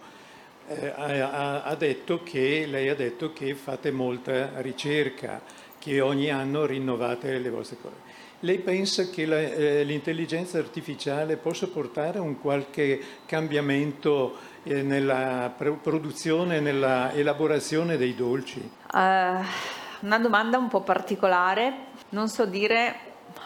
Eh, 0.67 0.93
ha, 0.95 1.63
ha 1.63 1.75
detto 1.75 2.21
che, 2.21 2.67
lei 2.69 2.87
ha 2.87 2.95
detto 2.95 3.33
che 3.33 3.55
fate 3.55 3.89
molta 3.89 4.61
ricerca, 4.61 5.41
che 5.79 5.99
ogni 6.01 6.29
anno 6.29 6.67
rinnovate 6.67 7.39
le 7.39 7.49
vostre 7.49 7.77
cose. 7.81 8.09
Lei 8.41 8.59
pensa 8.59 9.09
che 9.09 9.25
la, 9.25 9.39
eh, 9.39 9.83
l'intelligenza 9.83 10.59
artificiale 10.59 11.37
possa 11.37 11.67
portare 11.67 12.19
un 12.19 12.39
qualche 12.39 12.99
cambiamento 13.25 14.35
nella 14.63 15.53
produzione, 15.81 16.59
nella 16.59 17.11
elaborazione 17.13 17.97
dei 17.97 18.15
dolci? 18.15 18.59
Uh, 18.93 19.43
una 20.01 20.19
domanda 20.19 20.57
un 20.57 20.67
po' 20.67 20.81
particolare, 20.81 21.73
non 22.09 22.27
so 22.27 22.45
dire, 22.45 22.95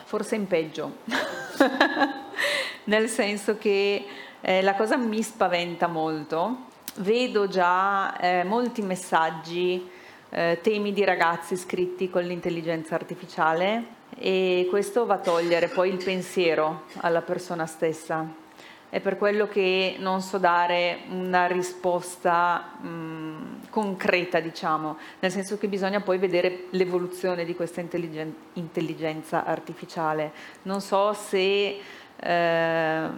forse 0.03 0.35
in 0.35 0.47
peggio, 0.47 0.97
nel 2.85 3.07
senso 3.07 3.57
che 3.57 4.05
eh, 4.41 4.61
la 4.61 4.75
cosa 4.75 4.97
mi 4.97 5.21
spaventa 5.21 5.87
molto. 5.87 6.73
Vedo 6.97 7.47
già 7.47 8.17
eh, 8.17 8.43
molti 8.45 8.81
messaggi 8.81 9.89
eh, 10.29 10.59
temi 10.61 10.93
di 10.93 11.03
ragazzi 11.03 11.57
scritti 11.57 12.09
con 12.09 12.23
l'intelligenza 12.23 12.95
artificiale 12.95 13.93
e 14.17 14.67
questo 14.69 15.05
va 15.05 15.15
a 15.15 15.19
togliere 15.19 15.67
poi 15.67 15.89
il 15.89 16.01
pensiero 16.01 16.83
alla 16.99 17.21
persona 17.21 17.65
stessa. 17.65 18.43
È 18.89 18.99
per 19.01 19.17
quello 19.17 19.47
che 19.47 19.95
non 19.99 20.21
so 20.21 20.37
dare 20.37 20.99
una 21.09 21.47
risposta 21.47 22.77
mh, 22.79 23.69
concreta, 23.69 24.39
diciamo, 24.39 24.97
nel 25.19 25.31
senso 25.31 25.57
che 25.57 25.67
bisogna 25.67 25.99
poi 25.99 26.17
vedere 26.17 26.65
l'evoluzione 26.69 27.43
di 27.43 27.55
questa 27.55 27.81
intelligen- 27.81 28.33
intelligenza 28.53 29.43
artificiale. 29.43 30.31
Non 30.63 30.79
so 30.79 31.11
se 31.13 31.79
eh, 32.15 33.09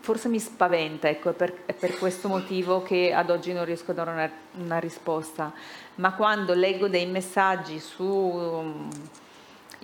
forse 0.00 0.28
mi 0.28 0.38
spaventa, 0.38 1.08
ecco, 1.08 1.30
è 1.30 1.32
per, 1.32 1.62
è 1.66 1.72
per, 1.72 1.98
questo 1.98 2.28
motivo 2.28 2.82
che 2.82 3.12
ad 3.12 3.30
oggi 3.30 3.52
non 3.52 3.64
riesco 3.64 3.90
a 3.90 3.94
dare 3.94 4.10
una, 4.10 4.30
una 4.64 4.78
risposta. 4.78 5.52
Ma 5.96 6.14
quando 6.14 6.54
leggo 6.54 6.88
dei 6.88 7.06
messaggi 7.06 7.80
su 7.80 8.88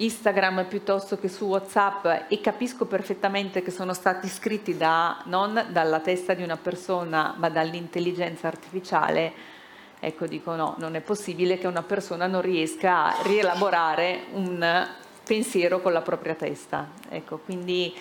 Instagram 0.03 0.66
piuttosto 0.66 1.18
che 1.18 1.28
su 1.28 1.44
WhatsApp 1.44 2.07
e 2.28 2.40
capisco 2.40 2.86
perfettamente 2.86 3.62
che 3.62 3.70
sono 3.70 3.92
stati 3.92 4.28
scritti 4.28 4.76
da, 4.76 5.22
non 5.26 5.66
dalla 5.70 6.01
testa 6.01 6.32
di 6.32 6.42
una 6.42 6.57
persona 6.57 7.34
ma 7.36 7.51
dall'intelligenza 7.51 8.46
artificiale, 8.46 9.32
ecco 10.01 10.26
dico 10.26 10.55
no, 10.55 10.74
non 10.78 10.94
è 10.94 11.01
possibile 11.01 11.59
che 11.59 11.66
una 11.66 11.82
persona 11.82 12.26
non 12.26 12.40
riesca 12.40 13.05
a 13.05 13.22
rielaborare 13.22 14.24
un 14.32 14.88
pensiero 15.22 15.80
con 15.80 15.92
la 15.92 16.01
propria 16.01 16.34
testa. 16.34 16.88
Ecco, 17.09 17.38
quindi 17.38 17.94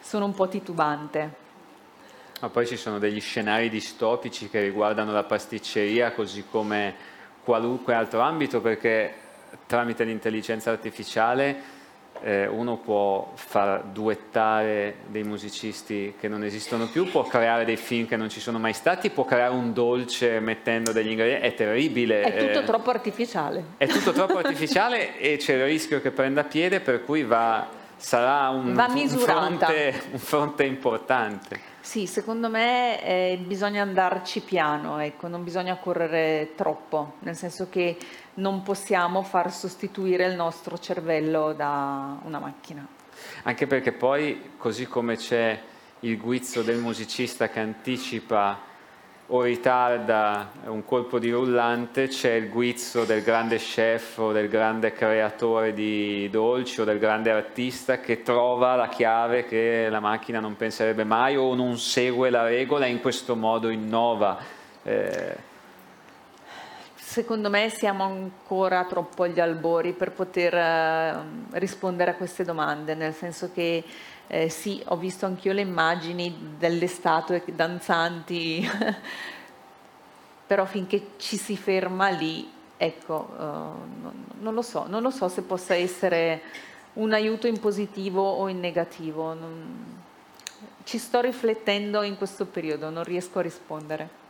sono 0.00 0.24
un 0.24 0.34
po' 0.34 0.48
titubante. 0.48 1.42
Ma 2.40 2.48
poi 2.48 2.66
ci 2.66 2.76
sono 2.76 2.98
degli 2.98 3.20
scenari 3.20 3.68
distopici 3.68 4.48
che 4.48 4.60
riguardano 4.60 5.12
la 5.12 5.24
pasticceria 5.24 6.12
così 6.12 6.44
come 6.50 7.12
qualunque 7.44 7.94
altro 7.94 8.20
ambito 8.20 8.60
perché 8.60 9.23
tramite 9.66 10.04
l'intelligenza 10.04 10.70
artificiale 10.70 11.82
eh, 12.22 12.46
uno 12.46 12.76
può 12.76 13.32
far 13.34 13.82
duettare 13.84 14.96
dei 15.08 15.24
musicisti 15.24 16.14
che 16.18 16.28
non 16.28 16.44
esistono 16.44 16.86
più, 16.86 17.10
può 17.10 17.22
creare 17.24 17.64
dei 17.64 17.76
film 17.76 18.06
che 18.06 18.16
non 18.16 18.28
ci 18.28 18.40
sono 18.40 18.58
mai 18.58 18.72
stati, 18.72 19.10
può 19.10 19.24
creare 19.24 19.52
un 19.52 19.72
dolce 19.72 20.40
mettendo 20.40 20.92
degli 20.92 21.10
ingredienti, 21.10 21.46
è 21.46 21.54
terribile. 21.54 22.22
È 22.22 22.46
tutto 22.46 22.60
eh, 22.60 22.64
troppo 22.64 22.90
artificiale. 22.90 23.64
È 23.76 23.86
tutto 23.86 24.12
troppo 24.12 24.38
artificiale 24.38 25.18
e 25.18 25.36
c'è 25.36 25.54
il 25.54 25.64
rischio 25.64 26.00
che 26.00 26.10
prenda 26.12 26.44
piede 26.44 26.80
per 26.80 27.04
cui 27.04 27.24
va, 27.24 27.66
sarà 27.96 28.48
un, 28.48 28.68
un, 28.68 29.08
fronte, 29.08 30.02
un 30.12 30.18
fronte 30.18 30.64
importante. 30.64 31.72
Sì, 31.80 32.06
secondo 32.06 32.48
me 32.48 33.04
eh, 33.04 33.38
bisogna 33.38 33.82
andarci 33.82 34.40
piano, 34.40 34.98
ecco, 35.00 35.28
non 35.28 35.44
bisogna 35.44 35.76
correre 35.76 36.52
troppo, 36.54 37.16
nel 37.18 37.36
senso 37.36 37.68
che 37.68 37.98
non 38.34 38.62
possiamo 38.62 39.22
far 39.22 39.52
sostituire 39.52 40.26
il 40.26 40.34
nostro 40.34 40.78
cervello 40.78 41.52
da 41.52 42.18
una 42.24 42.38
macchina. 42.38 42.86
Anche 43.44 43.66
perché 43.66 43.92
poi, 43.92 44.52
così 44.56 44.86
come 44.86 45.16
c'è 45.16 45.60
il 46.00 46.18
guizzo 46.18 46.62
del 46.62 46.78
musicista 46.78 47.48
che 47.48 47.60
anticipa 47.60 48.72
o 49.28 49.42
ritarda 49.42 50.50
un 50.66 50.84
colpo 50.84 51.18
di 51.18 51.30
rullante, 51.30 52.08
c'è 52.08 52.32
il 52.32 52.50
guizzo 52.50 53.04
del 53.04 53.22
grande 53.22 53.56
chef 53.56 54.18
o 54.18 54.32
del 54.32 54.48
grande 54.48 54.92
creatore 54.92 55.72
di 55.72 56.28
dolci 56.30 56.82
o 56.82 56.84
del 56.84 56.98
grande 56.98 57.30
artista 57.30 58.00
che 58.00 58.22
trova 58.22 58.74
la 58.74 58.88
chiave 58.88 59.46
che 59.46 59.88
la 59.88 60.00
macchina 60.00 60.40
non 60.40 60.56
penserebbe 60.56 61.04
mai 61.04 61.36
o 61.36 61.54
non 61.54 61.78
segue 61.78 62.28
la 62.28 62.44
regola 62.44 62.84
e 62.84 62.90
in 62.90 63.00
questo 63.00 63.34
modo 63.34 63.70
innova. 63.70 64.38
Eh, 64.82 65.52
Secondo 67.14 67.48
me 67.48 67.70
siamo 67.70 68.02
ancora 68.02 68.86
troppo 68.86 69.22
agli 69.22 69.38
albori 69.38 69.92
per 69.92 70.10
poter 70.10 70.52
eh, 70.52 71.16
rispondere 71.60 72.10
a 72.10 72.14
queste 72.16 72.42
domande, 72.42 72.96
nel 72.96 73.14
senso 73.14 73.52
che 73.52 73.84
eh, 74.26 74.48
sì, 74.48 74.82
ho 74.86 74.96
visto 74.96 75.24
anch'io 75.24 75.52
le 75.52 75.60
immagini 75.60 76.56
delle 76.58 76.88
statue 76.88 77.44
danzanti, 77.54 78.68
però 80.44 80.64
finché 80.64 81.10
ci 81.16 81.36
si 81.36 81.56
ferma 81.56 82.08
lì, 82.08 82.50
ecco, 82.76 83.28
uh, 83.30 83.42
non, 83.42 84.24
non, 84.40 84.52
lo 84.52 84.62
so, 84.62 84.86
non 84.88 85.00
lo 85.00 85.10
so 85.10 85.28
se 85.28 85.42
possa 85.42 85.76
essere 85.76 86.42
un 86.94 87.12
aiuto 87.12 87.46
in 87.46 87.60
positivo 87.60 88.28
o 88.28 88.48
in 88.48 88.58
negativo. 88.58 89.34
Non... 89.34 90.02
Ci 90.82 90.98
sto 90.98 91.20
riflettendo 91.20 92.02
in 92.02 92.16
questo 92.16 92.44
periodo, 92.44 92.90
non 92.90 93.04
riesco 93.04 93.38
a 93.38 93.42
rispondere. 93.42 94.23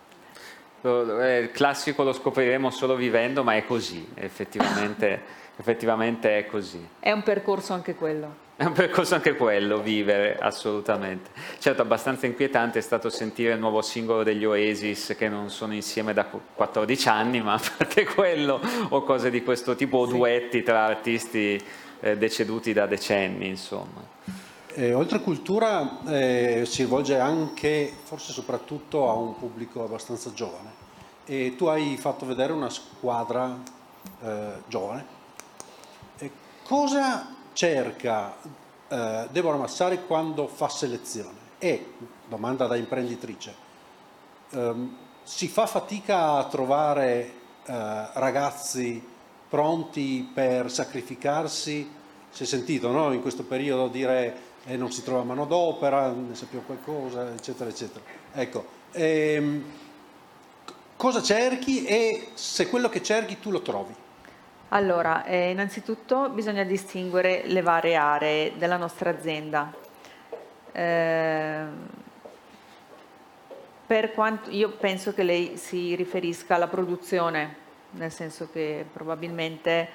Eh, 0.86 1.38
il 1.38 1.50
classico 1.50 2.02
lo 2.02 2.12
scopriremo 2.12 2.68
solo 2.68 2.94
vivendo, 2.94 3.42
ma 3.42 3.56
è 3.56 3.64
così, 3.64 4.06
effettivamente, 4.14 5.22
effettivamente 5.56 6.36
è 6.36 6.46
così. 6.46 6.86
È 7.00 7.10
un 7.10 7.22
percorso 7.22 7.72
anche 7.72 7.94
quello. 7.94 8.42
È 8.56 8.64
un 8.64 8.72
percorso 8.72 9.14
anche 9.14 9.34
quello, 9.34 9.80
vivere, 9.80 10.36
assolutamente. 10.38 11.30
Certo, 11.58 11.80
abbastanza 11.80 12.26
inquietante 12.26 12.78
è 12.78 12.82
stato 12.82 13.08
sentire 13.08 13.54
il 13.54 13.58
nuovo 13.58 13.80
singolo 13.80 14.22
degli 14.22 14.44
Oasis 14.44 15.14
che 15.16 15.28
non 15.28 15.48
sono 15.48 15.72
insieme 15.72 16.12
da 16.12 16.26
14 16.26 17.08
anni, 17.08 17.40
ma 17.40 17.58
perché 17.78 18.04
quello, 18.04 18.60
o 18.90 19.02
cose 19.04 19.30
di 19.30 19.42
questo 19.42 19.74
tipo, 19.74 19.96
o 19.96 20.06
duetti 20.06 20.62
tra 20.62 20.84
artisti 20.84 21.58
eh, 22.00 22.18
deceduti 22.18 22.74
da 22.74 22.84
decenni, 22.86 23.48
insomma. 23.48 24.12
Eh, 24.76 24.92
oltre 24.92 25.20
cultura 25.20 26.00
eh, 26.06 26.64
si 26.66 26.82
rivolge 26.82 27.18
anche, 27.18 27.90
forse 28.02 28.32
soprattutto, 28.32 29.08
a 29.08 29.14
un 29.14 29.36
pubblico 29.38 29.82
abbastanza 29.82 30.32
giovane. 30.34 30.73
E 31.26 31.54
tu 31.56 31.66
hai 31.66 31.96
fatto 31.96 32.26
vedere 32.26 32.52
una 32.52 32.68
squadra 32.68 33.56
eh, 34.22 34.52
giovane. 34.66 35.06
E 36.18 36.30
cosa 36.64 37.34
cerca 37.52 38.34
eh, 38.88 39.28
Deborah 39.30 39.56
Massari 39.56 40.04
quando 40.06 40.46
fa 40.46 40.68
selezione? 40.68 41.42
E, 41.58 41.92
domanda 42.28 42.66
da 42.66 42.76
imprenditrice, 42.76 43.54
ehm, 44.50 44.96
si 45.22 45.48
fa 45.48 45.66
fatica 45.66 46.32
a 46.32 46.44
trovare 46.44 47.32
eh, 47.64 48.08
ragazzi 48.12 49.02
pronti 49.48 50.30
per 50.32 50.70
sacrificarsi? 50.70 51.90
Si 52.28 52.42
è 52.42 52.46
sentito 52.46 52.90
no? 52.90 53.12
in 53.12 53.22
questo 53.22 53.44
periodo 53.44 53.88
dire 53.88 54.52
e 54.66 54.76
non 54.76 54.90
si 54.90 55.02
trova 55.02 55.22
manodopera, 55.22 56.10
ne 56.10 56.34
sappiamo 56.34 56.64
qualcosa, 56.64 57.32
eccetera, 57.32 57.70
eccetera. 57.70 58.04
Ecco, 58.32 58.64
ehm, 58.92 59.64
cosa 61.04 61.20
cerchi 61.20 61.84
e 61.84 62.28
se 62.32 62.70
quello 62.70 62.88
che 62.88 63.02
cerchi 63.02 63.38
tu 63.38 63.50
lo 63.50 63.60
trovi? 63.60 63.94
Allora, 64.68 65.26
eh, 65.26 65.50
innanzitutto 65.50 66.30
bisogna 66.30 66.64
distinguere 66.64 67.42
le 67.44 67.60
varie 67.60 67.94
aree 67.94 68.56
della 68.56 68.78
nostra 68.78 69.10
azienda. 69.10 69.70
Eh, 70.72 71.64
per 73.86 74.12
quanto, 74.14 74.48
io 74.48 74.70
penso 74.70 75.12
che 75.12 75.24
lei 75.24 75.58
si 75.58 75.94
riferisca 75.94 76.54
alla 76.54 76.68
produzione, 76.68 77.54
nel 77.90 78.10
senso 78.10 78.48
che 78.50 78.86
probabilmente 78.90 79.88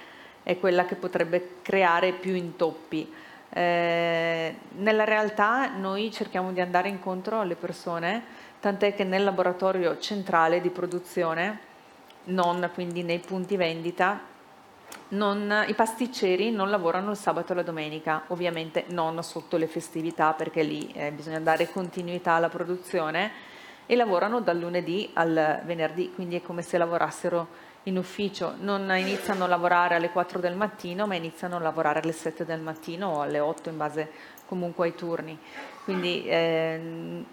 è 0.43 0.59
quella 0.59 0.85
che 0.85 0.93
potrebbe 0.93 1.55
creare 1.63 2.11
più 2.11 2.35
intoppi. 2.35 3.11
Eh, 3.51 4.55
nella 4.73 5.05
realtà 5.05 5.69
noi 5.75 6.11
cerchiamo 6.11 6.51
di 6.51 6.61
andare 6.61 6.87
incontro 6.87 7.39
alle 7.39 7.55
persone, 7.55 8.23
tant'è 8.59 8.93
che 8.93 9.03
nel 9.03 9.23
laboratorio 9.23 9.97
centrale 9.99 10.61
di 10.61 10.69
produzione, 10.69 11.59
non 12.25 12.69
quindi 12.73 13.03
nei 13.03 13.19
punti 13.19 13.55
vendita, 13.55 14.19
non, 15.09 15.65
i 15.67 15.73
pasticceri 15.73 16.51
non 16.51 16.69
lavorano 16.69 17.11
il 17.11 17.17
sabato 17.17 17.53
e 17.53 17.55
la 17.55 17.63
domenica, 17.63 18.23
ovviamente 18.27 18.85
non 18.89 19.21
sotto 19.23 19.57
le 19.57 19.67
festività 19.67 20.33
perché 20.33 20.61
lì 20.63 20.91
eh, 20.93 21.11
bisogna 21.11 21.39
dare 21.39 21.71
continuità 21.71 22.33
alla 22.33 22.49
produzione 22.49 23.31
e 23.85 23.95
lavorano 23.95 24.39
dal 24.41 24.59
lunedì 24.59 25.09
al 25.13 25.61
venerdì, 25.65 26.11
quindi 26.13 26.35
è 26.35 26.41
come 26.41 26.61
se 26.61 26.77
lavorassero 26.77 27.67
in 27.83 27.97
ufficio 27.97 28.53
non 28.59 28.91
iniziano 28.95 29.45
a 29.45 29.47
lavorare 29.47 29.95
alle 29.95 30.09
4 30.11 30.39
del 30.39 30.55
mattino, 30.55 31.07
ma 31.07 31.15
iniziano 31.15 31.55
a 31.55 31.59
lavorare 31.59 31.99
alle 32.01 32.11
7 32.11 32.45
del 32.45 32.59
mattino 32.59 33.07
o 33.07 33.21
alle 33.21 33.39
8 33.39 33.69
in 33.69 33.77
base 33.77 34.11
comunque 34.45 34.87
ai 34.87 34.95
turni. 34.95 35.37
Quindi 35.83 36.23
eh, 36.27 37.23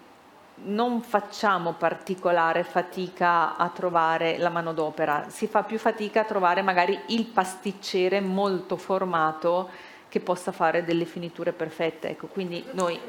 non 0.65 1.01
facciamo 1.01 1.73
particolare 1.73 2.63
fatica 2.63 3.55
a 3.55 3.69
trovare 3.69 4.37
la 4.37 4.49
manodopera, 4.49 5.25
si 5.29 5.47
fa 5.47 5.63
più 5.63 5.77
fatica 5.77 6.21
a 6.21 6.25
trovare 6.25 6.61
magari 6.61 6.99
il 7.07 7.25
pasticcere 7.25 8.19
molto 8.19 8.75
formato 8.75 9.69
che 10.09 10.19
possa 10.19 10.51
fare 10.51 10.83
delle 10.83 11.05
finiture 11.05 11.51
perfette. 11.51 12.09
Ecco, 12.09 12.27
quindi 12.27 12.63
noi 12.71 12.99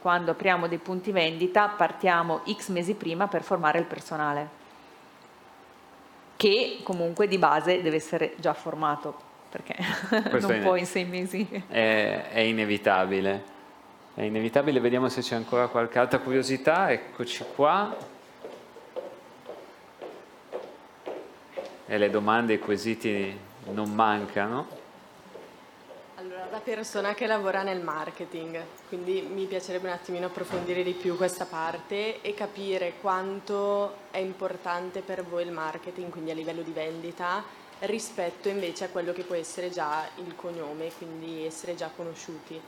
quando 0.00 0.30
apriamo 0.30 0.68
dei 0.68 0.78
punti 0.78 1.10
vendita 1.10 1.68
partiamo 1.68 2.42
x 2.48 2.68
mesi 2.68 2.94
prima 2.94 3.26
per 3.26 3.42
formare 3.42 3.78
il 3.78 3.86
personale 3.86 4.64
che 6.36 6.80
comunque 6.82 7.26
di 7.26 7.38
base 7.38 7.82
deve 7.82 7.96
essere 7.96 8.34
già 8.36 8.52
formato, 8.52 9.16
perché 9.50 9.74
Questo 10.28 10.52
non 10.52 10.60
può 10.60 10.76
in 10.76 10.86
sei 10.86 11.04
mesi. 11.04 11.46
È, 11.66 12.28
è, 12.30 12.40
inevitabile. 12.40 13.54
È 14.16 14.22
inevitabile, 14.22 14.80
vediamo 14.80 15.08
se 15.08 15.20
c'è 15.20 15.36
ancora 15.36 15.68
qualche 15.68 16.00
altra 16.00 16.18
curiosità. 16.18 16.90
Eccoci 16.90 17.44
qua. 17.54 18.14
e 21.86 21.98
le 21.98 22.10
domande 22.10 22.54
i 22.54 22.58
quesiti 22.58 23.38
non 23.70 23.94
mancano. 23.94 24.84
Allora, 26.16 26.48
da 26.50 26.58
persona 26.58 27.14
che 27.14 27.26
lavora 27.26 27.62
nel 27.62 27.80
marketing, 27.80 28.60
quindi 28.88 29.20
mi 29.22 29.44
piacerebbe 29.44 29.86
un 29.86 29.92
attimino 29.92 30.26
approfondire 30.26 30.82
di 30.82 30.92
più 30.92 31.16
questa 31.16 31.44
parte 31.44 32.20
e 32.22 32.34
capire 32.34 32.94
quanto 33.00 33.94
è 34.10 34.18
importante 34.18 35.00
per 35.00 35.22
voi 35.22 35.44
il 35.44 35.52
marketing, 35.52 36.10
quindi 36.10 36.30
a 36.32 36.34
livello 36.34 36.62
di 36.62 36.72
vendita, 36.72 37.44
rispetto 37.80 38.48
invece 38.48 38.84
a 38.84 38.88
quello 38.88 39.12
che 39.12 39.22
può 39.22 39.36
essere 39.36 39.70
già 39.70 40.08
il 40.16 40.34
cognome, 40.34 40.90
quindi 40.96 41.44
essere 41.44 41.76
già 41.76 41.90
conosciuti. 41.94 42.60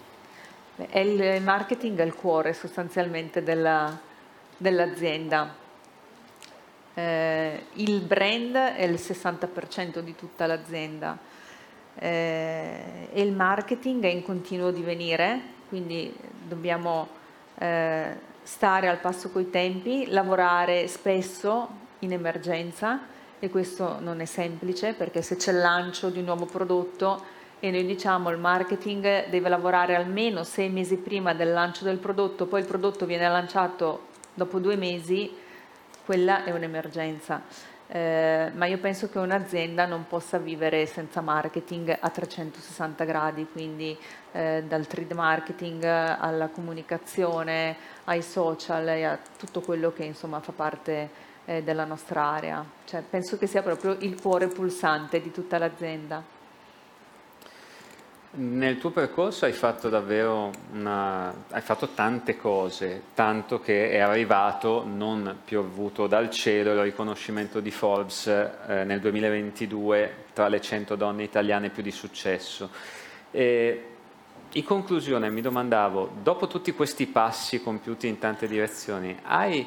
È 0.86 0.98
il 1.00 1.42
marketing 1.42 1.98
è 1.98 2.04
il 2.04 2.14
cuore 2.14 2.52
sostanzialmente 2.52 3.42
della, 3.42 3.98
dell'azienda. 4.56 5.52
Eh, 6.94 7.64
il 7.74 8.00
brand 8.00 8.54
è 8.54 8.84
il 8.84 8.94
60% 8.94 9.98
di 9.98 10.14
tutta 10.14 10.46
l'azienda 10.46 11.18
eh, 11.96 13.08
e 13.12 13.22
il 13.22 13.32
marketing 13.32 14.04
è 14.04 14.08
in 14.08 14.22
continuo 14.22 14.70
divenire, 14.70 15.40
quindi 15.68 16.14
dobbiamo 16.46 17.08
eh, 17.58 18.16
stare 18.42 18.88
al 18.88 18.98
passo 18.98 19.30
coi 19.30 19.50
tempi, 19.50 20.06
lavorare 20.08 20.86
spesso 20.86 21.68
in 22.00 22.12
emergenza 22.12 23.00
e 23.40 23.50
questo 23.50 23.98
non 24.00 24.20
è 24.20 24.24
semplice 24.24 24.92
perché 24.92 25.22
se 25.22 25.36
c'è 25.36 25.52
il 25.52 25.58
lancio 25.58 26.08
di 26.08 26.20
un 26.20 26.26
nuovo 26.26 26.46
prodotto 26.46 27.36
e 27.60 27.70
noi 27.70 27.84
diciamo 27.84 28.30
il 28.30 28.38
marketing 28.38 29.28
deve 29.28 29.48
lavorare 29.48 29.94
almeno 29.94 30.44
sei 30.44 30.68
mesi 30.68 30.96
prima 30.96 31.34
del 31.34 31.52
lancio 31.52 31.84
del 31.84 31.98
prodotto, 31.98 32.46
poi 32.46 32.60
il 32.60 32.66
prodotto 32.66 33.06
viene 33.06 33.28
lanciato 33.28 34.06
dopo 34.34 34.58
due 34.58 34.76
mesi, 34.76 35.34
quella 36.04 36.44
è 36.44 36.52
un'emergenza. 36.52 37.42
Eh, 37.90 38.50
ma 38.54 38.66
io 38.66 38.76
penso 38.78 39.08
che 39.08 39.18
un'azienda 39.18 39.86
non 39.86 40.06
possa 40.06 40.36
vivere 40.36 40.84
senza 40.84 41.22
marketing 41.22 41.96
a 41.98 42.08
360 42.10 43.04
gradi, 43.04 43.46
quindi 43.50 43.96
eh, 44.32 44.62
dal 44.68 44.86
trade 44.86 45.14
marketing 45.14 45.84
alla 45.84 46.48
comunicazione, 46.48 47.76
ai 48.04 48.22
social 48.22 48.88
e 48.88 49.04
a 49.04 49.18
tutto 49.38 49.60
quello 49.62 49.90
che 49.92 50.04
insomma 50.04 50.40
fa 50.40 50.52
parte 50.52 51.08
eh, 51.46 51.62
della 51.62 51.84
nostra 51.84 52.24
area. 52.24 52.62
Cioè, 52.84 53.02
penso 53.02 53.38
che 53.38 53.46
sia 53.46 53.62
proprio 53.62 53.96
il 54.00 54.20
cuore 54.20 54.48
pulsante 54.48 55.20
di 55.22 55.30
tutta 55.30 55.56
l'azienda. 55.56 56.36
Nel 58.30 58.76
tuo 58.76 58.90
percorso 58.90 59.46
hai 59.46 59.52
fatto 59.52 59.88
davvero 59.88 60.50
una, 60.72 61.32
hai 61.48 61.62
fatto 61.62 61.88
tante 61.94 62.36
cose, 62.36 63.04
tanto 63.14 63.58
che 63.58 63.90
è 63.90 64.00
arrivato, 64.00 64.84
non 64.86 65.38
piovuto 65.46 66.06
dal 66.06 66.28
cielo, 66.28 66.72
il 66.72 66.82
riconoscimento 66.82 67.60
di 67.60 67.70
Forbes 67.70 68.26
eh, 68.26 68.84
nel 68.84 69.00
2022 69.00 70.26
tra 70.34 70.48
le 70.48 70.60
100 70.60 70.94
donne 70.94 71.22
italiane 71.22 71.70
più 71.70 71.82
di 71.82 71.90
successo. 71.90 72.68
E 73.30 73.84
in 74.52 74.64
conclusione 74.64 75.30
mi 75.30 75.40
domandavo, 75.40 76.10
dopo 76.22 76.48
tutti 76.48 76.72
questi 76.72 77.06
passi 77.06 77.62
compiuti 77.62 78.08
in 78.08 78.18
tante 78.18 78.46
direzioni, 78.46 79.18
hai 79.22 79.66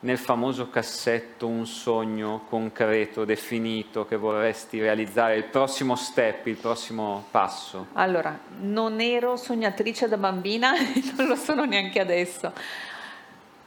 nel 0.00 0.16
famoso 0.16 0.70
cassetto 0.70 1.46
un 1.46 1.66
sogno 1.66 2.44
concreto, 2.48 3.24
definito, 3.24 4.06
che 4.06 4.16
vorresti 4.16 4.80
realizzare, 4.80 5.36
il 5.36 5.44
prossimo 5.44 5.94
step, 5.94 6.46
il 6.46 6.56
prossimo 6.56 7.26
passo? 7.30 7.88
Allora, 7.92 8.38
non 8.60 9.00
ero 9.00 9.36
sognatrice 9.36 10.08
da 10.08 10.16
bambina 10.16 10.72
e 10.78 11.02
non 11.16 11.26
lo 11.26 11.36
sono 11.36 11.64
neanche 11.64 12.00
adesso. 12.00 12.52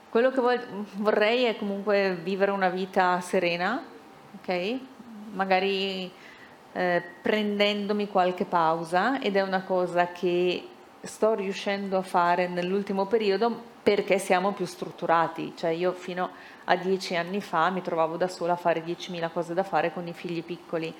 Quello 0.10 0.32
che 0.32 0.60
vorrei 0.96 1.44
è 1.44 1.56
comunque 1.56 2.18
vivere 2.22 2.52
una 2.52 2.70
vita 2.70 3.20
serena, 3.22 3.84
ok? 4.40 4.80
Magari 5.34 6.12
eh, 6.72 7.04
prendendomi 7.22 8.08
qualche 8.08 8.46
pausa 8.46 9.20
ed 9.20 9.36
è 9.36 9.42
una 9.42 9.62
cosa 9.64 10.12
che 10.12 10.68
sto 11.02 11.34
riuscendo 11.34 11.98
a 11.98 12.02
fare 12.02 12.48
nell'ultimo 12.48 13.06
periodo 13.06 13.72
perché 13.84 14.18
siamo 14.18 14.54
più 14.54 14.66
strutturati, 14.66 15.54
cioè 15.58 15.72
io 15.72 15.92
fino 15.92 16.30
a 16.66 16.76
dieci 16.78 17.16
anni 17.18 17.42
fa 17.42 17.70
mi 17.70 17.82
trovavo 17.82 18.16
da 18.16 18.30
sola 18.30 18.54
a 18.54 18.56
fare 18.56 18.82
10.000 18.84 19.30
cose 19.32 19.54
da 19.54 19.64
fare 19.64 19.92
con 19.92 20.08
i 20.08 20.14
figli 20.14 20.42
piccoli, 20.42 20.96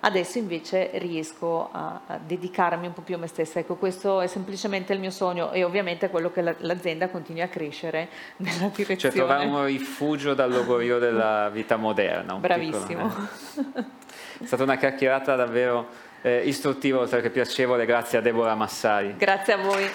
adesso 0.00 0.38
invece 0.38 0.90
riesco 0.94 1.68
a, 1.72 2.00
a, 2.06 2.18
dedicarmi 2.24 2.86
un 2.86 2.92
po' 2.92 3.02
più 3.02 3.16
a 3.16 3.18
me 3.18 3.26
stessa, 3.26 3.58
ecco 3.58 3.74
questo 3.74 4.20
è 4.20 4.28
semplicemente 4.28 4.92
il 4.92 5.00
mio 5.00 5.10
sogno 5.10 5.50
e 5.50 5.64
ovviamente 5.64 6.06
è 6.06 6.10
quello 6.10 6.30
che 6.30 6.40
la, 6.40 6.54
l'azienda 6.58 7.08
continui 7.08 7.42
a 7.42 7.48
crescere 7.48 8.08
nella 8.38 8.68
direzione. 8.68 8.96
Cioè 8.96 9.10
trovare 9.10 9.46
un 9.46 9.64
rifugio 9.64 10.32
dal 10.34 10.50
logorio 10.50 10.98
della 11.00 11.50
vita 11.50 11.76
moderna. 11.76 12.34
Bravissimo. 12.34 13.08
Piccolo, 13.08 13.72
eh. 13.76 13.98
È 14.38 14.46
stata 14.46 14.62
una 14.62 14.76
chiacchierata 14.76 15.34
davvero 15.34 15.88
eh, 16.22 16.42
istruttiva 16.46 17.00
oltre 17.00 17.20
che 17.20 17.30
piacevole, 17.30 17.84
grazie 17.84 18.18
a 18.18 18.20
Deborah 18.20 18.54
Massari. 18.54 19.16
Grazie 19.16 19.52
a 19.52 19.56
voi. 19.56 19.90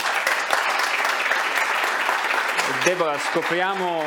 Deborah, 2.86 3.18
scopriamo, 3.18 4.04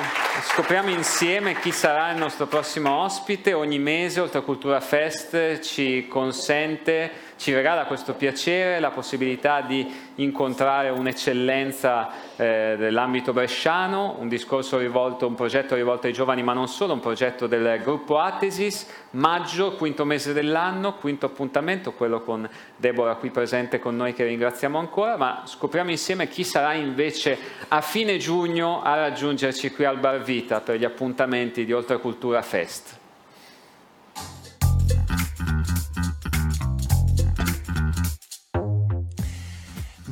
scopriamo, 0.52 0.90
insieme 0.90 1.58
chi 1.58 1.72
sarà 1.72 2.12
il 2.12 2.16
nostro 2.16 2.46
prossimo 2.46 3.02
ospite. 3.02 3.52
Ogni 3.52 3.80
mese 3.80 4.20
Oltre 4.20 4.40
Cultura 4.42 4.78
Fest 4.78 5.58
ci 5.62 6.06
consente 6.06 7.10
ci 7.39 7.55
regala 7.55 7.84
questo 7.84 8.14
piacere, 8.14 8.80
la 8.80 8.91
possibilità 8.91 9.61
di 9.61 9.86
incontrare 10.16 10.91
un'eccellenza 10.91 12.11
eh, 12.36 12.74
dell'ambito 12.76 13.32
bresciano, 13.32 14.16
un 14.18 14.28
discorso 14.28 14.76
rivolto, 14.76 15.26
un 15.26 15.36
progetto 15.36 15.76
rivolto 15.76 16.09
ai 16.09 16.12
giovani, 16.12 16.43
ma 16.43 16.53
non 16.53 16.66
solo, 16.66 16.93
un 16.93 17.01
progetto 17.01 17.47
del 17.47 17.80
gruppo 17.80 18.18
Atesis, 18.18 18.86
maggio, 19.11 19.76
quinto 19.76 20.05
mese 20.05 20.32
dell'anno, 20.32 20.95
quinto 20.95 21.26
appuntamento, 21.26 21.93
quello 21.93 22.20
con 22.22 22.49
Deborah 22.76 23.14
qui 23.14 23.30
presente 23.30 23.78
con 23.78 23.95
noi 23.97 24.14
che 24.14 24.24
ringraziamo 24.24 24.76
ancora, 24.76 25.16
ma 25.16 25.43
scopriamo 25.47 25.91
insieme 25.91 26.28
chi 26.28 26.43
sarà 26.43 26.74
invece 26.74 27.39
a 27.68 27.80
fine 27.80 28.16
giugno 28.18 28.82
a 28.82 28.97
raggiungerci 28.97 29.70
qui 29.70 29.84
al 29.84 29.99
Bar 29.99 30.22
Vita 30.22 30.61
per 30.61 30.76
gli 30.76 30.84
appuntamenti 30.84 31.64
di 31.64 31.72
Oltre 31.72 31.99
Cultura 31.99 32.43
Fest. 32.43 32.97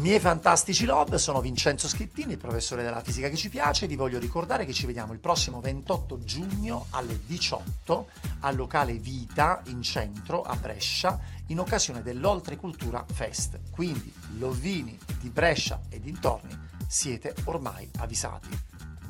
Miei 0.06 0.20
fantastici 0.20 0.84
love, 0.84 1.18
sono 1.18 1.40
Vincenzo 1.40 1.88
Schettini, 1.88 2.34
il 2.34 2.38
professore 2.38 2.84
della 2.84 3.00
fisica 3.00 3.28
che 3.28 3.34
ci 3.34 3.48
piace. 3.48 3.88
Vi 3.88 3.96
voglio 3.96 4.20
ricordare 4.20 4.64
che 4.64 4.72
ci 4.72 4.86
vediamo 4.86 5.12
il 5.12 5.18
prossimo 5.18 5.60
28 5.60 6.20
giugno 6.20 6.86
alle 6.90 7.18
18 7.26 8.06
al 8.42 8.54
locale 8.54 8.92
Vita 8.92 9.62
in 9.66 9.82
centro 9.82 10.42
a 10.42 10.54
Brescia 10.54 11.18
in 11.46 11.58
occasione 11.58 12.02
dell'Oltrecultura 12.02 13.04
Fest. 13.12 13.58
Quindi, 13.72 14.14
lovini 14.38 14.96
di 15.18 15.28
Brescia 15.28 15.80
e 15.88 15.98
dintorni, 15.98 16.56
siete 16.86 17.34
ormai 17.46 17.90
avvisati. 17.96 18.56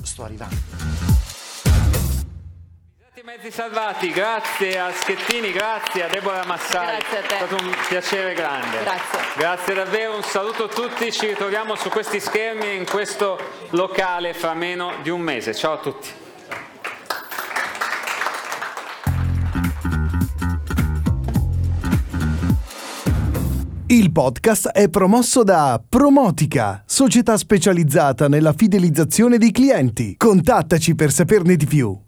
Sto 0.01 0.25
arrivando 0.25 1.46
mezzi 3.25 3.51
salvati, 3.51 4.11
grazie 4.11 4.79
a 4.79 4.93
Schettini, 4.93 5.51
grazie 5.51 6.05
a 6.05 6.09
Deborah 6.09 6.45
Massari. 6.45 6.99
Grazie 6.99 7.19
a 7.19 7.23
te. 7.23 7.35
È 7.35 7.47
stato 7.47 7.65
un 7.65 7.75
piacere 7.89 8.35
grande. 8.35 8.83
Grazie. 8.83 9.19
Grazie 9.37 9.75
davvero, 9.75 10.17
un 10.17 10.23
saluto 10.23 10.65
a 10.65 10.69
tutti, 10.69 11.11
ci 11.11 11.27
ritroviamo 11.27 11.77
su 11.77 11.89
questi 11.89 12.21
schermi 12.21 12.77
in 12.77 12.85
questo 12.85 13.39
locale 13.71 14.35
fra 14.35 14.53
meno 14.53 14.93
di 15.03 15.09
un 15.09 15.23
mese. 15.23 15.55
Ciao 15.55 15.73
a 15.73 15.79
tutti. 15.79 16.09
Il 23.87 24.13
podcast 24.13 24.69
è 24.69 24.91
promosso 24.91 25.43
da 25.43 25.83
Promotica, 25.89 26.83
società 26.85 27.39
specializzata 27.39 28.29
nella 28.29 28.53
fidelizzazione 28.53 29.39
dei 29.39 29.53
clienti. 29.53 30.17
Contattaci 30.19 30.95
per 30.95 31.11
saperne 31.11 31.57
di 31.57 31.65
più. 31.65 32.06